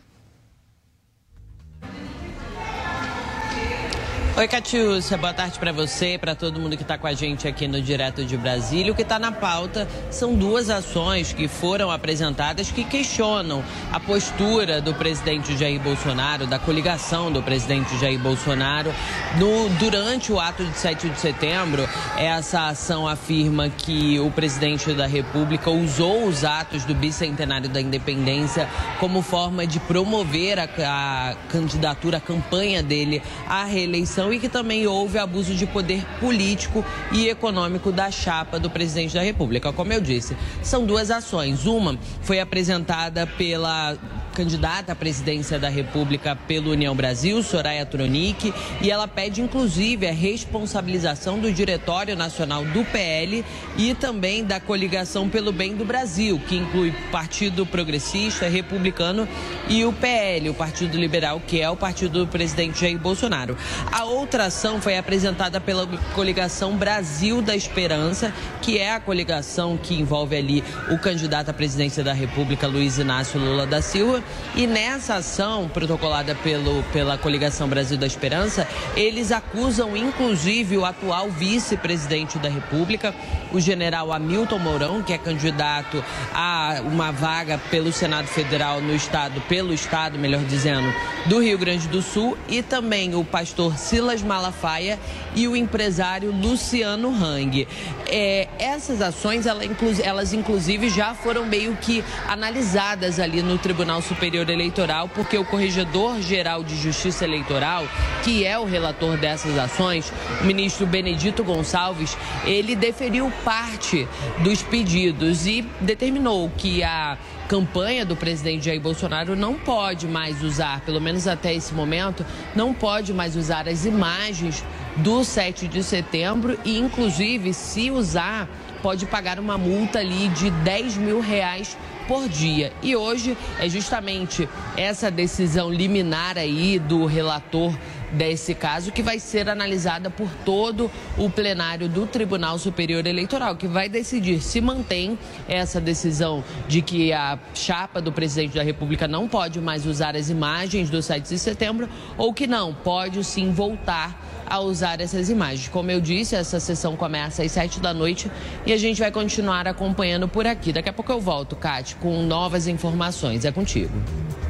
Oi, 4.36 4.46
Catiúcia, 4.46 5.18
boa 5.18 5.34
tarde 5.34 5.58
para 5.58 5.72
você, 5.72 6.16
para 6.16 6.36
todo 6.36 6.58
mundo 6.60 6.76
que 6.76 6.82
está 6.82 6.96
com 6.96 7.06
a 7.06 7.12
gente 7.12 7.48
aqui 7.48 7.66
no 7.66 7.82
Direto 7.82 8.24
de 8.24 8.36
Brasília. 8.36 8.92
O 8.92 8.94
que 8.94 9.02
está 9.02 9.18
na 9.18 9.32
pauta 9.32 9.88
são 10.08 10.34
duas 10.34 10.70
ações 10.70 11.32
que 11.32 11.48
foram 11.48 11.90
apresentadas 11.90 12.70
que 12.70 12.84
questionam 12.84 13.62
a 13.92 13.98
postura 13.98 14.80
do 14.80 14.94
presidente 14.94 15.58
Jair 15.58 15.80
Bolsonaro, 15.80 16.46
da 16.46 16.60
coligação 16.60 17.30
do 17.30 17.42
presidente 17.42 17.98
Jair 17.98 18.20
Bolsonaro. 18.20 18.94
No, 19.36 19.68
durante 19.80 20.32
o 20.32 20.38
ato 20.38 20.64
de 20.64 20.78
7 20.78 21.10
de 21.10 21.20
setembro, 21.20 21.86
essa 22.16 22.68
ação 22.68 23.08
afirma 23.08 23.68
que 23.68 24.18
o 24.20 24.30
presidente 24.30 24.94
da 24.94 25.06
República 25.06 25.70
usou 25.70 26.24
os 26.24 26.44
atos 26.44 26.84
do 26.84 26.94
bicentenário 26.94 27.68
da 27.68 27.80
independência 27.80 28.68
como 29.00 29.22
forma 29.22 29.66
de 29.66 29.80
promover 29.80 30.58
a, 30.60 30.64
a 30.64 31.34
candidatura, 31.50 32.18
a 32.18 32.20
campanha 32.20 32.80
dele 32.82 33.20
à 33.46 33.64
reeleição 33.64 34.19
e 34.32 34.38
que 34.38 34.48
também 34.48 34.86
houve 34.86 35.18
abuso 35.18 35.54
de 35.54 35.66
poder 35.66 36.04
político 36.18 36.84
e 37.12 37.28
econômico 37.28 37.90
da 37.90 38.10
chapa 38.10 38.58
do 38.58 38.68
presidente 38.68 39.14
da 39.14 39.22
República. 39.22 39.72
Como 39.72 39.92
eu 39.92 40.00
disse, 40.00 40.36
são 40.62 40.84
duas 40.84 41.10
ações. 41.10 41.64
Uma 41.64 41.98
foi 42.22 42.40
apresentada 42.40 43.26
pela 43.26 43.96
candidata 44.30 44.92
à 44.92 44.96
presidência 44.96 45.58
da 45.58 45.68
República 45.68 46.36
pelo 46.46 46.70
União 46.70 46.94
Brasil, 46.94 47.42
Soraya 47.42 47.84
Tronic, 47.84 48.52
e 48.80 48.90
ela 48.90 49.06
pede 49.06 49.40
inclusive 49.40 50.06
a 50.06 50.12
responsabilização 50.12 51.38
do 51.38 51.52
Diretório 51.52 52.16
Nacional 52.16 52.64
do 52.64 52.84
PL 52.84 53.44
e 53.76 53.94
também 53.94 54.44
da 54.44 54.60
coligação 54.60 55.28
pelo 55.28 55.52
bem 55.52 55.74
do 55.74 55.84
Brasil, 55.84 56.40
que 56.48 56.56
inclui 56.56 56.92
Partido 57.10 57.66
Progressista, 57.66 58.48
Republicano 58.48 59.28
e 59.68 59.84
o 59.84 59.92
PL, 59.92 60.50
o 60.50 60.54
Partido 60.54 60.96
Liberal, 60.96 61.40
que 61.46 61.60
é 61.60 61.68
o 61.68 61.76
partido 61.76 62.24
do 62.24 62.26
presidente 62.26 62.80
Jair 62.80 62.98
Bolsonaro. 62.98 63.56
A 63.90 64.04
outra 64.04 64.46
ação 64.46 64.80
foi 64.80 64.96
apresentada 64.96 65.60
pela 65.60 65.86
coligação 66.14 66.76
Brasil 66.76 67.42
da 67.42 67.56
Esperança, 67.56 68.32
que 68.62 68.78
é 68.78 68.92
a 68.92 69.00
coligação 69.00 69.76
que 69.76 69.94
envolve 69.94 70.36
ali 70.36 70.64
o 70.90 70.98
candidato 70.98 71.50
à 71.50 71.52
presidência 71.52 72.02
da 72.04 72.12
República, 72.12 72.66
Luiz 72.66 72.98
Inácio 72.98 73.40
Lula 73.40 73.66
da 73.66 73.82
Silva, 73.82 74.19
e 74.54 74.66
nessa 74.66 75.16
ação 75.16 75.68
protocolada 75.68 76.34
pelo, 76.36 76.82
pela 76.92 77.16
coligação 77.16 77.68
Brasil 77.68 77.96
da 77.96 78.06
Esperança, 78.06 78.66
eles 78.96 79.32
acusam 79.32 79.96
inclusive 79.96 80.76
o 80.76 80.84
atual 80.84 81.30
vice-presidente 81.30 82.38
da 82.38 82.48
República, 82.48 83.14
o 83.52 83.60
general 83.60 84.12
Hamilton 84.12 84.58
Mourão, 84.58 85.02
que 85.02 85.12
é 85.12 85.18
candidato 85.18 86.02
a 86.32 86.80
uma 86.84 87.10
vaga 87.10 87.58
pelo 87.70 87.92
Senado 87.92 88.26
Federal 88.26 88.80
no 88.80 88.94
estado, 88.94 89.40
pelo 89.42 89.72
estado, 89.72 90.18
melhor 90.18 90.42
dizendo, 90.44 90.92
do 91.26 91.40
Rio 91.40 91.58
Grande 91.58 91.88
do 91.88 92.02
Sul, 92.02 92.36
e 92.48 92.62
também 92.62 93.14
o 93.14 93.24
pastor 93.24 93.76
Silas 93.76 94.22
Malafaia 94.22 94.98
e 95.34 95.46
o 95.46 95.56
empresário 95.56 96.30
Luciano 96.30 97.10
Hang. 97.10 97.66
É, 98.08 98.48
essas 98.58 99.00
ações, 99.00 99.46
elas, 99.46 100.32
inclusive 100.32 100.88
já 100.88 101.14
foram 101.14 101.46
meio 101.46 101.76
que 101.76 102.04
analisadas 102.28 103.18
ali 103.18 103.42
no 103.42 103.58
Tribunal 103.58 104.02
Superior 104.10 104.50
Eleitoral, 104.50 105.08
porque 105.08 105.38
o 105.38 105.44
Corregedor 105.44 106.20
Geral 106.20 106.64
de 106.64 106.76
Justiça 106.76 107.24
Eleitoral, 107.24 107.86
que 108.24 108.44
é 108.44 108.58
o 108.58 108.64
relator 108.64 109.16
dessas 109.16 109.56
ações, 109.56 110.12
o 110.40 110.44
ministro 110.44 110.84
Benedito 110.84 111.44
Gonçalves, 111.44 112.18
ele 112.44 112.74
deferiu 112.74 113.32
parte 113.44 114.08
dos 114.42 114.64
pedidos 114.64 115.46
e 115.46 115.62
determinou 115.80 116.50
que 116.56 116.82
a 116.82 117.16
campanha 117.48 118.04
do 118.04 118.16
presidente 118.16 118.64
Jair 118.64 118.80
Bolsonaro 118.80 119.36
não 119.36 119.54
pode 119.54 120.08
mais 120.08 120.42
usar, 120.42 120.80
pelo 120.80 121.00
menos 121.00 121.28
até 121.28 121.54
esse 121.54 121.72
momento, 121.72 122.26
não 122.52 122.74
pode 122.74 123.12
mais 123.14 123.36
usar 123.36 123.68
as 123.68 123.84
imagens 123.84 124.64
do 124.96 125.22
7 125.22 125.68
de 125.68 125.84
setembro 125.84 126.58
e, 126.64 126.76
inclusive, 126.78 127.54
se 127.54 127.92
usar, 127.92 128.48
pode 128.82 129.06
pagar 129.06 129.38
uma 129.38 129.56
multa 129.56 130.00
ali 130.00 130.26
de 130.30 130.50
10 130.50 130.96
mil 130.96 131.20
reais 131.20 131.76
por 132.10 132.28
dia. 132.28 132.72
E 132.82 132.96
hoje 132.96 133.38
é 133.60 133.68
justamente 133.68 134.48
essa 134.76 135.12
decisão 135.12 135.72
liminar 135.72 136.36
aí 136.36 136.76
do 136.76 137.06
relator 137.06 137.72
desse 138.10 138.52
caso 138.52 138.90
que 138.90 139.00
vai 139.00 139.20
ser 139.20 139.48
analisada 139.48 140.10
por 140.10 140.28
todo 140.44 140.90
o 141.16 141.30
plenário 141.30 141.88
do 141.88 142.08
Tribunal 142.08 142.58
Superior 142.58 143.06
Eleitoral, 143.06 143.54
que 143.54 143.68
vai 143.68 143.88
decidir 143.88 144.40
se 144.40 144.60
mantém 144.60 145.16
essa 145.48 145.80
decisão 145.80 146.42
de 146.66 146.82
que 146.82 147.12
a 147.12 147.38
chapa 147.54 148.00
do 148.00 148.10
presidente 148.10 148.56
da 148.56 148.64
República 148.64 149.06
não 149.06 149.28
pode 149.28 149.60
mais 149.60 149.86
usar 149.86 150.16
as 150.16 150.28
imagens 150.30 150.90
do 150.90 151.00
7 151.00 151.28
de 151.28 151.38
setembro 151.38 151.88
ou 152.18 152.34
que 152.34 152.48
não, 152.48 152.74
pode 152.74 153.22
sim 153.22 153.52
voltar 153.52 154.29
a 154.50 154.58
usar 154.58 155.00
essas 155.00 155.30
imagens. 155.30 155.68
Como 155.68 155.90
eu 155.90 156.00
disse, 156.00 156.34
essa 156.34 156.58
sessão 156.58 156.96
começa 156.96 157.42
às 157.42 157.52
7 157.52 157.78
da 157.78 157.94
noite 157.94 158.30
e 158.66 158.72
a 158.72 158.76
gente 158.76 159.00
vai 159.00 159.12
continuar 159.12 159.68
acompanhando 159.68 160.26
por 160.26 160.46
aqui. 160.46 160.72
Daqui 160.72 160.88
a 160.88 160.92
pouco 160.92 161.12
eu 161.12 161.20
volto, 161.20 161.54
Kate, 161.54 161.94
com 161.94 162.22
novas 162.24 162.66
informações. 162.66 163.44
É 163.44 163.52
contigo. 163.52 163.92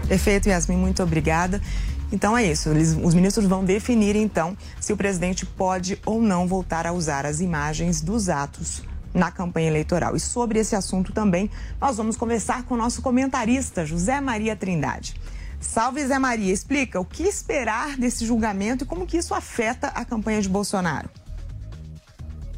Perfeito, 0.09 0.48
Yasmin, 0.48 0.76
muito 0.76 1.03
obrigada. 1.03 1.61
Então 2.11 2.36
é 2.36 2.44
isso, 2.44 2.70
eles, 2.70 2.96
os 3.01 3.14
ministros 3.14 3.46
vão 3.46 3.64
definir 3.64 4.16
então 4.16 4.57
se 4.80 4.92
o 4.92 4.96
presidente 4.96 5.46
pode 5.46 5.96
ou 6.05 6.20
não 6.20 6.44
voltar 6.48 6.84
a 6.84 6.92
usar 6.92 7.24
as 7.24 7.40
imagens 7.40 8.01
dos 8.01 8.28
atos 8.28 8.82
na 9.14 9.30
campanha 9.30 9.68
eleitoral. 9.68 10.16
E 10.16 10.20
sobre 10.20 10.59
esse 10.59 10.74
assunto 10.74 11.12
também, 11.12 11.51
nós 11.80 11.96
vamos 11.96 12.16
conversar 12.16 12.64
com 12.64 12.74
o 12.74 12.76
nosso 12.76 13.03
comentarista, 13.03 13.84
José 13.86 14.20
Maria 14.20 14.57
Trindade. 14.57 15.14
Salve 15.61 16.04
Zé 16.06 16.18
Maria, 16.18 16.52
explica 16.52 16.98
o 16.98 17.04
que 17.04 17.22
esperar 17.22 17.96
desse 17.98 18.24
julgamento 18.26 18.84
e 18.84 18.86
como 18.86 19.06
que 19.06 19.18
isso 19.18 19.34
afeta 19.34 19.88
a 19.88 20.04
campanha 20.04 20.40
de 20.40 20.48
Bolsonaro. 20.48 21.11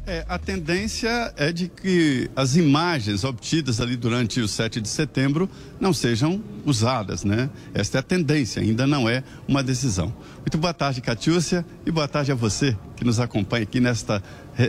É, 0.05 0.25
a 0.27 0.37
tendência 0.37 1.33
é 1.37 1.49
de 1.49 1.69
que 1.69 2.29
as 2.35 2.57
imagens 2.57 3.23
obtidas 3.23 3.79
ali 3.79 3.95
durante 3.95 4.41
o 4.41 4.47
7 4.49 4.81
de 4.81 4.89
setembro 4.89 5.49
não 5.79 5.93
sejam 5.93 6.43
usadas, 6.65 7.23
né? 7.23 7.49
Esta 7.73 7.97
é 7.97 7.99
a 7.99 8.03
tendência, 8.03 8.61
ainda 8.61 8.85
não 8.85 9.07
é 9.07 9.23
uma 9.47 9.63
decisão. 9.63 10.13
Muito 10.39 10.57
boa 10.57 10.73
tarde, 10.73 10.99
Catiúcia, 10.99 11.65
e 11.85 11.91
boa 11.91 12.07
tarde 12.07 12.33
a 12.33 12.35
você 12.35 12.77
que 12.97 13.05
nos 13.05 13.17
acompanha 13.17 13.63
aqui 13.63 13.79
nesta, 13.79 14.21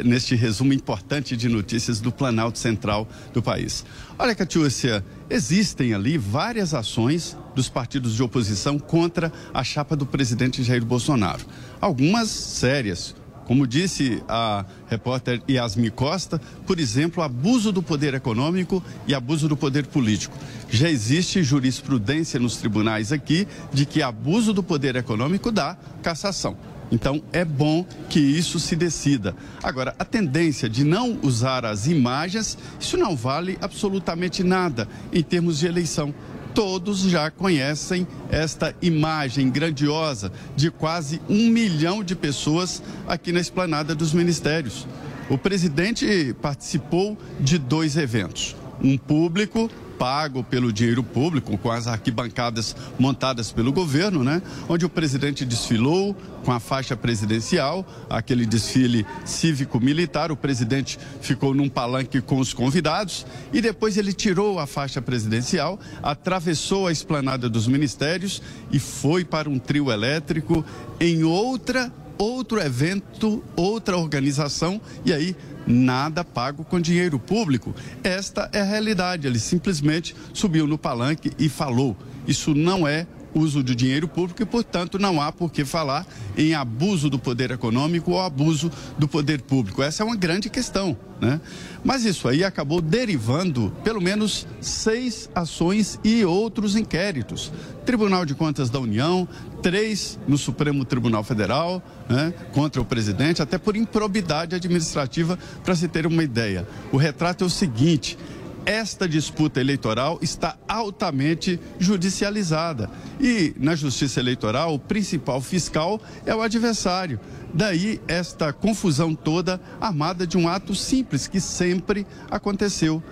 neste 0.04 0.34
resumo 0.34 0.72
importante 0.72 1.36
de 1.36 1.48
notícias 1.48 2.00
do 2.00 2.10
Planalto 2.10 2.58
Central 2.58 3.08
do 3.32 3.42
país. 3.42 3.84
Olha, 4.18 4.34
Catiúcia, 4.34 5.04
existem 5.28 5.94
ali 5.94 6.16
várias 6.16 6.74
ações 6.74 7.36
dos 7.54 7.68
partidos 7.68 8.14
de 8.14 8.22
oposição 8.22 8.78
contra 8.78 9.32
a 9.52 9.62
chapa 9.62 9.94
do 9.96 10.06
presidente 10.06 10.62
Jair 10.62 10.84
Bolsonaro. 10.84 11.44
Algumas 11.80 12.28
sérias, 12.28 13.14
como 13.44 13.66
disse 13.66 14.22
a 14.28 14.64
repórter 14.88 15.42
Yasmi 15.48 15.90
Costa, 15.90 16.40
por 16.66 16.80
exemplo, 16.80 17.22
abuso 17.22 17.70
do 17.70 17.82
poder 17.82 18.14
econômico 18.14 18.82
e 19.06 19.14
abuso 19.14 19.48
do 19.48 19.56
poder 19.56 19.86
político. 19.86 20.36
Já 20.70 20.88
existe 20.88 21.42
jurisprudência 21.42 22.40
nos 22.40 22.56
tribunais 22.56 23.12
aqui 23.12 23.46
de 23.72 23.84
que 23.84 24.02
abuso 24.02 24.52
do 24.52 24.62
poder 24.62 24.96
econômico 24.96 25.52
dá 25.52 25.76
cassação. 26.02 26.56
Então 26.94 27.20
é 27.32 27.44
bom 27.44 27.84
que 28.08 28.20
isso 28.20 28.60
se 28.60 28.76
decida. 28.76 29.34
Agora, 29.60 29.96
a 29.98 30.04
tendência 30.04 30.68
de 30.68 30.84
não 30.84 31.18
usar 31.22 31.64
as 31.64 31.88
imagens, 31.88 32.56
isso 32.78 32.96
não 32.96 33.16
vale 33.16 33.58
absolutamente 33.60 34.44
nada 34.44 34.88
em 35.12 35.20
termos 35.20 35.58
de 35.58 35.66
eleição 35.66 36.14
todos 36.54 37.00
já 37.00 37.32
conhecem 37.32 38.06
esta 38.30 38.72
imagem 38.80 39.50
grandiosa 39.50 40.30
de 40.54 40.70
quase 40.70 41.20
um 41.28 41.48
milhão 41.48 42.04
de 42.04 42.14
pessoas 42.14 42.80
aqui 43.08 43.32
na 43.32 43.40
esplanada 43.40 43.92
dos 43.92 44.12
ministérios. 44.12 44.86
O 45.28 45.36
presidente 45.36 46.32
participou 46.40 47.18
de 47.40 47.58
dois 47.58 47.96
eventos: 47.96 48.54
um 48.80 48.96
público 48.96 49.68
pago 49.98 50.42
pelo 50.42 50.72
dinheiro 50.72 51.02
público, 51.02 51.56
com 51.58 51.70
as 51.70 51.86
arquibancadas 51.86 52.74
montadas 52.98 53.52
pelo 53.52 53.72
governo, 53.72 54.22
né? 54.22 54.42
Onde 54.68 54.84
o 54.84 54.88
presidente 54.88 55.44
desfilou 55.44 56.14
com 56.44 56.52
a 56.52 56.60
faixa 56.60 56.96
presidencial, 56.96 57.86
aquele 58.08 58.44
desfile 58.46 59.06
cívico-militar. 59.24 60.30
O 60.30 60.36
presidente 60.36 60.98
ficou 61.20 61.54
num 61.54 61.68
palanque 61.68 62.20
com 62.20 62.38
os 62.38 62.52
convidados 62.52 63.26
e 63.52 63.60
depois 63.60 63.96
ele 63.96 64.12
tirou 64.12 64.58
a 64.58 64.66
faixa 64.66 65.00
presidencial, 65.00 65.78
atravessou 66.02 66.86
a 66.86 66.92
esplanada 66.92 67.48
dos 67.48 67.66
ministérios 67.66 68.42
e 68.70 68.78
foi 68.78 69.24
para 69.24 69.48
um 69.48 69.58
trio 69.58 69.90
elétrico 69.90 70.64
em 71.00 71.24
outra 71.24 71.92
outro 72.16 72.60
evento, 72.60 73.42
outra 73.56 73.96
organização, 73.96 74.80
e 75.04 75.12
aí 75.12 75.36
nada 75.66 76.24
pago 76.24 76.64
com 76.64 76.80
dinheiro 76.80 77.18
público. 77.18 77.74
Esta 78.02 78.48
é 78.52 78.60
a 78.60 78.64
realidade. 78.64 79.26
Ele 79.26 79.38
simplesmente 79.38 80.14
subiu 80.32 80.66
no 80.66 80.78
palanque 80.78 81.32
e 81.38 81.48
falou. 81.48 81.96
Isso 82.26 82.54
não 82.54 82.86
é 82.86 83.06
uso 83.34 83.62
de 83.62 83.74
dinheiro 83.74 84.06
público 84.06 84.42
e, 84.42 84.46
portanto, 84.46 84.98
não 84.98 85.20
há 85.20 85.32
por 85.32 85.50
que 85.50 85.64
falar 85.64 86.06
em 86.36 86.54
abuso 86.54 87.10
do 87.10 87.18
poder 87.18 87.50
econômico 87.50 88.12
ou 88.12 88.20
abuso 88.20 88.70
do 88.98 89.08
poder 89.08 89.42
público. 89.42 89.82
Essa 89.82 90.02
é 90.02 90.06
uma 90.06 90.16
grande 90.16 90.48
questão. 90.48 90.96
Né? 91.20 91.40
Mas 91.82 92.04
isso 92.04 92.28
aí 92.28 92.44
acabou 92.44 92.80
derivando 92.80 93.72
pelo 93.82 94.00
menos 94.00 94.46
seis 94.60 95.30
ações 95.34 95.98
e 96.04 96.24
outros 96.24 96.76
inquéritos. 96.76 97.52
Tribunal 97.84 98.24
de 98.24 98.34
Contas 98.34 98.70
da 98.70 98.80
União, 98.80 99.28
três 99.62 100.18
no 100.26 100.36
Supremo 100.36 100.84
Tribunal 100.84 101.22
Federal, 101.22 101.82
né, 102.08 102.34
contra 102.52 102.80
o 102.80 102.84
presidente, 102.84 103.42
até 103.42 103.58
por 103.58 103.76
improbidade 103.76 104.54
administrativa, 104.54 105.38
para 105.62 105.74
se 105.74 105.88
ter 105.88 106.06
uma 106.06 106.22
ideia. 106.22 106.66
O 106.92 106.96
retrato 106.96 107.44
é 107.44 107.46
o 107.46 107.50
seguinte: 107.50 108.18
esta 108.66 109.08
disputa 109.08 109.60
eleitoral 109.60 110.18
está 110.22 110.56
altamente 110.66 111.60
judicializada. 111.78 112.90
E 113.20 113.54
na 113.58 113.74
justiça 113.74 114.20
eleitoral, 114.20 114.74
o 114.74 114.78
principal 114.78 115.40
fiscal 115.40 116.00
é 116.24 116.34
o 116.34 116.42
adversário. 116.42 117.20
Daí 117.52 118.00
esta 118.08 118.52
confusão 118.52 119.14
toda 119.14 119.60
armada 119.80 120.26
de 120.26 120.36
um 120.36 120.48
ato 120.48 120.74
simples 120.74 121.28
que 121.28 121.40
sempre 121.40 122.06
aconteceu. 122.30 123.02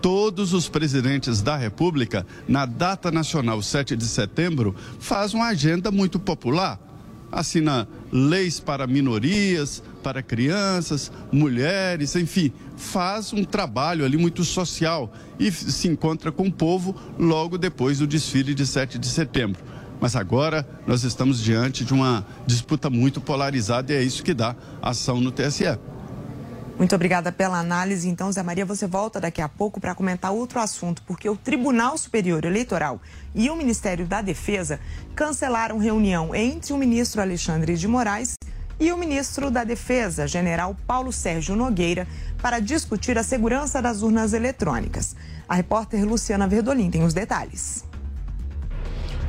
Todos 0.00 0.52
os 0.52 0.68
presidentes 0.68 1.40
da 1.40 1.56
República, 1.56 2.26
na 2.48 2.66
data 2.66 3.10
nacional 3.10 3.62
7 3.62 3.94
de 3.94 4.06
setembro, 4.06 4.74
fazem 4.98 5.38
uma 5.38 5.48
agenda 5.48 5.92
muito 5.92 6.18
popular 6.18 6.91
assina 7.32 7.88
leis 8.12 8.60
para 8.60 8.86
minorias, 8.86 9.82
para 10.02 10.22
crianças, 10.22 11.10
mulheres, 11.32 12.14
enfim, 12.14 12.52
faz 12.76 13.32
um 13.32 13.42
trabalho 13.42 14.04
ali 14.04 14.18
muito 14.18 14.44
social 14.44 15.10
e 15.38 15.50
se 15.50 15.88
encontra 15.88 16.30
com 16.30 16.46
o 16.46 16.52
povo 16.52 16.94
logo 17.18 17.56
depois 17.56 17.98
do 17.98 18.06
desfile 18.06 18.54
de 18.54 18.66
7 18.66 18.98
de 18.98 19.08
setembro. 19.08 19.62
Mas 19.98 20.14
agora 20.14 20.68
nós 20.86 21.04
estamos 21.04 21.40
diante 21.40 21.84
de 21.84 21.94
uma 21.94 22.26
disputa 22.46 22.90
muito 22.90 23.20
polarizada 23.20 23.92
e 23.92 23.96
é 23.96 24.02
isso 24.02 24.22
que 24.22 24.34
dá 24.34 24.54
ação 24.82 25.20
no 25.20 25.30
TSE. 25.30 25.78
Muito 26.82 26.96
obrigada 26.96 27.30
pela 27.30 27.60
análise. 27.60 28.08
Então, 28.08 28.32
Zé 28.32 28.42
Maria, 28.42 28.66
você 28.66 28.88
volta 28.88 29.20
daqui 29.20 29.40
a 29.40 29.48
pouco 29.48 29.80
para 29.80 29.94
comentar 29.94 30.32
outro 30.32 30.58
assunto, 30.58 31.00
porque 31.06 31.28
o 31.28 31.36
Tribunal 31.36 31.96
Superior 31.96 32.44
Eleitoral 32.44 33.00
e 33.32 33.48
o 33.48 33.54
Ministério 33.54 34.04
da 34.04 34.20
Defesa 34.20 34.80
cancelaram 35.14 35.78
reunião 35.78 36.34
entre 36.34 36.72
o 36.72 36.76
ministro 36.76 37.20
Alexandre 37.20 37.76
de 37.76 37.86
Moraes 37.86 38.34
e 38.80 38.90
o 38.90 38.96
ministro 38.96 39.48
da 39.48 39.62
Defesa, 39.62 40.26
general 40.26 40.76
Paulo 40.84 41.12
Sérgio 41.12 41.54
Nogueira, 41.54 42.04
para 42.42 42.58
discutir 42.58 43.16
a 43.16 43.22
segurança 43.22 43.80
das 43.80 44.02
urnas 44.02 44.32
eletrônicas. 44.32 45.14
A 45.48 45.54
repórter 45.54 46.04
Luciana 46.04 46.48
Verdolim 46.48 46.90
tem 46.90 47.04
os 47.04 47.14
detalhes. 47.14 47.84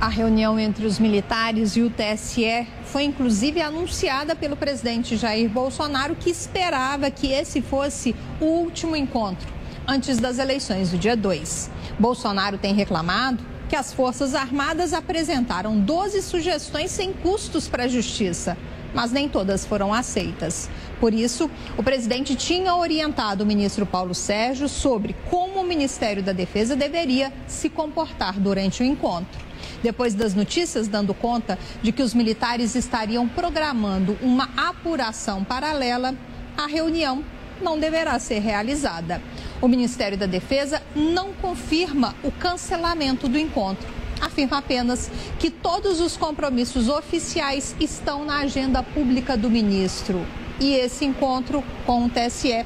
A 0.04 0.10
reunião 0.10 0.60
entre 0.60 0.86
os 0.86 0.99
militares 0.99 1.78
e 1.78 1.82
o 1.82 1.89
TSE 1.89 2.68
foi 2.84 3.04
inclusive 3.04 3.62
anunciada 3.62 4.36
pelo 4.36 4.58
presidente 4.58 5.16
Jair 5.16 5.49
Bolsonaro, 5.49 6.14
que 6.14 6.30
esperava 6.30 7.10
que 7.10 7.28
esse 7.32 7.62
fosse 7.62 8.14
o 8.41 8.43
último 8.43 8.97
encontro 8.97 9.47
antes 9.88 10.18
das 10.18 10.39
eleições 10.39 10.91
do 10.91 10.97
dia 10.97 11.16
2. 11.16 11.72
Bolsonaro 11.97 12.58
tem 12.58 12.74
reclamado 12.74 13.41
que 13.70 13.78
as 13.78 13.93
Forças 13.93 14.36
Armadas 14.36 14.91
apresentaram 14.91 15.80
12 15.80 16.22
sugestões 16.22 16.91
sem 16.91 17.14
custos 17.14 17.70
para 17.70 17.86
a 17.86 17.88
Justiça. 17.88 18.58
mas 18.93 19.12
nem 19.12 19.28
todas 19.28 19.66
foram 19.66 19.91
aceitas. 19.91 20.70
Por 20.99 21.14
isso, 21.14 21.49
o 21.78 21.82
presidente 21.82 22.36
tinha 22.36 22.76
orientado 22.76 23.43
o 23.43 23.47
ministro 23.47 23.86
Paulo 23.88 24.14
Sérgio 24.14 24.68
sobre 24.70 25.16
como 25.32 25.62
o 25.62 25.66
Ministério 25.66 26.22
da 26.22 26.32
Defesa 26.32 26.76
deveria 26.76 27.34
se 27.47 27.70
comportar 27.70 28.39
durante 28.39 28.84
o 28.84 28.86
encontro. 28.86 29.53
Depois 29.84 30.16
das 30.16 30.34
notícias 30.34 30.88
dando 30.88 31.14
conta 31.14 31.60
de 31.82 31.92
que 31.92 32.02
os 32.02 32.14
militares 32.14 32.74
estariam 32.74 33.28
programando 33.28 34.18
uma 34.22 34.50
apuração 34.56 35.44
paralela, 35.44 36.16
a 36.58 36.66
reunião 36.66 37.22
não 37.62 37.78
deverá 37.78 38.18
ser 38.18 38.40
realizada. 38.40 39.22
O 39.62 39.68
Ministério 39.68 40.18
da 40.18 40.26
Defesa 40.26 40.82
não 40.96 41.34
confirma 41.34 42.16
o 42.24 42.32
cancelamento 42.32 43.28
do 43.28 43.38
encontro. 43.38 43.88
Afirma 44.22 44.60
apenas 44.60 45.12
que 45.38 45.50
todos 45.50 46.00
os 46.00 46.16
compromissos 46.16 46.88
oficiais 46.88 47.76
estão 47.78 48.24
na 48.24 48.38
agenda 48.38 48.82
pública 48.82 49.36
do 49.36 49.50
ministro. 49.50 50.26
E 50.62 50.74
esse 50.76 51.04
encontro 51.04 51.62
com 51.86 52.06
o 52.06 52.10
TSE 52.10 52.66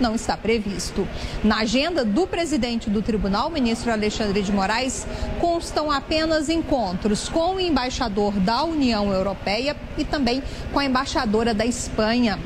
não 0.00 0.14
está 0.14 0.36
previsto. 0.36 1.06
Na 1.42 1.58
agenda 1.58 2.04
do 2.04 2.26
presidente 2.26 2.90
do 2.90 3.02
tribunal, 3.02 3.50
ministro 3.50 3.92
Alexandre 3.92 4.42
de 4.42 4.52
Moraes, 4.52 5.06
constam 5.40 5.90
apenas 5.90 6.48
encontros 6.48 7.28
com 7.28 7.56
o 7.56 7.60
embaixador 7.60 8.32
da 8.34 8.64
União 8.64 9.12
Europeia 9.12 9.76
e 9.96 10.04
também 10.04 10.42
com 10.72 10.78
a 10.78 10.84
embaixadora 10.84 11.52
da 11.54 11.64
Espanha. 11.64 12.38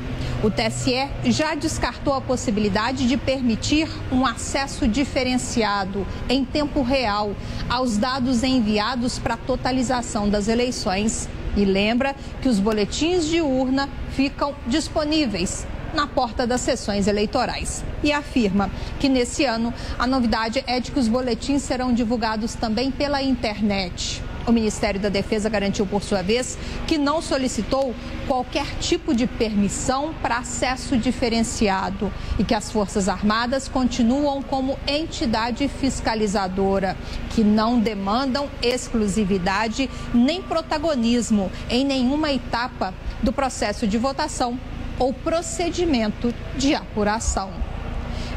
O 0.43 0.51
TSE 0.51 1.07
já 1.31 1.55
descartou 1.55 2.13
a 2.13 2.19
possibilidade 2.19 3.07
de 3.07 3.15
permitir 3.15 3.87
um 4.11 4.25
acesso 4.25 4.85
diferenciado 4.87 6.05
em 6.27 6.43
tempo 6.43 6.81
real 6.81 7.33
aos 7.69 7.97
dados 7.97 8.43
enviados 8.43 9.17
para 9.17 9.35
a 9.35 9.37
totalização 9.37 10.29
das 10.29 10.49
eleições. 10.49 11.29
E 11.55 11.63
lembra 11.63 12.13
que 12.41 12.49
os 12.49 12.59
boletins 12.59 13.25
de 13.25 13.39
urna 13.39 13.87
ficam 14.09 14.53
disponíveis 14.67 15.65
na 15.93 16.07
porta 16.07 16.45
das 16.45 16.61
sessões 16.61 17.07
eleitorais. 17.07 17.83
E 18.03 18.11
afirma 18.11 18.69
que 18.99 19.07
nesse 19.07 19.45
ano 19.45 19.73
a 19.97 20.07
novidade 20.07 20.63
é 20.67 20.79
de 20.79 20.91
que 20.91 20.99
os 20.99 21.07
boletins 21.07 21.61
serão 21.61 21.93
divulgados 21.93 22.55
também 22.55 22.91
pela 22.91 23.21
internet. 23.21 24.21
O 24.45 24.51
Ministério 24.51 24.99
da 24.99 25.07
Defesa 25.07 25.49
garantiu, 25.49 25.85
por 25.85 26.03
sua 26.03 26.21
vez, 26.21 26.57
que 26.85 26.97
não 26.97 27.21
solicitou 27.21 27.95
qualquer 28.27 28.65
tipo 28.81 29.15
de 29.15 29.25
permissão 29.25 30.13
para 30.21 30.39
acesso 30.39 30.97
diferenciado 30.97 32.11
e 32.37 32.43
que 32.43 32.53
as 32.53 32.69
Forças 32.69 33.07
Armadas 33.07 33.69
continuam 33.69 34.41
como 34.43 34.77
entidade 34.85 35.69
fiscalizadora, 35.69 36.97
que 37.29 37.41
não 37.41 37.79
demandam 37.79 38.49
exclusividade 38.61 39.89
nem 40.13 40.41
protagonismo 40.41 41.49
em 41.69 41.85
nenhuma 41.85 42.29
etapa 42.33 42.93
do 43.21 43.31
processo 43.31 43.87
de 43.87 43.97
votação 43.97 44.59
ou 44.99 45.13
procedimento 45.13 46.33
de 46.57 46.75
apuração. 46.75 47.51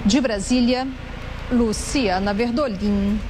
De 0.05 0.21
Brasília, 0.21 0.87
Luciana 1.51 2.33
Verdolim. 2.33 3.21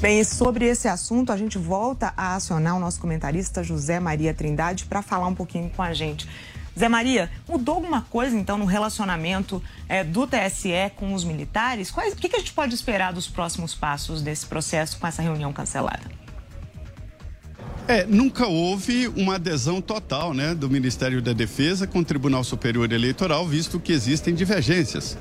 Bem, 0.00 0.22
sobre 0.22 0.64
esse 0.64 0.86
assunto, 0.86 1.32
a 1.32 1.36
gente 1.36 1.58
volta 1.58 2.12
a 2.16 2.36
acionar 2.36 2.76
o 2.76 2.80
nosso 2.80 3.00
comentarista 3.00 3.64
José 3.64 3.98
Maria 3.98 4.32
Trindade 4.32 4.84
para 4.84 5.02
falar 5.02 5.26
um 5.26 5.34
pouquinho 5.34 5.68
com 5.70 5.82
a 5.82 5.92
gente. 5.92 6.28
Zé 6.78 6.88
Maria, 6.88 7.28
mudou 7.48 7.74
alguma 7.74 8.02
coisa 8.02 8.36
então 8.36 8.56
no 8.56 8.64
relacionamento 8.64 9.60
é, 9.88 10.04
do 10.04 10.28
TSE 10.28 10.92
com 10.94 11.12
os 11.12 11.24
militares? 11.24 11.90
Quais, 11.90 12.14
o 12.14 12.16
que, 12.16 12.28
que 12.28 12.36
a 12.36 12.38
gente 12.38 12.52
pode 12.52 12.72
esperar 12.72 13.12
dos 13.12 13.26
próximos 13.26 13.74
passos 13.74 14.22
desse 14.22 14.46
processo 14.46 14.96
com 14.98 15.06
essa 15.06 15.20
reunião 15.20 15.52
cancelada? 15.52 16.17
É, 17.88 18.04
nunca 18.04 18.46
houve 18.46 19.08
uma 19.16 19.36
adesão 19.36 19.80
total 19.80 20.34
né, 20.34 20.54
do 20.54 20.68
Ministério 20.68 21.22
da 21.22 21.32
Defesa 21.32 21.86
com 21.86 22.00
o 22.00 22.04
Tribunal 22.04 22.44
Superior 22.44 22.92
Eleitoral, 22.92 23.46
visto 23.46 23.80
que 23.80 23.92
existem 23.92 24.34
divergências. 24.34 25.16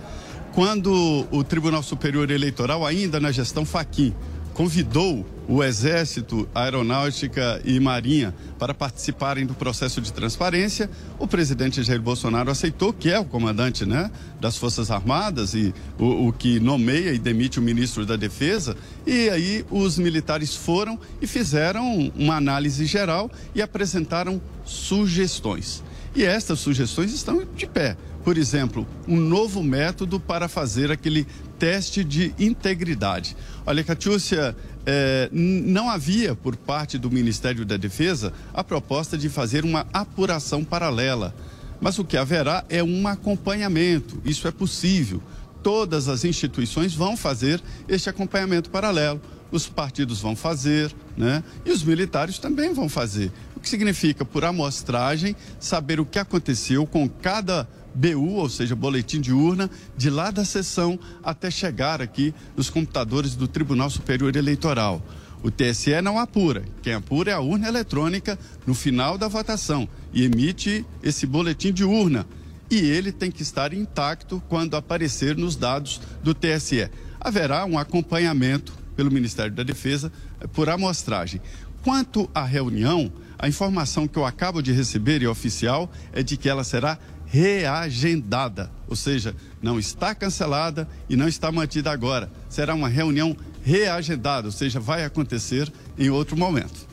Quando 0.54 1.26
o 1.32 1.46
Tribunal 1.46 1.82
Superior 1.82 2.30
Eleitoral, 2.30 2.86
ainda 2.86 3.22
na 3.22 3.32
gestão 3.32 3.64
Faquim, 3.64 4.14
convidou 4.58 5.24
o 5.48 5.64
Exército, 5.64 6.50
Aeronáutica 6.54 7.62
e 7.64 7.80
Marinha 7.80 8.34
para 8.58 8.74
participarem 8.74 9.46
do 9.46 9.54
processo 9.54 10.02
de 10.02 10.12
transparência. 10.12 10.90
O 11.20 11.28
presidente 11.28 11.84
Jair 11.84 12.02
Bolsonaro 12.02 12.50
aceitou, 12.50 12.92
que 12.92 13.12
é 13.12 13.20
o 13.20 13.24
comandante 13.24 13.86
né, 13.86 14.10
das 14.42 14.58
Forças 14.58 14.90
Armadas 14.90 15.54
e 15.54 15.76
o, 16.00 16.30
o 16.30 16.34
que 16.34 16.60
nomeia 16.60 17.14
e 17.14 17.20
demite 17.20 17.60
o 17.60 17.62
ministro 17.62 18.04
da 18.04 18.16
Defesa. 18.16 18.76
E 19.06 19.30
aí 19.30 19.64
os 19.70 20.00
militares 20.00 20.56
foram 20.56 21.00
e 21.22 21.28
fizeram 21.28 22.12
uma 22.16 22.38
análise 22.38 22.84
geral 22.88 23.30
e 23.54 23.62
apresentaram 23.62 24.42
sugestões. 24.66 25.84
E 26.16 26.24
estas 26.24 26.58
sugestões 26.58 27.14
estão 27.14 27.46
de 27.56 27.68
pé. 27.68 27.96
Por 28.24 28.38
exemplo, 28.38 28.86
um 29.08 29.16
novo 29.16 29.64
método 29.64 30.20
para 30.20 30.50
fazer 30.50 30.92
aquele 30.92 31.28
teste 31.58 32.04
de 32.04 32.34
integridade. 32.40 33.36
Olha, 33.66 33.84
Catiúcia, 33.84 34.56
é, 34.86 35.30
não 35.32 35.90
havia 35.90 36.34
por 36.34 36.56
parte 36.56 36.98
do 36.98 37.12
Ministério 37.12 37.66
da 37.66 37.76
Defesa 37.76 38.32
a 38.54 38.64
proposta 38.64 39.18
de 39.18 39.28
fazer 39.28 39.66
uma 39.66 39.86
apuração 39.92 40.64
paralela. 40.64 41.36
Mas 41.80 42.00
o 42.00 42.06
que 42.06 42.18
haverá 42.18 42.66
é 42.70 42.84
um 42.84 43.08
acompanhamento. 43.08 44.22
Isso 44.26 44.48
é 44.48 44.52
possível. 44.52 45.22
Todas 45.62 46.08
as 46.08 46.24
instituições 46.24 46.94
vão 46.94 47.18
fazer 47.18 47.62
este 47.88 48.10
acompanhamento 48.10 48.70
paralelo. 48.70 49.22
Os 49.52 49.68
partidos 49.68 50.20
vão 50.20 50.36
fazer, 50.36 50.94
né? 51.16 51.44
E 51.66 51.72
os 51.72 51.84
militares 51.84 52.40
também 52.40 52.74
vão 52.74 52.90
fazer. 52.90 53.32
O 53.56 53.60
que 53.60 53.70
significa, 53.70 54.26
por 54.26 54.44
amostragem, 54.44 55.36
saber 55.60 56.00
o 56.00 56.06
que 56.06 56.20
aconteceu 56.20 56.86
com 56.86 57.08
cada 57.08 57.68
BU, 57.98 58.36
ou 58.36 58.48
seja, 58.48 58.76
boletim 58.76 59.20
de 59.20 59.34
urna, 59.34 59.70
de 59.98 60.12
lá 60.12 60.30
da 60.30 60.46
sessão 60.46 61.00
até 61.24 61.50
chegar 61.50 62.00
aqui 62.00 62.32
nos 62.56 62.70
computadores 62.70 63.36
do 63.36 63.48
Tribunal 63.48 63.90
Superior 63.90 64.36
Eleitoral. 64.36 65.02
O 65.42 65.50
TSE 65.50 66.00
não 66.02 66.20
apura. 66.20 66.64
Quem 66.84 66.94
apura 66.94 67.32
é 67.32 67.34
a 67.34 67.40
urna 67.40 67.68
eletrônica 67.68 68.38
no 68.68 68.76
final 68.76 69.18
da 69.18 69.28
votação 69.28 69.90
e 70.14 70.24
emite 70.24 70.86
esse 71.02 71.26
boletim 71.26 71.74
de 71.74 71.84
urna. 71.84 72.28
E 72.70 72.76
ele 72.78 73.12
tem 73.12 73.32
que 73.32 73.42
estar 73.42 73.74
intacto 73.74 74.42
quando 74.48 74.76
aparecer 74.76 75.36
nos 75.36 75.56
dados 75.56 76.00
do 76.22 76.36
TSE. 76.36 76.90
Haverá 77.20 77.66
um 77.66 77.80
acompanhamento 77.80 78.74
pelo 78.96 79.12
Ministério 79.12 79.54
da 79.54 79.64
Defesa 79.64 80.12
por 80.54 80.70
amostragem. 80.70 81.42
Quanto 81.84 82.30
à 82.34 82.44
reunião, 82.44 83.12
a 83.40 83.48
informação 83.48 84.08
que 84.08 84.18
eu 84.18 84.26
acabo 84.26 84.62
de 84.62 84.72
receber 84.72 85.22
e 85.22 85.28
oficial 85.28 85.90
é 86.12 86.22
de 86.22 86.36
que 86.36 86.50
ela 86.50 86.64
será 86.64 86.98
reagendada, 87.28 88.72
ou 88.88 88.96
seja, 88.96 89.36
não 89.62 89.78
está 89.78 90.16
cancelada 90.16 90.88
e 91.10 91.16
não 91.16 91.28
está 91.28 91.52
mantida 91.52 91.92
agora. 91.92 92.32
Será 92.50 92.74
uma 92.74 92.90
reunião 92.90 93.36
reagendada, 93.64 94.48
ou 94.48 94.52
seja, 94.52 94.80
vai 94.80 95.04
acontecer 95.04 95.72
em 95.98 96.10
outro 96.10 96.38
momento. 96.38 96.88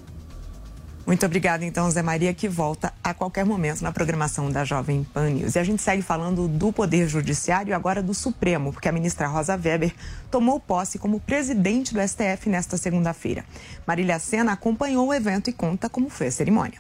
Muito 1.07 1.27
obrigada, 1.27 1.67
então, 1.67 1.91
Zé 1.91 2.01
Maria, 2.01 2.33
que 2.33 2.49
volta 2.49 2.93
a 3.05 3.13
qualquer 3.13 3.45
momento 3.45 3.83
na 3.83 3.93
programação 3.93 4.51
da 4.51 4.65
Jovem 4.65 5.05
Pan 5.05 5.29
News. 5.29 5.55
E 5.55 5.59
a 5.59 5.65
gente 5.65 5.83
segue 5.83 6.01
falando 6.01 6.49
do 6.49 6.73
Poder 6.73 7.07
Judiciário 7.07 7.71
e 7.71 7.75
agora 7.75 8.03
do 8.03 8.15
Supremo, 8.15 8.73
porque 8.73 8.89
a 8.89 8.93
ministra 8.93 9.29
Rosa 9.29 9.55
Weber 9.55 9.95
tomou 10.31 10.59
posse 10.59 10.99
como 10.99 11.21
presidente 11.21 11.93
do 11.93 12.01
STF 12.01 12.49
nesta 12.49 12.79
segunda-feira. 12.79 13.45
Marília 13.87 14.19
Sena 14.19 14.53
acompanhou 14.53 15.09
o 15.09 15.15
evento 15.15 15.51
e 15.51 15.53
conta 15.53 15.91
como 15.91 16.09
foi 16.09 16.29
a 16.29 16.33
cerimônia. 16.33 16.79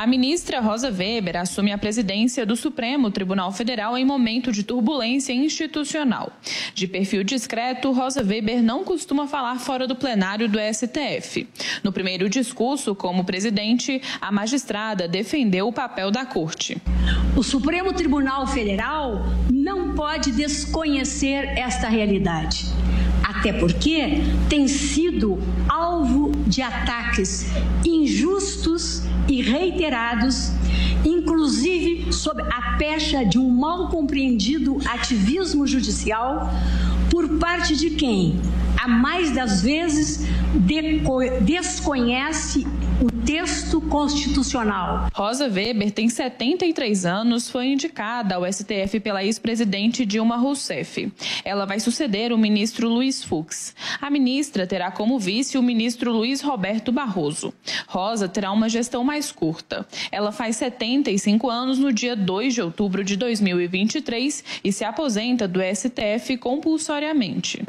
A 0.00 0.06
ministra 0.06 0.60
Rosa 0.60 0.90
Weber 0.90 1.36
assume 1.36 1.72
a 1.72 1.78
presidência 1.78 2.46
do 2.46 2.56
Supremo 2.56 3.10
Tribunal 3.10 3.52
Federal 3.52 3.98
em 3.98 4.04
momento 4.04 4.50
de 4.50 4.62
turbulência 4.62 5.32
institucional. 5.32 6.32
De 6.74 6.86
perfil 6.86 7.22
discreto, 7.22 7.92
Rosa 7.92 8.22
Weber 8.22 8.62
não 8.62 8.82
costuma 8.82 9.26
falar 9.26 9.58
fora 9.58 9.86
do 9.86 9.94
plenário 9.94 10.48
do 10.48 10.58
STF. 10.58 11.46
No 11.82 11.92
primeiro 11.92 12.30
discurso 12.30 12.94
como 12.94 13.24
presidente, 13.24 14.00
a 14.20 14.32
magistrada 14.32 15.06
defendeu 15.06 15.68
o 15.68 15.72
papel 15.72 16.10
da 16.10 16.24
corte. 16.24 16.80
O 17.36 17.42
Supremo 17.42 17.92
Tribunal 17.92 18.46
Federal 18.46 19.26
não 19.52 19.94
pode 19.94 20.32
desconhecer 20.32 21.58
esta 21.58 21.88
realidade 21.88 22.66
até 23.40 23.54
porque 23.54 24.20
tem 24.50 24.68
sido 24.68 25.38
alvo 25.66 26.30
de 26.46 26.60
ataques 26.60 27.46
injustos 27.82 29.02
e 29.26 29.40
reiterados, 29.40 30.50
inclusive 31.06 32.12
sob 32.12 32.42
a 32.42 32.76
pecha 32.76 33.24
de 33.24 33.38
um 33.38 33.48
mal 33.48 33.88
compreendido 33.88 34.76
ativismo 34.84 35.66
judicial 35.66 36.52
por 37.10 37.38
parte 37.38 37.74
de 37.74 37.90
quem, 37.90 38.38
a 38.78 38.86
mais 38.86 39.30
das 39.30 39.62
vezes, 39.62 40.26
desconhece 41.40 42.66
o 43.00 43.10
texto 43.10 43.80
constitucional. 43.80 45.08
Rosa 45.14 45.48
Weber 45.48 45.90
tem 45.90 46.08
73 46.08 47.06
anos, 47.06 47.48
foi 47.48 47.68
indicada 47.68 48.34
ao 48.34 48.52
STF 48.52 49.00
pela 49.00 49.24
ex-presidente 49.24 50.04
Dilma 50.04 50.36
Rousseff. 50.36 51.10
Ela 51.42 51.64
vai 51.64 51.80
suceder 51.80 52.30
o 52.30 52.36
ministro 52.36 52.90
Luiz 52.90 53.24
Fux. 53.24 53.74
A 54.00 54.10
ministra 54.10 54.66
terá 54.66 54.90
como 54.90 55.18
vice 55.18 55.56
o 55.56 55.62
ministro 55.62 56.12
Luiz 56.12 56.42
Roberto 56.42 56.92
Barroso. 56.92 57.54
Rosa 57.88 58.28
terá 58.28 58.52
uma 58.52 58.68
gestão 58.68 59.02
mais 59.02 59.32
curta. 59.32 59.86
Ela 60.12 60.30
faz 60.30 60.56
75 60.56 61.48
anos 61.48 61.78
no 61.78 61.92
dia 61.92 62.14
2 62.14 62.52
de 62.52 62.60
outubro 62.60 63.02
de 63.02 63.16
2023 63.16 64.44
e 64.62 64.70
se 64.70 64.84
aposenta 64.84 65.48
do 65.48 65.60
STF 65.62 66.36
compulsoriamente. 66.36 67.62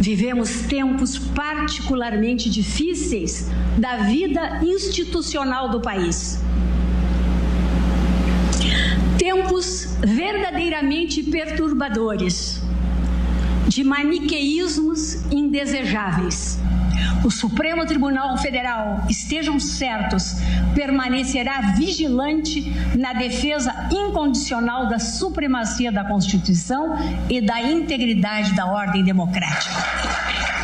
Vivemos 0.00 0.62
tempos 0.68 1.18
particularmente 1.18 2.48
difíceis 2.48 3.48
da 3.76 3.96
vida 3.96 4.60
institucional 4.64 5.70
do 5.70 5.80
país. 5.80 6.40
Tempos 9.18 9.96
verdadeiramente 10.00 11.24
perturbadores, 11.24 12.62
de 13.66 13.82
maniqueísmos 13.82 15.14
indesejáveis. 15.32 16.60
O 17.24 17.30
Supremo 17.30 17.84
Tribunal 17.86 18.36
Federal, 18.38 19.04
estejam 19.08 19.58
certos, 19.58 20.36
permanecerá 20.74 21.74
vigilante 21.76 22.72
na 22.96 23.12
defesa 23.12 23.88
incondicional 23.90 24.88
da 24.88 24.98
supremacia 24.98 25.90
da 25.90 26.04
Constituição 26.04 26.96
e 27.28 27.40
da 27.40 27.60
integridade 27.60 28.54
da 28.54 28.66
ordem 28.66 29.04
democrática. 29.04 30.57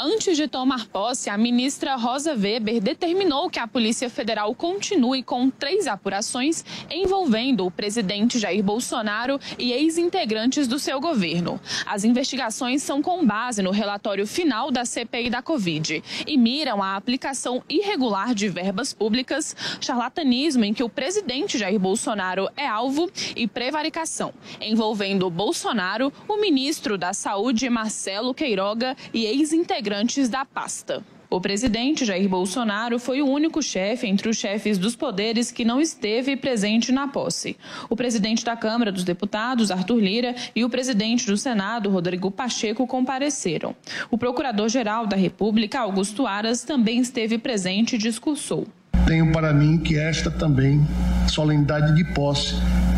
Antes 0.00 0.36
de 0.36 0.46
tomar 0.46 0.86
posse, 0.86 1.28
a 1.28 1.36
ministra 1.36 1.96
Rosa 1.96 2.32
Weber 2.32 2.80
determinou 2.80 3.50
que 3.50 3.58
a 3.58 3.66
Polícia 3.66 4.08
Federal 4.08 4.54
continue 4.54 5.24
com 5.24 5.50
três 5.50 5.88
apurações 5.88 6.64
envolvendo 6.88 7.66
o 7.66 7.70
presidente 7.70 8.38
Jair 8.38 8.62
Bolsonaro 8.62 9.40
e 9.58 9.72
ex-integrantes 9.72 10.68
do 10.68 10.78
seu 10.78 11.00
governo. 11.00 11.60
As 11.84 12.04
investigações 12.04 12.80
são 12.80 13.02
com 13.02 13.26
base 13.26 13.60
no 13.60 13.72
relatório 13.72 14.24
final 14.24 14.70
da 14.70 14.84
CPI 14.84 15.30
da 15.30 15.42
Covid 15.42 16.00
e 16.24 16.38
miram 16.38 16.80
a 16.80 16.94
aplicação 16.94 17.60
irregular 17.68 18.36
de 18.36 18.48
verbas 18.48 18.92
públicas, 18.92 19.56
charlatanismo 19.80 20.64
em 20.64 20.72
que 20.72 20.84
o 20.84 20.88
presidente 20.88 21.58
Jair 21.58 21.80
Bolsonaro 21.80 22.48
é 22.56 22.68
alvo 22.68 23.10
e 23.34 23.48
prevaricação, 23.48 24.32
envolvendo 24.60 25.28
Bolsonaro, 25.28 26.12
o 26.28 26.36
ministro 26.36 26.96
da 26.96 27.12
Saúde 27.12 27.68
Marcelo 27.68 28.32
Queiroga 28.32 28.96
e 29.12 29.26
ex-integrantes 29.26 29.87
integrantes 29.88 30.28
da 30.28 30.44
pasta. 30.44 31.02
O 31.30 31.40
presidente 31.40 32.04
Jair 32.04 32.28
Bolsonaro 32.28 32.98
foi 32.98 33.22
o 33.22 33.26
único 33.26 33.62
chefe 33.62 34.06
entre 34.06 34.28
os 34.28 34.36
chefes 34.36 34.76
dos 34.76 34.94
poderes 34.94 35.50
que 35.50 35.64
não 35.64 35.80
esteve 35.80 36.36
presente 36.36 36.92
na 36.92 37.08
posse. 37.08 37.56
O 37.88 37.96
presidente 37.96 38.44
da 38.44 38.54
Câmara 38.54 38.92
dos 38.92 39.02
Deputados, 39.02 39.70
Arthur 39.70 39.98
Lira, 39.98 40.34
e 40.54 40.62
o 40.62 40.68
presidente 40.68 41.26
do 41.26 41.38
Senado, 41.38 41.88
Rodrigo 41.88 42.30
Pacheco, 42.30 42.86
compareceram. 42.86 43.74
O 44.10 44.18
procurador-geral 44.18 45.06
da 45.06 45.16
República, 45.16 45.80
Augusto 45.80 46.26
Aras, 46.26 46.64
também 46.64 47.00
esteve 47.00 47.38
presente 47.38 47.96
e 47.96 47.98
discursou. 47.98 48.66
Tenho 49.08 49.32
para 49.32 49.54
mim 49.54 49.78
que 49.78 49.96
esta 49.96 50.30
também, 50.30 50.86
solenidade 51.28 51.96
de 51.96 52.04
posse, 52.12 52.54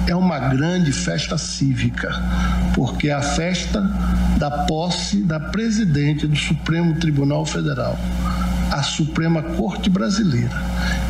é 0.09 0.17
uma 0.17 0.41
grande 0.41 0.91
festa 0.91 1.39
cívica, 1.39 2.11
porque 2.75 3.11
é 3.11 3.13
a 3.13 3.23
festa 3.23 3.81
da 4.37 4.51
posse 4.67 5.23
da 5.23 5.39
presidente 5.39 6.27
do 6.27 6.35
Supremo 6.35 6.97
Tribunal 6.97 7.47
Federal, 7.47 7.97
a 8.73 8.83
Suprema 8.83 9.41
Corte 9.41 9.89
Brasileira, 9.89 10.61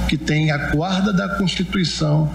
que 0.06 0.18
tem 0.18 0.50
a 0.50 0.70
guarda 0.70 1.14
da 1.14 1.30
Constituição 1.30 2.30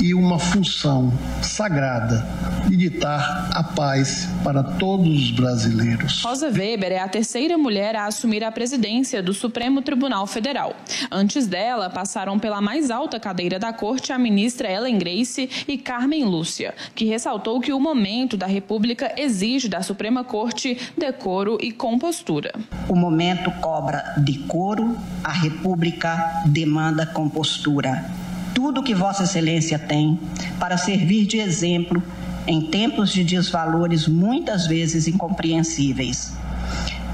e 0.00 0.14
uma 0.14 0.38
função 0.38 1.12
sagrada 1.42 2.26
de 2.68 2.76
ditar 2.76 3.50
a 3.52 3.62
paz 3.62 4.28
para 4.42 4.62
todos 4.62 5.08
os 5.08 5.30
brasileiros. 5.30 6.22
Rosa 6.22 6.48
Weber 6.48 6.92
é 6.92 6.98
a 6.98 7.08
terceira 7.08 7.58
mulher 7.58 7.96
a 7.96 8.06
assumir 8.06 8.44
a 8.44 8.52
presidência 8.52 9.22
do 9.22 9.34
Supremo 9.34 9.82
Tribunal 9.82 10.26
Federal. 10.26 10.74
Antes 11.10 11.46
dela, 11.46 11.90
passaram 11.90 12.38
pela 12.38 12.60
mais 12.60 12.90
alta 12.90 13.18
cadeira 13.20 13.58
da 13.58 13.72
corte 13.72 14.12
a 14.12 14.18
ministra 14.18 14.70
Ellen 14.70 14.98
Grace 14.98 15.48
e 15.66 15.76
Carmen 15.76 16.24
Lúcia, 16.24 16.74
que 16.94 17.04
ressaltou 17.04 17.60
que 17.60 17.72
o 17.72 17.80
momento 17.80 18.36
da 18.36 18.46
República 18.46 19.12
exige 19.16 19.68
da 19.68 19.82
Suprema 19.82 20.24
Corte 20.24 20.78
decoro 20.96 21.58
e 21.60 21.72
compostura. 21.72 22.52
O 22.88 22.94
momento 22.94 23.50
cobra 23.60 24.14
decoro, 24.18 24.96
a 25.22 25.32
República 25.32 26.42
demanda 26.46 27.06
compostura 27.06 28.21
tudo 28.54 28.82
que 28.82 28.94
Vossa 28.94 29.24
Excelência 29.24 29.78
tem 29.78 30.18
para 30.58 30.76
servir 30.76 31.26
de 31.26 31.38
exemplo 31.38 32.02
em 32.46 32.60
tempos 32.60 33.12
de 33.12 33.24
desvalores 33.24 34.08
muitas 34.08 34.66
vezes 34.66 35.06
incompreensíveis. 35.06 36.32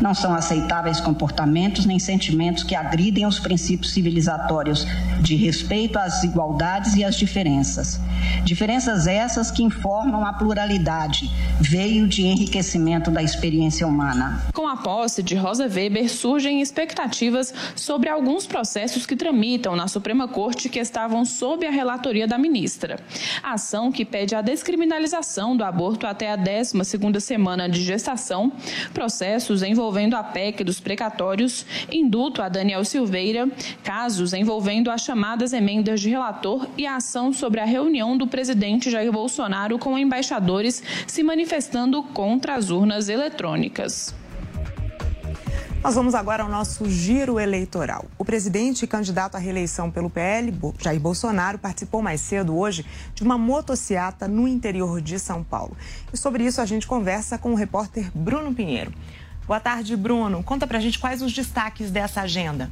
Não 0.01 0.15
são 0.15 0.33
aceitáveis 0.33 1.01
comportamentos 1.01 1.85
nem 1.85 1.99
sentimentos 1.99 2.63
que 2.63 2.75
agridem 2.75 3.27
os 3.27 3.41
princípios 3.41 3.93
civilizatórios 3.93 4.87
de 5.21 5.35
respeito 5.35 5.99
às 5.99 6.23
igualdades 6.23 6.95
e 6.95 7.03
às 7.03 7.17
diferenças. 7.17 8.01
Diferenças 8.45 9.09
essas 9.09 9.51
que 9.51 9.63
informam 9.63 10.25
a 10.25 10.33
pluralidade, 10.33 11.29
veio 11.61 12.07
de 12.07 12.23
enriquecimento 12.23 13.11
da 13.11 13.23
experiência 13.23 13.87
humana. 13.87 14.41
Com 14.55 14.69
a 14.69 14.77
posse 14.77 15.21
de 15.21 15.35
Rosa 15.35 15.67
Weber, 15.67 16.09
surgem 16.09 16.61
expectativas 16.61 17.53
sobre 17.75 18.09
alguns 18.09 18.47
processos 18.47 19.05
que 19.05 19.17
tramitam 19.17 19.75
na 19.75 19.89
Suprema 19.89 20.29
Corte 20.29 20.69
que 20.69 20.79
estavam 20.79 21.25
sob 21.25 21.67
a 21.67 21.71
relatoria 21.71 22.27
da 22.29 22.39
ministra. 22.39 23.01
A 23.43 23.55
ação 23.55 23.91
que 23.91 24.05
pede 24.05 24.35
a 24.37 24.43
descriminalização 24.43 25.57
do 25.57 25.65
aborto 25.65 26.07
até 26.07 26.31
a 26.31 26.39
12ª 26.39 27.19
semana 27.19 27.69
de 27.69 27.83
gestação, 27.83 28.53
processos 28.95 29.63
envolvendo 29.63 29.88
envolvendo 29.89 30.17
a 30.17 30.23
PEC 30.23 30.63
dos 30.63 30.81
precatórios, 30.81 31.65
induto 31.91 32.43
a 32.43 32.49
Daniel 32.51 32.85
Silveira, 32.85 33.49
casos 33.83 34.35
envolvendo 34.35 34.91
as 34.91 35.01
chamadas 35.01 35.55
emendas 35.55 36.03
de 36.03 36.11
relator 36.11 36.69
e 36.77 36.87
a 36.87 36.97
ação 36.97 37.33
sobre 37.33 37.59
a 37.59 37.65
reunião 37.65 38.15
do 38.15 38.27
presidente 38.27 38.91
Jair 38.91 39.11
Bolsonaro 39.11 39.79
com 39.79 39.97
embaixadores 39.97 40.83
se 41.07 41.23
manifestando 41.23 42.03
contra 42.03 42.55
as 42.55 42.69
urnas 42.69 43.09
eletrônicas. 43.09 44.15
Nós 45.83 45.95
vamos 45.95 46.15
agora 46.15 46.43
ao 46.43 46.51
nosso 46.51 46.91
giro 46.91 47.41
eleitoral. 47.41 48.05
O 48.19 48.25
presidente 48.25 48.83
e 48.83 48.87
candidato 48.87 49.37
à 49.37 49.39
reeleição 49.39 49.91
pelo 49.91 50.11
PL, 50.11 50.53
Jair 50.79 51.01
Bolsonaro, 51.01 51.59
participou 51.59 52.03
mais 52.03 52.21
cedo 52.21 52.55
hoje 52.55 52.85
de 53.15 53.23
uma 53.23 53.39
motociata 53.39 54.29
no 54.29 54.47
interior 54.47 55.01
de 55.01 55.19
São 55.19 55.43
Paulo. 55.43 55.75
E 56.13 56.17
sobre 56.17 56.45
isso 56.45 56.61
a 56.61 56.67
gente 56.67 56.87
conversa 56.87 57.39
com 57.39 57.53
o 57.53 57.55
repórter 57.55 58.11
Bruno 58.15 58.53
Pinheiro. 58.53 58.93
Boa 59.49 59.59
tarde, 59.59 59.97
Bruno. 59.97 60.43
Conta 60.43 60.67
pra 60.67 60.79
gente 60.79 60.99
quais 60.99 61.23
os 61.23 61.33
destaques 61.33 61.91
dessa 61.91 62.21
agenda. 62.21 62.69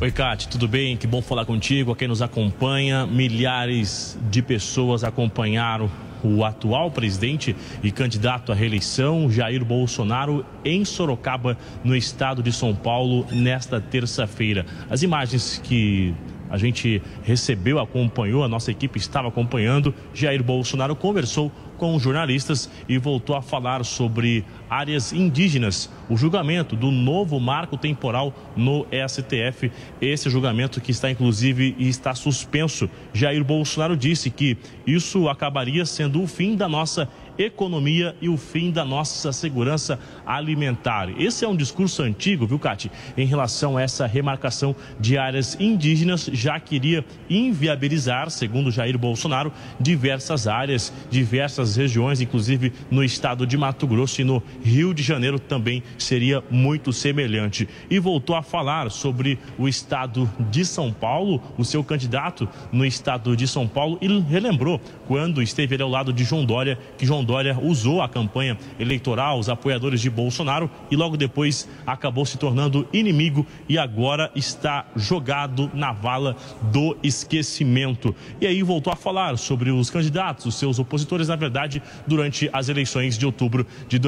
Oi, 0.00 0.10
Kate, 0.10 0.48
tudo 0.48 0.66
bem? 0.66 0.96
Que 0.96 1.06
bom 1.06 1.20
falar 1.20 1.44
contigo. 1.44 1.92
A 1.92 1.96
quem 1.96 2.08
nos 2.08 2.22
acompanha, 2.22 3.06
milhares 3.06 4.18
de 4.30 4.40
pessoas 4.40 5.04
acompanharam 5.04 5.90
o 6.24 6.42
atual 6.42 6.90
presidente 6.90 7.54
e 7.82 7.92
candidato 7.92 8.52
à 8.52 8.54
reeleição, 8.54 9.30
Jair 9.30 9.62
Bolsonaro, 9.66 10.44
em 10.64 10.82
Sorocaba, 10.82 11.58
no 11.84 11.94
estado 11.94 12.42
de 12.42 12.50
São 12.50 12.74
Paulo, 12.74 13.26
nesta 13.30 13.82
terça-feira. 13.82 14.64
As 14.88 15.02
imagens 15.02 15.60
que 15.62 16.14
a 16.48 16.56
gente 16.56 17.02
recebeu, 17.22 17.78
acompanhou, 17.78 18.42
a 18.42 18.48
nossa 18.48 18.70
equipe 18.70 18.98
estava 18.98 19.28
acompanhando. 19.28 19.94
Jair 20.14 20.42
Bolsonaro 20.42 20.96
conversou 20.96 21.52
com 21.78 21.98
jornalistas 21.98 22.68
e 22.88 22.98
voltou 22.98 23.34
a 23.34 23.40
falar 23.40 23.84
sobre 23.84 24.44
áreas 24.68 25.12
indígenas, 25.12 25.90
o 26.08 26.16
julgamento 26.16 26.76
do 26.76 26.90
novo 26.90 27.38
marco 27.38 27.76
temporal 27.76 28.34
no 28.56 28.86
STF. 29.08 29.70
Esse 30.00 30.28
julgamento 30.30 30.80
que 30.80 30.90
está 30.90 31.10
inclusive 31.10 31.76
está 31.78 32.14
suspenso. 32.14 32.88
Jair 33.12 33.44
Bolsonaro 33.44 33.96
disse 33.96 34.30
que 34.30 34.56
isso 34.86 35.28
acabaria 35.28 35.84
sendo 35.84 36.22
o 36.22 36.26
fim 36.26 36.56
da 36.56 36.68
nossa 36.68 37.08
economia 37.38 38.16
e 38.20 38.28
o 38.28 38.36
fim 38.36 38.70
da 38.70 38.84
nossa 38.84 39.32
segurança 39.32 39.98
alimentar. 40.26 41.08
Esse 41.20 41.44
é 41.44 41.48
um 41.48 41.56
discurso 41.56 42.02
antigo, 42.02 42.46
viu, 42.46 42.58
Cati, 42.58 42.90
em 43.16 43.24
relação 43.24 43.76
a 43.76 43.82
essa 43.82 44.06
remarcação 44.06 44.74
de 44.98 45.16
áreas 45.16 45.56
indígenas, 45.60 46.28
já 46.32 46.58
queria 46.58 47.04
inviabilizar, 47.30 48.30
segundo 48.30 48.70
Jair 48.70 48.98
Bolsonaro, 48.98 49.52
diversas 49.78 50.48
áreas, 50.48 50.92
diversas 51.08 51.76
regiões, 51.76 52.20
inclusive 52.20 52.72
no 52.90 53.04
estado 53.04 53.46
de 53.46 53.56
Mato 53.56 53.86
Grosso 53.86 54.20
e 54.20 54.24
no 54.24 54.42
Rio 54.62 54.92
de 54.92 55.02
Janeiro 55.02 55.38
também 55.38 55.82
seria 55.96 56.42
muito 56.50 56.92
semelhante. 56.92 57.68
E 57.90 57.98
voltou 57.98 58.36
a 58.36 58.42
falar 58.42 58.90
sobre 58.90 59.38
o 59.58 59.68
estado 59.68 60.30
de 60.50 60.64
São 60.64 60.92
Paulo, 60.92 61.42
o 61.56 61.64
seu 61.64 61.82
candidato 61.82 62.48
no 62.72 62.84
estado 62.84 63.36
de 63.36 63.46
São 63.46 63.66
Paulo, 63.66 63.98
e 64.00 64.20
relembrou 64.20 64.80
quando 65.06 65.42
esteve 65.42 65.74
ali 65.74 65.82
ao 65.82 65.88
lado 65.88 66.12
de 66.12 66.24
João 66.24 66.44
Dória, 66.44 66.78
que 66.96 67.06
João 67.06 67.24
Dória 67.24 67.58
usou 67.60 68.02
a 68.02 68.08
campanha 68.08 68.58
eleitoral, 68.78 69.38
os 69.38 69.48
apoiadores 69.48 70.00
de 70.00 70.10
Bolsonaro, 70.10 70.70
e 70.90 70.96
logo 70.96 71.16
depois 71.16 71.68
acabou 71.86 72.24
se 72.26 72.38
tornando 72.38 72.86
inimigo 72.92 73.46
e 73.68 73.78
agora 73.78 74.30
está 74.34 74.86
jogado 74.96 75.70
na 75.74 75.92
vala 75.92 76.36
do 76.72 76.96
esquecimento. 77.02 78.14
E 78.40 78.46
aí 78.46 78.62
voltou 78.62 78.92
a 78.92 78.96
falar 78.96 79.36
sobre 79.38 79.70
os 79.70 79.90
candidatos, 79.90 80.46
os 80.46 80.54
seus 80.54 80.78
opositores, 80.78 81.28
na 81.28 81.36
verdade, 81.36 81.82
durante 82.06 82.48
as 82.52 82.68
eleições 82.68 83.16
de 83.16 83.26
outubro 83.26 83.66
de 83.88 83.98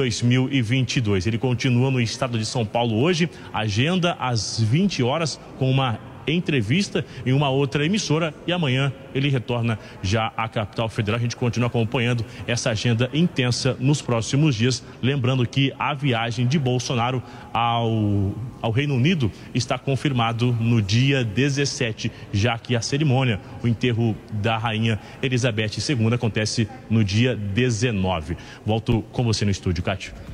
2022. 0.47 1.27
Ele 1.27 1.37
continua 1.37 1.91
no 1.91 1.99
estado 1.99 2.37
de 2.37 2.45
São 2.45 2.65
Paulo 2.65 2.99
hoje, 2.99 3.29
agenda 3.53 4.15
às 4.19 4.59
20 4.59 5.03
horas 5.03 5.39
com 5.57 5.69
uma 5.69 5.99
entrevista 6.27 7.05
em 7.25 7.33
uma 7.33 7.49
outra 7.49 7.85
emissora 7.85 8.33
e 8.45 8.51
amanhã 8.51 8.91
ele 9.13 9.29
retorna 9.29 9.77
já 10.01 10.31
à 10.37 10.47
capital 10.47 10.87
federal. 10.89 11.17
A 11.17 11.21
gente 11.21 11.35
continua 11.35 11.67
acompanhando 11.67 12.25
essa 12.47 12.69
agenda 12.69 13.09
intensa 13.13 13.75
nos 13.79 14.01
próximos 14.01 14.55
dias. 14.55 14.83
Lembrando 15.01 15.45
que 15.45 15.73
a 15.77 15.93
viagem 15.93 16.47
de 16.47 16.57
Bolsonaro 16.57 17.21
ao, 17.53 18.33
ao 18.61 18.71
Reino 18.71 18.95
Unido 18.95 19.31
está 19.53 19.77
confirmado 19.77 20.53
no 20.59 20.81
dia 20.81 21.23
17, 21.23 22.11
já 22.31 22.57
que 22.57 22.75
a 22.75 22.81
cerimônia, 22.81 23.39
o 23.63 23.67
enterro 23.67 24.15
da 24.33 24.57
rainha 24.57 24.99
Elizabeth 25.21 25.71
II 25.89 26.13
acontece 26.13 26.67
no 26.89 27.03
dia 27.03 27.35
19. 27.35 28.37
Volto 28.65 29.03
com 29.11 29.23
você 29.23 29.43
no 29.45 29.51
estúdio, 29.51 29.83
Cátia. 29.83 30.30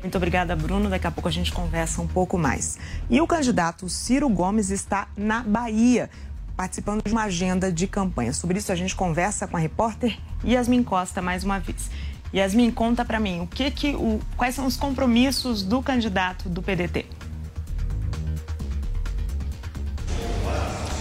Muito 0.00 0.16
obrigada, 0.16 0.54
Bruno. 0.54 0.88
Daqui 0.88 1.06
a 1.06 1.10
pouco 1.10 1.28
a 1.28 1.32
gente 1.32 1.52
conversa 1.52 2.00
um 2.00 2.06
pouco 2.06 2.38
mais. 2.38 2.78
E 3.10 3.20
o 3.20 3.26
candidato 3.26 3.88
Ciro 3.88 4.28
Gomes 4.28 4.70
está 4.70 5.08
na 5.16 5.42
Bahia, 5.42 6.08
participando 6.56 7.02
de 7.04 7.12
uma 7.12 7.24
agenda 7.24 7.72
de 7.72 7.86
campanha. 7.86 8.32
Sobre 8.32 8.58
isso 8.58 8.70
a 8.70 8.76
gente 8.76 8.94
conversa 8.94 9.46
com 9.46 9.56
a 9.56 9.60
repórter 9.60 10.18
Yasmin 10.44 10.82
Costa 10.82 11.20
mais 11.20 11.44
uma 11.44 11.58
vez. 11.58 11.90
Yasmin, 12.32 12.70
conta 12.70 13.04
para 13.04 13.18
mim, 13.18 13.40
o 13.40 13.46
que 13.46 13.70
que 13.70 13.94
o, 13.94 14.20
quais 14.36 14.54
são 14.54 14.66
os 14.66 14.76
compromissos 14.76 15.62
do 15.62 15.82
candidato 15.82 16.48
do 16.48 16.62
PDT? 16.62 17.06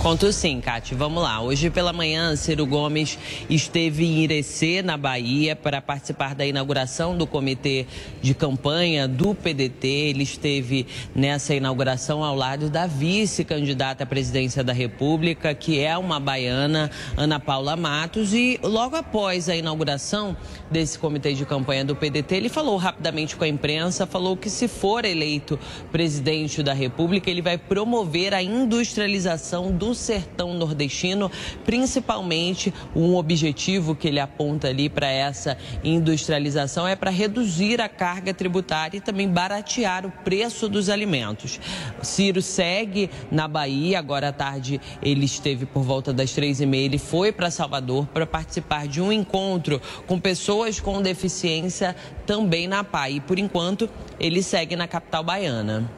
Conto 0.08 0.32
sim, 0.32 0.62
Cate. 0.62 0.96
Vamos 0.96 1.22
lá. 1.22 1.42
Hoje 1.42 1.70
pela 1.70 1.92
manhã, 1.92 2.34
Ciro 2.38 2.66
Gomes 2.66 3.20
esteve 3.50 4.06
em 4.06 4.20
Irecê, 4.20 4.82
na 4.82 4.96
Bahia, 4.96 5.54
para 5.54 5.82
participar 5.82 6.34
da 6.34 6.46
inauguração 6.46 7.18
do 7.18 7.28
comitê 7.28 7.86
de 8.22 8.34
campanha 8.34 9.06
do 9.06 9.36
PDT. 9.36 9.86
Ele 9.86 10.24
esteve 10.24 10.88
nessa 11.14 11.54
inauguração 11.54 12.24
ao 12.24 12.34
lado 12.34 12.70
da 12.70 12.88
vice-candidata 12.88 14.06
à 14.06 14.08
presidência 14.08 14.64
da 14.64 14.72
República, 14.72 15.54
que 15.54 15.82
é 15.82 15.98
uma 15.98 16.22
baiana, 16.22 16.90
Ana 17.18 17.38
Paula 17.38 17.76
Matos. 17.76 18.34
E 18.34 18.58
logo 18.64 18.96
após 18.96 19.50
a 19.50 19.58
inauguração 19.58 20.38
desse 20.72 20.98
comitê 20.98 21.34
de 21.34 21.46
campanha 21.46 21.84
do 21.84 21.98
PDT, 21.98 22.34
ele 22.34 22.48
falou 22.48 22.78
rapidamente 22.78 23.36
com 23.36 23.44
a 23.44 23.48
imprensa, 23.50 24.08
falou 24.08 24.38
que 24.38 24.50
se 24.50 24.70
for 24.70 25.04
eleito 25.04 25.60
presidente 25.92 26.64
da 26.64 26.72
República, 26.72 27.30
ele 27.30 27.42
vai 27.42 27.58
promover 27.58 28.34
a 28.34 28.42
industrialização 28.42 29.70
do 29.70 29.97
sertão 29.98 30.54
nordestino, 30.54 31.30
principalmente 31.66 32.74
um 32.96 33.16
objetivo 33.16 33.96
que 33.96 34.08
ele 34.08 34.20
aponta 34.20 34.70
ali 34.70 34.90
para 34.90 35.08
essa 35.08 35.58
industrialização 35.84 36.88
é 36.88 36.96
para 36.96 37.12
reduzir 37.12 37.82
a 37.82 37.90
carga 37.90 38.34
tributária 38.34 38.98
e 38.98 39.02
também 39.02 39.28
baratear 39.28 40.06
o 40.06 40.12
preço 40.24 40.70
dos 40.70 40.90
alimentos. 40.90 41.60
Ciro 42.02 42.42
segue 42.42 43.10
na 43.32 43.48
Bahia, 43.48 44.00
agora 44.00 44.30
à 44.30 44.32
tarde 44.32 44.80
ele 45.02 45.26
esteve 45.26 45.66
por 45.66 45.84
volta 45.84 46.14
das 46.14 46.32
três 46.32 46.62
e 46.62 46.66
meia, 46.66 46.86
ele 46.86 46.98
foi 46.98 47.32
para 47.32 47.52
Salvador 47.52 48.08
para 48.14 48.26
participar 48.26 48.88
de 48.88 49.02
um 49.02 49.12
encontro 49.12 49.82
com 50.06 50.20
pessoas 50.20 50.80
com 50.80 51.02
deficiência 51.02 51.96
também 52.26 52.68
na 52.68 52.84
PAI. 52.84 53.20
Por 53.20 53.40
enquanto 53.40 53.90
ele 54.20 54.42
segue 54.44 54.76
na 54.76 54.88
capital 54.88 55.24
baiana 55.24 55.90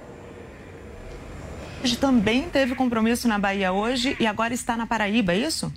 também 2.00 2.50
teve 2.50 2.76
compromisso 2.76 3.28
na 3.28 3.40
Bahia 3.40 3.72
hoje 3.72 4.16
e 4.20 4.28
agora 4.28 4.54
está 4.54 4.76
na 4.76 4.86
Paraíba, 4.86 5.34
é 5.34 5.38
isso? 5.38 5.72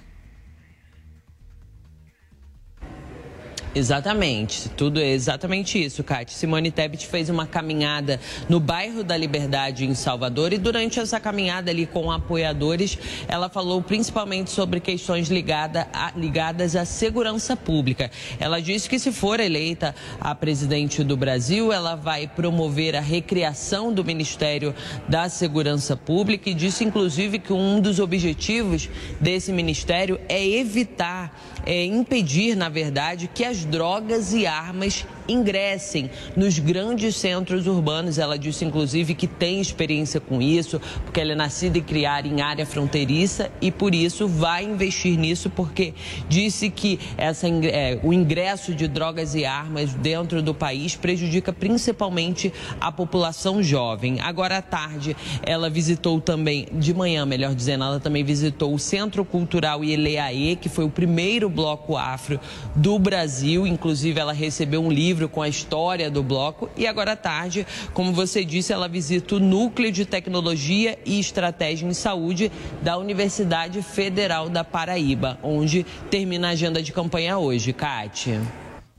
Exatamente, 3.74 4.68
tudo 4.68 5.00
é 5.00 5.08
exatamente 5.08 5.82
isso, 5.82 6.04
Kátia. 6.04 6.36
Simone 6.36 6.70
Tebet 6.70 7.06
fez 7.06 7.30
uma 7.30 7.46
caminhada 7.46 8.20
no 8.46 8.60
bairro 8.60 9.02
da 9.02 9.16
Liberdade, 9.16 9.86
em 9.86 9.94
Salvador, 9.94 10.52
e 10.52 10.58
durante 10.58 11.00
essa 11.00 11.18
caminhada 11.18 11.70
ali 11.70 11.86
com 11.86 12.12
apoiadores, 12.12 12.98
ela 13.26 13.48
falou 13.48 13.80
principalmente 13.80 14.50
sobre 14.50 14.78
questões 14.78 15.28
ligada 15.30 15.88
a, 15.90 16.12
ligadas 16.14 16.76
à 16.76 16.84
segurança 16.84 17.56
pública. 17.56 18.10
Ela 18.38 18.60
disse 18.60 18.90
que 18.90 18.98
se 18.98 19.10
for 19.10 19.40
eleita 19.40 19.94
a 20.20 20.34
presidente 20.34 21.02
do 21.02 21.16
Brasil, 21.16 21.72
ela 21.72 21.94
vai 21.94 22.28
promover 22.28 22.94
a 22.94 23.00
recriação 23.00 23.90
do 23.90 24.04
Ministério 24.04 24.74
da 25.08 25.30
Segurança 25.30 25.96
Pública 25.96 26.50
e 26.50 26.54
disse, 26.54 26.84
inclusive, 26.84 27.38
que 27.38 27.54
um 27.54 27.80
dos 27.80 27.98
objetivos 28.00 28.90
desse 29.18 29.50
ministério 29.50 30.20
é 30.28 30.46
evitar, 30.46 31.34
é 31.64 31.84
impedir, 31.84 32.56
na 32.56 32.68
verdade, 32.68 33.28
que 33.32 33.44
as 33.44 33.64
drogas 33.64 34.32
e 34.32 34.46
armas 34.46 35.06
ingressem 35.28 36.10
nos 36.36 36.58
grandes 36.58 37.16
centros 37.16 37.66
urbanos. 37.66 38.18
Ela 38.18 38.38
disse, 38.38 38.64
inclusive, 38.64 39.14
que 39.14 39.26
tem 39.26 39.60
experiência 39.60 40.20
com 40.20 40.40
isso, 40.40 40.80
porque 41.04 41.20
ela 41.20 41.32
é 41.32 41.34
nascida 41.34 41.78
e 41.78 41.82
criada 41.82 42.26
em 42.26 42.40
área 42.40 42.66
fronteiriça 42.66 43.50
e, 43.60 43.70
por 43.70 43.94
isso, 43.94 44.26
vai 44.26 44.64
investir 44.64 45.18
nisso, 45.18 45.50
porque 45.50 45.94
disse 46.28 46.70
que 46.70 46.98
essa, 47.16 47.48
é, 47.48 47.98
o 48.02 48.12
ingresso 48.12 48.74
de 48.74 48.88
drogas 48.88 49.34
e 49.34 49.44
armas 49.44 49.94
dentro 49.94 50.42
do 50.42 50.54
país 50.54 50.96
prejudica 50.96 51.52
principalmente 51.52 52.52
a 52.80 52.90
população 52.90 53.62
jovem. 53.62 54.20
Agora 54.20 54.58
à 54.58 54.62
tarde, 54.62 55.16
ela 55.44 55.68
visitou 55.68 56.20
também, 56.20 56.66
de 56.72 56.92
manhã, 56.94 57.24
melhor 57.24 57.54
dizendo, 57.54 57.84
ela 57.84 58.00
também 58.00 58.24
visitou 58.24 58.74
o 58.74 58.78
Centro 58.78 59.24
Cultural 59.24 59.84
Ileaê, 59.84 60.56
que 60.56 60.68
foi 60.68 60.84
o 60.84 60.90
primeiro 60.90 61.48
bloco 61.48 61.96
afro 61.96 62.40
do 62.74 62.98
Brasil. 62.98 63.66
Inclusive, 63.66 64.18
ela 64.18 64.32
recebeu 64.32 64.82
um 64.82 64.90
livro 64.90 65.11
livro 65.12 65.28
com 65.28 65.42
a 65.42 65.48
história 65.48 66.10
do 66.10 66.22
bloco 66.22 66.70
e 66.74 66.86
agora 66.86 67.12
à 67.12 67.16
tarde, 67.16 67.66
como 67.92 68.14
você 68.14 68.42
disse, 68.42 68.72
ela 68.72 68.88
visita 68.88 69.34
o 69.34 69.38
Núcleo 69.38 69.92
de 69.92 70.06
Tecnologia 70.06 70.98
e 71.04 71.20
Estratégia 71.20 71.86
em 71.86 71.92
Saúde 71.92 72.50
da 72.80 72.96
Universidade 72.96 73.82
Federal 73.82 74.48
da 74.48 74.64
Paraíba, 74.64 75.38
onde 75.42 75.84
termina 76.10 76.48
a 76.48 76.50
agenda 76.52 76.82
de 76.82 76.92
campanha 76.92 77.36
hoje. 77.36 77.74
Kátia. 77.74 78.40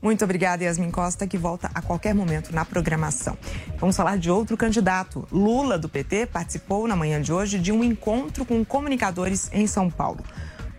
Muito 0.00 0.22
obrigada, 0.22 0.62
Yasmin 0.62 0.92
Costa, 0.92 1.26
que 1.26 1.36
volta 1.36 1.68
a 1.74 1.82
qualquer 1.82 2.14
momento 2.14 2.54
na 2.54 2.64
programação. 2.64 3.36
Vamos 3.78 3.96
falar 3.96 4.16
de 4.16 4.30
outro 4.30 4.56
candidato. 4.56 5.26
Lula, 5.32 5.76
do 5.76 5.88
PT, 5.88 6.26
participou 6.26 6.86
na 6.86 6.94
manhã 6.94 7.20
de 7.20 7.32
hoje 7.32 7.58
de 7.58 7.72
um 7.72 7.82
encontro 7.82 8.44
com 8.44 8.64
comunicadores 8.64 9.50
em 9.52 9.66
São 9.66 9.90
Paulo. 9.90 10.22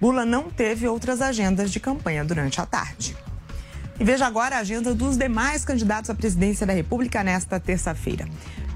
Lula 0.02 0.24
não 0.24 0.50
teve 0.50 0.88
outras 0.88 1.22
agendas 1.22 1.72
de 1.72 1.80
campanha 1.82 2.24
durante 2.24 2.62
a 2.62 2.66
tarde. 2.66 3.18
E 4.00 4.04
veja 4.04 4.26
agora 4.26 4.58
a 4.58 4.60
agenda 4.60 4.94
dos 4.94 5.18
demais 5.18 5.64
candidatos 5.64 6.10
à 6.10 6.16
presidência 6.16 6.66
da 6.66 6.74
República 6.74 7.24
nesta 7.24 7.60
terça-feira. 7.60 8.28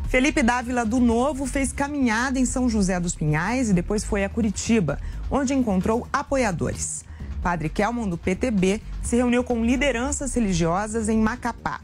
Felipe 0.08 0.42
Dávila 0.42 0.86
do 0.86 1.00
Novo 1.00 1.46
fez 1.46 1.74
caminhada 1.74 2.40
em 2.40 2.46
São 2.46 2.70
José 2.70 3.00
dos 3.00 3.14
Pinhais 3.14 3.70
e 3.70 3.74
depois 3.74 4.04
foi 4.04 4.24
a 4.24 4.30
Curitiba, 4.30 5.00
onde 5.30 5.54
encontrou 5.54 6.08
apoiadores. 6.12 7.04
Padre 7.44 7.70
Kelman, 7.70 8.10
do 8.10 8.18
PTB, 8.18 8.82
se 9.04 9.18
reuniu 9.18 9.44
com 9.44 9.64
lideranças 9.64 10.34
religiosas 10.34 11.10
em 11.10 11.20
Macapá. 11.20 11.82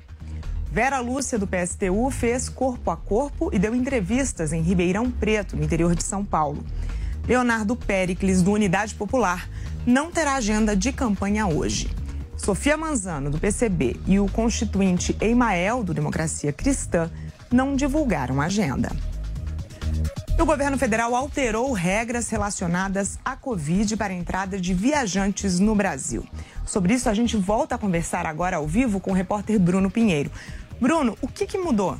Vera 0.72 1.00
Lúcia, 1.00 1.38
do 1.38 1.48
PSTU, 1.48 2.10
fez 2.10 2.50
corpo 2.50 2.90
a 2.90 2.98
corpo 2.98 3.50
e 3.54 3.60
deu 3.60 3.76
entrevistas 3.76 4.54
em 4.54 4.62
Ribeirão 4.62 5.12
Preto, 5.12 5.56
no 5.56 5.64
interior 5.64 5.94
de 5.94 6.04
São 6.04 6.26
Paulo. 6.26 6.66
Leonardo 7.28 7.76
Pericles, 7.76 8.42
do 8.42 8.52
Unidade 8.52 8.96
Popular, 8.96 9.48
não 9.86 10.12
terá 10.12 10.36
agenda 10.36 10.76
de 10.76 10.92
campanha 10.92 11.48
hoje. 11.48 11.90
Sofia 12.46 12.78
Manzano, 12.78 13.32
do 13.32 13.40
PCB, 13.40 14.00
e 14.06 14.20
o 14.20 14.30
constituinte 14.30 15.18
Eimael, 15.20 15.84
do 15.84 15.96
Democracia 15.96 16.54
Cristã, 16.54 17.10
não 17.52 17.76
divulgaram 17.76 18.40
a 18.40 18.46
agenda. 18.46 18.92
O 20.40 20.46
governo 20.46 20.78
federal 20.78 21.16
alterou 21.16 21.72
regras 21.72 22.30
relacionadas 22.30 23.18
à 23.26 23.36
Covid 23.36 23.98
para 23.98 24.14
a 24.14 24.16
entrada 24.16 24.62
de 24.62 24.76
viajantes 24.76 25.60
no 25.60 25.74
Brasil. 25.74 26.24
Sobre 26.68 26.94
isso, 26.94 27.10
a 27.10 27.16
gente 27.16 27.36
volta 27.36 27.74
a 27.74 27.80
conversar 27.80 28.28
agora 28.28 28.58
ao 28.58 28.68
vivo 28.68 29.00
com 29.00 29.10
o 29.10 29.16
repórter 29.16 29.60
Bruno 29.60 29.90
Pinheiro. 29.90 30.30
Bruno, 30.80 31.18
o 31.24 31.28
que, 31.28 31.48
que 31.48 31.58
mudou? 31.58 31.98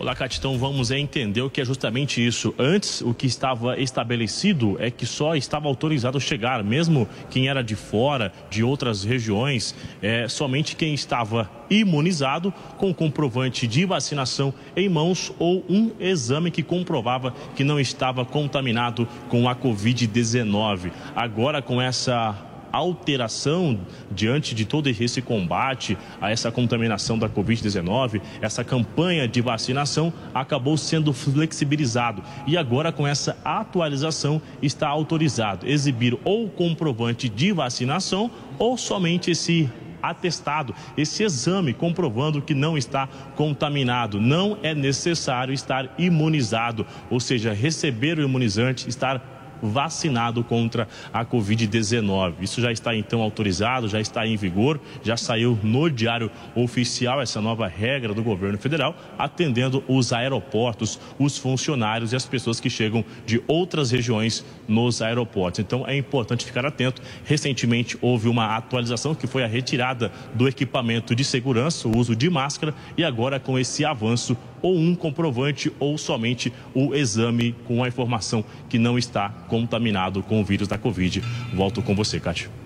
Olá, 0.00 0.14
Catitão, 0.14 0.56
vamos 0.56 0.92
entender 0.92 1.42
o 1.42 1.50
que 1.50 1.60
é 1.60 1.64
justamente 1.64 2.24
isso. 2.24 2.54
Antes, 2.56 3.00
o 3.00 3.12
que 3.12 3.26
estava 3.26 3.76
estabelecido 3.80 4.76
é 4.78 4.92
que 4.92 5.04
só 5.04 5.34
estava 5.34 5.66
autorizado 5.66 6.20
chegar, 6.20 6.62
mesmo 6.62 7.08
quem 7.28 7.48
era 7.48 7.64
de 7.64 7.74
fora, 7.74 8.32
de 8.48 8.62
outras 8.62 9.02
regiões, 9.02 9.74
é, 10.00 10.28
somente 10.28 10.76
quem 10.76 10.94
estava 10.94 11.50
imunizado 11.68 12.54
com 12.76 12.94
comprovante 12.94 13.66
de 13.66 13.84
vacinação 13.84 14.54
em 14.76 14.88
mãos 14.88 15.32
ou 15.36 15.64
um 15.68 15.90
exame 15.98 16.52
que 16.52 16.62
comprovava 16.62 17.34
que 17.56 17.64
não 17.64 17.80
estava 17.80 18.24
contaminado 18.24 19.04
com 19.28 19.48
a 19.48 19.56
Covid-19. 19.56 20.92
Agora, 21.16 21.60
com 21.60 21.82
essa 21.82 22.47
alteração 22.72 23.80
diante 24.10 24.54
de 24.54 24.64
todo 24.64 24.88
esse 24.88 25.22
combate 25.22 25.96
a 26.20 26.30
essa 26.30 26.50
contaminação 26.50 27.18
da 27.18 27.28
Covid-19, 27.28 28.20
essa 28.40 28.64
campanha 28.64 29.26
de 29.26 29.40
vacinação 29.40 30.12
acabou 30.34 30.76
sendo 30.76 31.12
flexibilizado 31.12 32.22
e 32.46 32.56
agora 32.56 32.92
com 32.92 33.06
essa 33.06 33.36
atualização 33.44 34.40
está 34.62 34.88
autorizado 34.88 35.66
exibir 35.66 36.18
ou 36.24 36.48
comprovante 36.48 37.28
de 37.28 37.52
vacinação 37.52 38.30
ou 38.58 38.76
somente 38.76 39.30
esse 39.30 39.70
atestado, 40.02 40.74
esse 40.96 41.22
exame 41.22 41.72
comprovando 41.72 42.40
que 42.40 42.54
não 42.54 42.78
está 42.78 43.08
contaminado. 43.36 44.20
Não 44.20 44.58
é 44.62 44.74
necessário 44.74 45.52
estar 45.52 45.92
imunizado, 45.98 46.86
ou 47.10 47.20
seja, 47.20 47.52
receber 47.52 48.18
o 48.18 48.22
imunizante, 48.22 48.88
estar 48.88 49.37
vacinado 49.62 50.42
contra 50.44 50.88
a 51.12 51.24
Covid-19. 51.24 52.34
Isso 52.40 52.60
já 52.60 52.72
está 52.72 52.94
então 52.94 53.20
autorizado, 53.20 53.88
já 53.88 54.00
está 54.00 54.26
em 54.26 54.36
vigor, 54.36 54.80
já 55.02 55.16
saiu 55.16 55.58
no 55.62 55.90
Diário 55.90 56.30
Oficial 56.54 57.20
essa 57.20 57.40
nova 57.40 57.66
regra 57.66 58.14
do 58.14 58.22
governo 58.22 58.58
federal, 58.58 58.96
atendendo 59.18 59.82
os 59.88 60.12
aeroportos, 60.12 60.98
os 61.18 61.38
funcionários 61.38 62.12
e 62.12 62.16
as 62.16 62.26
pessoas 62.26 62.60
que 62.60 62.70
chegam 62.70 63.04
de 63.26 63.42
outras 63.46 63.90
regiões 63.90 64.44
nos 64.68 65.00
aeroportos. 65.00 65.60
Então 65.60 65.84
é 65.88 65.96
importante 65.96 66.44
ficar 66.44 66.66
atento. 66.66 67.02
Recentemente 67.24 67.96
houve 68.00 68.28
uma 68.28 68.56
atualização 68.56 69.14
que 69.14 69.26
foi 69.26 69.42
a 69.42 69.46
retirada 69.46 70.12
do 70.34 70.46
equipamento 70.46 71.14
de 71.14 71.24
segurança, 71.24 71.88
o 71.88 71.96
uso 71.96 72.14
de 72.14 72.28
máscara, 72.28 72.74
e 72.96 73.02
agora 73.02 73.40
com 73.40 73.58
esse 73.58 73.84
avanço, 73.84 74.36
ou 74.60 74.76
um 74.76 74.94
comprovante 74.94 75.72
ou 75.78 75.96
somente 75.96 76.52
o 76.74 76.94
exame 76.94 77.54
com 77.64 77.82
a 77.82 77.88
informação 77.88 78.44
que 78.68 78.78
não 78.78 78.98
está 78.98 79.28
contaminado 79.48 80.22
com 80.22 80.40
o 80.40 80.44
vírus 80.44 80.68
da 80.68 80.76
Covid. 80.76 81.22
Volto 81.54 81.80
com 81.80 81.94
você, 81.94 82.20
Cátia. 82.20 82.57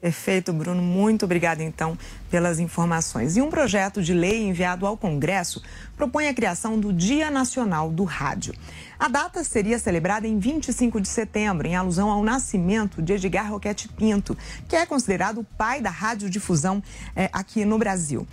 Perfeito, 0.00 0.52
Bruno. 0.52 0.82
Muito 0.82 1.24
obrigada, 1.24 1.62
então, 1.62 1.96
pelas 2.30 2.58
informações. 2.58 3.36
E 3.36 3.42
um 3.42 3.50
projeto 3.50 4.02
de 4.02 4.12
lei 4.12 4.44
enviado 4.44 4.86
ao 4.86 4.96
Congresso 4.96 5.62
propõe 5.96 6.28
a 6.28 6.34
criação 6.34 6.78
do 6.78 6.92
Dia 6.92 7.30
Nacional 7.30 7.90
do 7.90 8.04
Rádio. 8.04 8.54
A 8.98 9.08
data 9.08 9.42
seria 9.44 9.78
celebrada 9.78 10.26
em 10.26 10.38
25 10.38 11.00
de 11.00 11.08
setembro, 11.08 11.66
em 11.66 11.76
alusão 11.76 12.10
ao 12.10 12.22
nascimento 12.22 13.02
de 13.02 13.14
Edgar 13.14 13.50
Roquete 13.50 13.88
Pinto, 13.88 14.36
que 14.68 14.76
é 14.76 14.86
considerado 14.86 15.38
o 15.38 15.44
pai 15.44 15.80
da 15.80 15.90
radiodifusão 15.90 16.82
é, 17.14 17.28
aqui 17.32 17.64
no 17.64 17.78
Brasil. 17.78 18.26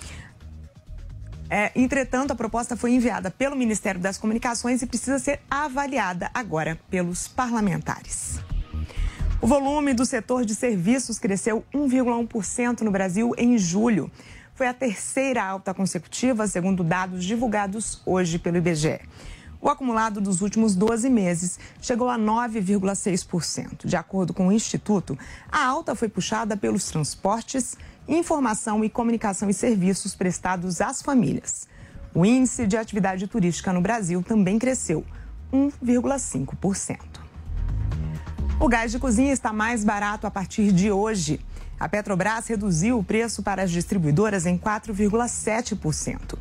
É, 1.49 1.71
entretanto, 1.75 2.31
a 2.31 2.35
proposta 2.35 2.75
foi 2.75 2.91
enviada 2.93 3.29
pelo 3.29 3.55
Ministério 3.55 4.01
das 4.01 4.17
Comunicações 4.17 4.81
e 4.81 4.87
precisa 4.87 5.19
ser 5.19 5.39
avaliada 5.49 6.31
agora 6.33 6.79
pelos 6.89 7.27
parlamentares. 7.27 8.39
O 9.43 9.45
volume 9.45 9.93
do 9.93 10.05
setor 10.05 10.45
de 10.45 10.55
serviços 10.55 11.19
cresceu 11.19 11.65
1,1% 11.73 12.79
no 12.79 12.89
Brasil 12.89 13.33
em 13.37 13.57
julho. 13.57 14.09
Foi 14.55 14.69
a 14.69 14.73
terceira 14.73 15.43
alta 15.43 15.73
consecutiva, 15.73 16.47
segundo 16.47 16.81
dados 16.81 17.25
divulgados 17.25 18.01
hoje 18.05 18.39
pelo 18.39 18.55
IBGE. 18.55 19.01
O 19.59 19.67
acumulado 19.67 20.21
dos 20.21 20.41
últimos 20.41 20.75
12 20.75 21.09
meses 21.09 21.59
chegou 21.81 22.07
a 22.07 22.17
9,6%. 22.17 23.85
De 23.85 23.97
acordo 23.97 24.33
com 24.33 24.47
o 24.47 24.51
Instituto, 24.53 25.19
a 25.51 25.65
alta 25.65 25.93
foi 25.93 26.07
puxada 26.07 26.55
pelos 26.55 26.85
transportes, 26.85 27.75
informação 28.07 28.81
e 28.81 28.89
comunicação 28.89 29.49
e 29.49 29.53
serviços 29.53 30.15
prestados 30.15 30.79
às 30.79 31.01
famílias. 31.01 31.67
O 32.15 32.25
índice 32.25 32.65
de 32.65 32.77
atividade 32.77 33.27
turística 33.27 33.73
no 33.73 33.81
Brasil 33.81 34.23
também 34.23 34.57
cresceu 34.57 35.03
1,5%. 35.51 37.12
O 38.59 38.67
gás 38.67 38.91
de 38.91 38.99
cozinha 38.99 39.33
está 39.33 39.51
mais 39.51 39.83
barato 39.83 40.27
a 40.27 40.31
partir 40.31 40.71
de 40.71 40.91
hoje. 40.91 41.41
A 41.79 41.89
Petrobras 41.89 42.45
reduziu 42.47 42.99
o 42.99 43.03
preço 43.03 43.43
para 43.43 43.63
as 43.63 43.71
distribuidoras 43.71 44.45
em 44.45 44.57
4,7%. 44.57 46.37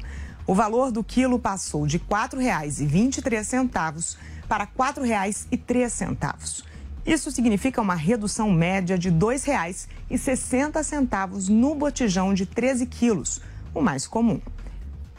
O 0.47 0.55
valor 0.55 0.93
do 0.93 1.03
quilo 1.03 1.37
passou 1.39 1.87
de 1.87 1.97
R$ 1.97 2.05
4,23 2.09 4.17
para 4.47 4.65
R$ 4.65 4.71
4,03. 4.79 6.65
Isso 7.05 7.33
significa 7.33 7.81
uma 7.81 7.95
redução 7.95 8.53
média 8.53 8.97
de 8.97 9.09
R$ 9.09 9.17
2,60 9.17 11.49
no 11.49 11.75
botijão 11.75 12.35
de 12.35 12.47
13 12.47 12.87
quilos, 12.87 13.41
o 13.75 13.81
mais 13.81 14.07
comum. 14.07 14.41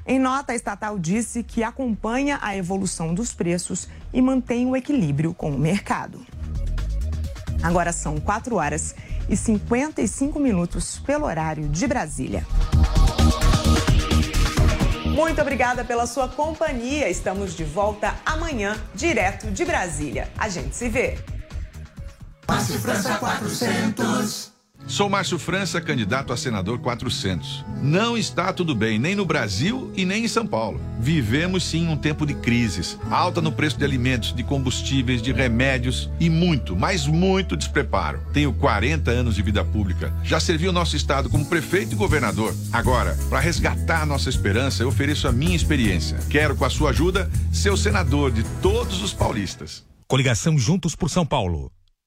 Em 0.05 0.19
nota, 0.19 0.53
a 0.53 0.55
estatal 0.55 0.99
disse 0.99 1.43
que 1.43 1.63
acompanha 1.63 2.39
a 2.41 2.55
evolução 2.55 3.13
dos 3.13 3.33
preços 3.33 3.89
e 4.13 4.21
mantém 4.21 4.65
o 4.65 4.73
equilíbrio 4.75 5.33
com 5.33 5.51
o 5.51 5.59
mercado. 5.59 6.25
Agora 7.63 7.93
são 7.93 8.19
4 8.19 8.55
horas 8.57 8.93
e 9.29 9.37
55 9.37 10.39
minutos 10.39 10.99
pelo 10.99 11.25
horário 11.25 11.69
de 11.69 11.87
Brasília. 11.87 12.45
Muito 15.05 15.41
obrigada 15.41 15.85
pela 15.85 16.05
sua 16.05 16.27
companhia. 16.27 17.09
Estamos 17.09 17.55
de 17.55 17.63
volta 17.63 18.15
amanhã, 18.25 18.75
direto 18.93 19.49
de 19.49 19.63
Brasília. 19.63 20.29
A 20.37 20.49
gente 20.49 20.75
se 20.75 20.89
vê. 20.89 21.17
Márcio 22.47 22.79
França 22.79 23.15
400. 23.15 24.52
Sou 24.85 25.09
Márcio 25.09 25.39
França, 25.39 25.79
candidato 25.79 26.33
a 26.33 26.37
senador 26.37 26.77
400. 26.79 27.63
Não 27.81 28.17
está 28.17 28.51
tudo 28.51 28.75
bem, 28.75 28.99
nem 28.99 29.15
no 29.15 29.25
Brasil 29.25 29.91
e 29.95 30.05
nem 30.05 30.25
em 30.25 30.27
São 30.27 30.45
Paulo. 30.45 30.79
Vivemos 30.99 31.63
sim 31.63 31.87
um 31.87 31.95
tempo 31.95 32.25
de 32.25 32.33
crises, 32.33 32.97
alta 33.09 33.41
no 33.41 33.51
preço 33.51 33.77
de 33.77 33.85
alimentos, 33.85 34.35
de 34.35 34.43
combustíveis, 34.43 35.21
de 35.21 35.31
remédios 35.31 36.09
e 36.19 36.29
muito, 36.29 36.75
mas 36.75 37.07
muito 37.07 37.55
despreparo. 37.55 38.19
Tenho 38.33 38.53
40 38.53 39.09
anos 39.09 39.35
de 39.35 39.41
vida 39.41 39.63
pública. 39.63 40.13
Já 40.23 40.39
servi 40.39 40.67
o 40.67 40.73
nosso 40.73 40.95
estado 40.95 41.29
como 41.29 41.45
prefeito 41.45 41.93
e 41.93 41.97
governador. 41.97 42.53
Agora, 42.71 43.17
para 43.29 43.39
resgatar 43.39 44.05
nossa 44.05 44.29
esperança, 44.29 44.83
eu 44.83 44.89
ofereço 44.89 45.27
a 45.27 45.31
minha 45.31 45.55
experiência. 45.55 46.19
Quero, 46.29 46.55
com 46.55 46.65
a 46.65 46.69
sua 46.69 46.89
ajuda, 46.89 47.29
ser 47.51 47.71
o 47.71 47.77
senador 47.77 48.31
de 48.31 48.43
todos 48.61 49.01
os 49.01 49.13
paulistas. 49.13 49.85
Coligação 50.07 50.59
Juntos 50.59 50.95
por 50.95 51.09
São 51.09 51.25
Paulo. 51.25 51.71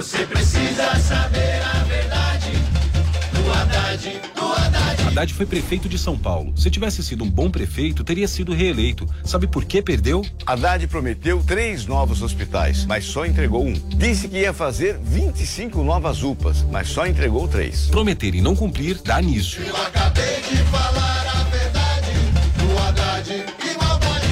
Você 0.00 0.26
precisa 0.26 0.96
saber 0.98 1.60
a 1.62 1.84
verdade 1.84 2.52
do 3.34 3.52
Haddad, 3.52 4.20
do 4.34 4.46
Haddad. 4.46 5.02
Haddad 5.08 5.34
foi 5.34 5.44
prefeito 5.44 5.90
de 5.90 5.98
São 5.98 6.16
Paulo. 6.16 6.54
Se 6.56 6.70
tivesse 6.70 7.04
sido 7.04 7.22
um 7.22 7.30
bom 7.30 7.50
prefeito, 7.50 8.02
teria 8.02 8.26
sido 8.26 8.54
reeleito. 8.54 9.06
Sabe 9.22 9.46
por 9.46 9.62
que 9.62 9.82
perdeu? 9.82 10.24
Haddad 10.46 10.86
prometeu 10.86 11.44
três 11.46 11.84
novos 11.84 12.22
hospitais, 12.22 12.86
mas 12.86 13.04
só 13.04 13.26
entregou 13.26 13.62
um. 13.62 13.74
Disse 13.74 14.26
que 14.26 14.38
ia 14.38 14.54
fazer 14.54 14.98
25 15.02 15.84
novas 15.84 16.22
UPAs, 16.22 16.62
mas 16.62 16.88
só 16.88 17.06
entregou 17.06 17.46
três. 17.46 17.88
Prometer 17.88 18.34
e 18.34 18.40
não 18.40 18.56
cumprir 18.56 19.02
dá 19.04 19.20
nisso. 19.20 19.60
Eu 19.60 19.76
acabei 19.76 20.40
de 20.40 20.56
falar 20.70 20.79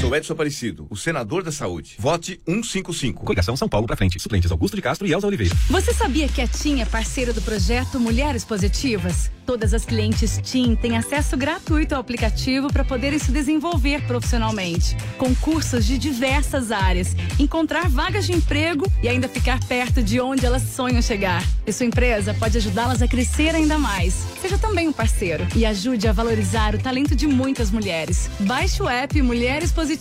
Sou 0.08 0.16
Edson 0.16 0.32
Aparecido, 0.32 0.86
o 0.88 0.96
senador 0.96 1.42
da 1.42 1.52
saúde. 1.52 1.96
Vote 1.98 2.40
155. 2.46 3.24
Coligação 3.24 3.54
São 3.58 3.68
Paulo 3.68 3.86
pra 3.86 3.94
frente. 3.94 4.18
Suplentes 4.18 4.50
Augusto 4.50 4.74
de 4.74 4.80
Castro 4.80 5.06
e 5.06 5.12
Elza 5.12 5.26
Oliveira. 5.26 5.54
Você 5.68 5.92
sabia 5.92 6.26
que 6.26 6.40
a 6.40 6.48
TIM 6.48 6.80
é 6.80 6.86
parceira 6.86 7.30
do 7.30 7.42
projeto 7.42 8.00
Mulheres 8.00 8.42
Positivas? 8.42 9.30
Todas 9.44 9.72
as 9.72 9.84
clientes 9.84 10.40
TIM 10.42 10.74
têm 10.74 10.96
acesso 10.96 11.36
gratuito 11.36 11.94
ao 11.94 12.00
aplicativo 12.00 12.72
para 12.72 12.84
poderem 12.84 13.18
se 13.18 13.32
desenvolver 13.32 14.02
profissionalmente, 14.06 14.96
com 15.16 15.34
cursos 15.34 15.86
de 15.86 15.96
diversas 15.96 16.70
áreas, 16.70 17.14
encontrar 17.38 17.88
vagas 17.88 18.26
de 18.26 18.32
emprego 18.32 18.90
e 19.02 19.08
ainda 19.08 19.26
ficar 19.26 19.58
perto 19.64 20.02
de 20.02 20.20
onde 20.20 20.44
elas 20.44 20.62
sonham 20.62 21.00
chegar. 21.00 21.42
E 21.66 21.72
sua 21.72 21.86
empresa 21.86 22.34
pode 22.34 22.58
ajudá-las 22.58 23.00
a 23.00 23.08
crescer 23.08 23.54
ainda 23.54 23.78
mais. 23.78 24.14
Seja 24.40 24.58
também 24.58 24.86
um 24.86 24.92
parceiro 24.92 25.46
e 25.56 25.64
ajude 25.64 26.06
a 26.08 26.12
valorizar 26.12 26.74
o 26.74 26.78
talento 26.78 27.16
de 27.16 27.26
muitas 27.26 27.70
mulheres. 27.70 28.30
Baixe 28.40 28.82
o 28.82 28.88
app 28.88 29.20
Mulheres 29.22 29.72
Positivas 29.72 29.97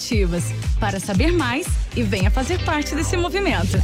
para 0.79 0.99
saber 0.99 1.31
mais 1.31 1.67
e 1.95 2.03
venha 2.03 2.29
fazer 2.29 2.63
parte 2.63 2.95
desse 2.95 3.17
movimento. 3.17 3.81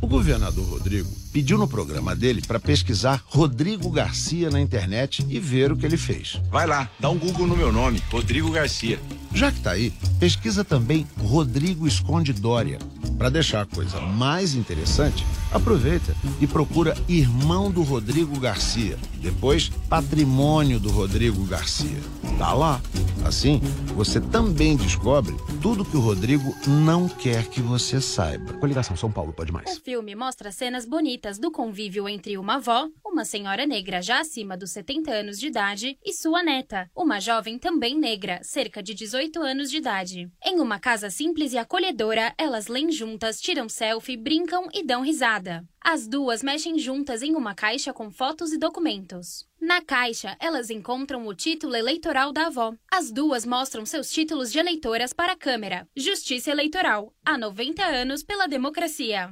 O 0.00 0.06
governador 0.06 0.68
Rodrigo 0.68 1.21
pediu 1.32 1.56
no 1.56 1.66
programa 1.66 2.14
dele 2.14 2.42
para 2.46 2.60
pesquisar 2.60 3.22
Rodrigo 3.26 3.90
Garcia 3.90 4.50
na 4.50 4.60
internet 4.60 5.24
e 5.28 5.40
ver 5.40 5.72
o 5.72 5.76
que 5.76 5.86
ele 5.86 5.96
fez. 5.96 6.40
Vai 6.50 6.66
lá, 6.66 6.90
dá 7.00 7.08
um 7.08 7.18
Google 7.18 7.46
no 7.46 7.56
meu 7.56 7.72
nome, 7.72 8.02
Rodrigo 8.10 8.50
Garcia. 8.50 9.00
Já 9.34 9.50
que 9.50 9.60
tá 9.60 9.70
aí, 9.70 9.92
pesquisa 10.20 10.62
também 10.62 11.06
Rodrigo 11.18 11.86
Esconde 11.88 12.32
Dória. 12.32 12.78
Para 13.16 13.30
deixar 13.30 13.62
a 13.62 13.66
coisa 13.66 14.00
mais 14.00 14.54
interessante, 14.54 15.24
aproveita 15.50 16.14
e 16.40 16.46
procura 16.46 16.96
Irmão 17.08 17.70
do 17.70 17.82
Rodrigo 17.82 18.38
Garcia. 18.38 18.98
Depois, 19.20 19.70
Patrimônio 19.88 20.80
do 20.80 20.90
Rodrigo 20.90 21.44
Garcia. 21.44 22.00
Tá 22.36 22.52
lá. 22.52 22.80
Assim, 23.24 23.60
você 23.94 24.20
também 24.20 24.76
descobre 24.76 25.36
tudo 25.60 25.84
que 25.84 25.96
o 25.96 26.00
Rodrigo 26.00 26.54
não 26.66 27.08
quer 27.08 27.46
que 27.46 27.60
você 27.60 28.00
saiba. 28.00 28.54
Coligação 28.54 28.96
São 28.96 29.12
Paulo 29.12 29.32
pode 29.32 29.52
mais. 29.52 29.76
O 29.76 29.80
filme 29.80 30.14
mostra 30.16 30.50
cenas 30.50 30.84
bonitas 30.84 31.21
do 31.38 31.50
convívio 31.50 32.08
entre 32.08 32.36
uma 32.36 32.56
avó, 32.56 32.88
uma 33.04 33.24
senhora 33.24 33.64
negra 33.64 34.02
já 34.02 34.20
acima 34.20 34.56
dos 34.56 34.72
70 34.72 35.10
anos 35.12 35.38
de 35.38 35.46
idade, 35.46 35.96
e 36.04 36.12
sua 36.12 36.42
neta, 36.42 36.90
uma 36.96 37.20
jovem 37.20 37.58
também 37.58 37.96
negra, 37.96 38.40
cerca 38.42 38.82
de 38.82 38.92
18 38.92 39.40
anos 39.40 39.70
de 39.70 39.76
idade. 39.76 40.28
Em 40.44 40.58
uma 40.58 40.80
casa 40.80 41.10
simples 41.10 41.52
e 41.52 41.58
acolhedora, 41.58 42.34
elas 42.36 42.66
leem 42.66 42.90
juntas, 42.90 43.40
tiram 43.40 43.68
selfie, 43.68 44.16
brincam 44.16 44.66
e 44.74 44.84
dão 44.84 45.02
risada. 45.02 45.64
As 45.80 46.06
duas 46.06 46.42
mexem 46.42 46.78
juntas 46.78 47.22
em 47.22 47.34
uma 47.34 47.54
caixa 47.54 47.92
com 47.92 48.10
fotos 48.10 48.52
e 48.52 48.58
documentos. 48.58 49.46
Na 49.60 49.80
caixa, 49.80 50.36
elas 50.40 50.70
encontram 50.70 51.26
o 51.26 51.34
título 51.34 51.74
eleitoral 51.76 52.32
da 52.32 52.46
avó. 52.46 52.74
As 52.90 53.12
duas 53.12 53.46
mostram 53.46 53.86
seus 53.86 54.10
títulos 54.10 54.50
de 54.50 54.58
eleitoras 54.58 55.12
para 55.12 55.32
a 55.32 55.36
câmera. 55.36 55.86
Justiça 55.96 56.50
Eleitoral. 56.50 57.12
Há 57.24 57.38
90 57.38 57.84
anos 57.84 58.22
pela 58.22 58.46
democracia. 58.46 59.30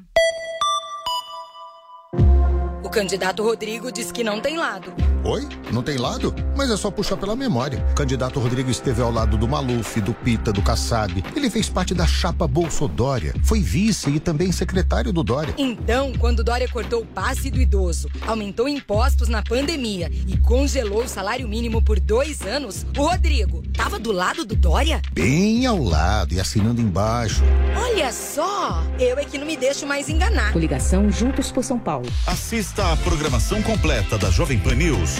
O 2.82 2.88
candidato 2.88 3.42
Rodrigo 3.42 3.92
diz 3.92 4.10
que 4.10 4.24
não 4.24 4.40
tem 4.40 4.56
lado. 4.56 4.92
Oi? 5.30 5.46
Não 5.70 5.80
tem 5.80 5.96
lado? 5.96 6.34
Mas 6.56 6.72
é 6.72 6.76
só 6.76 6.90
puxar 6.90 7.16
pela 7.16 7.36
memória. 7.36 7.86
O 7.92 7.94
candidato 7.94 8.40
Rodrigo 8.40 8.68
esteve 8.68 9.00
ao 9.00 9.12
lado 9.12 9.36
do 9.36 9.46
Maluf, 9.46 10.00
do 10.00 10.12
Pita, 10.12 10.52
do 10.52 10.60
Kassab. 10.60 11.22
Ele 11.36 11.48
fez 11.48 11.68
parte 11.68 11.94
da 11.94 12.04
chapa 12.04 12.48
Bolsodória. 12.48 13.32
Foi 13.44 13.60
vice 13.60 14.10
e 14.10 14.18
também 14.18 14.50
secretário 14.50 15.12
do 15.12 15.22
Dória. 15.22 15.54
Então, 15.56 16.12
quando 16.18 16.42
Dória 16.42 16.68
cortou 16.68 17.02
o 17.02 17.06
passe 17.06 17.48
do 17.48 17.60
idoso, 17.60 18.08
aumentou 18.26 18.68
impostos 18.68 19.28
na 19.28 19.40
pandemia 19.40 20.10
e 20.26 20.36
congelou 20.36 21.04
o 21.04 21.08
salário 21.08 21.48
mínimo 21.48 21.80
por 21.80 22.00
dois 22.00 22.42
anos, 22.42 22.84
o 22.98 23.02
Rodrigo 23.04 23.62
tava 23.72 24.00
do 24.00 24.10
lado 24.10 24.44
do 24.44 24.56
Dória? 24.56 25.00
Bem 25.12 25.64
ao 25.64 25.80
lado 25.80 26.34
e 26.34 26.40
assinando 26.40 26.80
embaixo. 26.80 27.44
Olha 27.76 28.12
só! 28.12 28.82
Eu 28.98 29.16
é 29.16 29.24
que 29.24 29.38
não 29.38 29.46
me 29.46 29.56
deixo 29.56 29.86
mais 29.86 30.08
enganar. 30.08 30.52
Coligação 30.52 31.08
Juntos 31.08 31.52
por 31.52 31.62
São 31.62 31.78
Paulo. 31.78 32.10
Assista 32.26 32.92
a 32.92 32.96
programação 32.96 33.62
completa 33.62 34.18
da 34.18 34.28
Jovem 34.28 34.58
Pan 34.58 34.74
News 34.74 35.19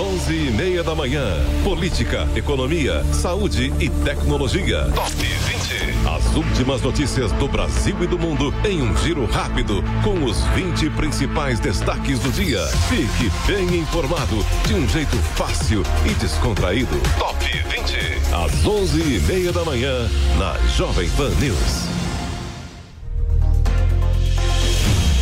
Onze 0.00 0.32
e 0.32 0.50
meia 0.50 0.82
da 0.82 0.94
manhã, 0.94 1.22
política, 1.62 2.26
economia, 2.34 3.04
saúde 3.12 3.70
e 3.78 3.90
tecnologia. 3.90 4.86
Top 4.94 5.12
20. 5.14 6.08
As 6.08 6.34
últimas 6.34 6.80
notícias 6.80 7.30
do 7.32 7.46
Brasil 7.46 7.94
e 8.02 8.06
do 8.06 8.18
mundo 8.18 8.52
em 8.64 8.80
um 8.80 8.96
giro 8.96 9.26
rápido 9.26 9.84
com 10.02 10.24
os 10.24 10.42
20 10.54 10.88
principais 10.90 11.60
destaques 11.60 12.18
do 12.20 12.32
dia. 12.32 12.64
Fique 12.88 13.30
bem 13.46 13.80
informado 13.80 14.44
de 14.66 14.74
um 14.74 14.88
jeito 14.88 15.16
fácil 15.36 15.82
e 16.06 16.14
descontraído. 16.14 16.98
Top 17.18 17.36
20. 17.44 17.96
Às 18.34 18.64
onze 18.64 19.00
e 19.02 19.20
meia 19.20 19.52
da 19.52 19.64
manhã 19.64 20.08
na 20.38 20.56
Jovem 20.68 21.10
Pan 21.10 21.30
News. 21.40 21.90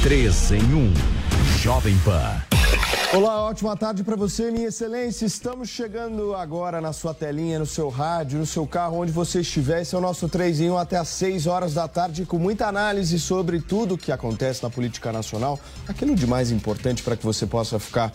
3 0.02 0.52
em 0.52 0.62
1. 0.62 0.94
Jovem 1.60 1.98
Pan. 2.04 2.47
Olá, 3.10 3.42
ótima 3.42 3.74
tarde 3.74 4.04
para 4.04 4.16
você, 4.16 4.50
minha 4.50 4.68
excelência. 4.68 5.24
Estamos 5.24 5.70
chegando 5.70 6.34
agora 6.34 6.78
na 6.78 6.92
sua 6.92 7.14
telinha, 7.14 7.58
no 7.58 7.64
seu 7.64 7.88
rádio, 7.88 8.38
no 8.38 8.44
seu 8.44 8.66
carro, 8.66 9.00
onde 9.00 9.10
você 9.10 9.40
estiver. 9.40 9.80
Esse 9.80 9.94
é 9.94 9.98
o 9.98 10.00
nosso 10.00 10.28
3 10.28 10.60
em 10.60 10.70
1 10.70 10.76
até 10.76 10.98
às 10.98 11.08
6 11.08 11.46
horas 11.46 11.72
da 11.72 11.88
tarde, 11.88 12.26
com 12.26 12.38
muita 12.38 12.66
análise 12.66 13.18
sobre 13.18 13.62
tudo 13.62 13.94
o 13.94 13.98
que 13.98 14.12
acontece 14.12 14.62
na 14.62 14.68
política 14.68 15.10
nacional, 15.10 15.58
aquilo 15.88 16.14
de 16.14 16.26
mais 16.26 16.50
importante 16.50 17.02
para 17.02 17.16
que 17.16 17.24
você 17.24 17.46
possa 17.46 17.78
ficar 17.78 18.12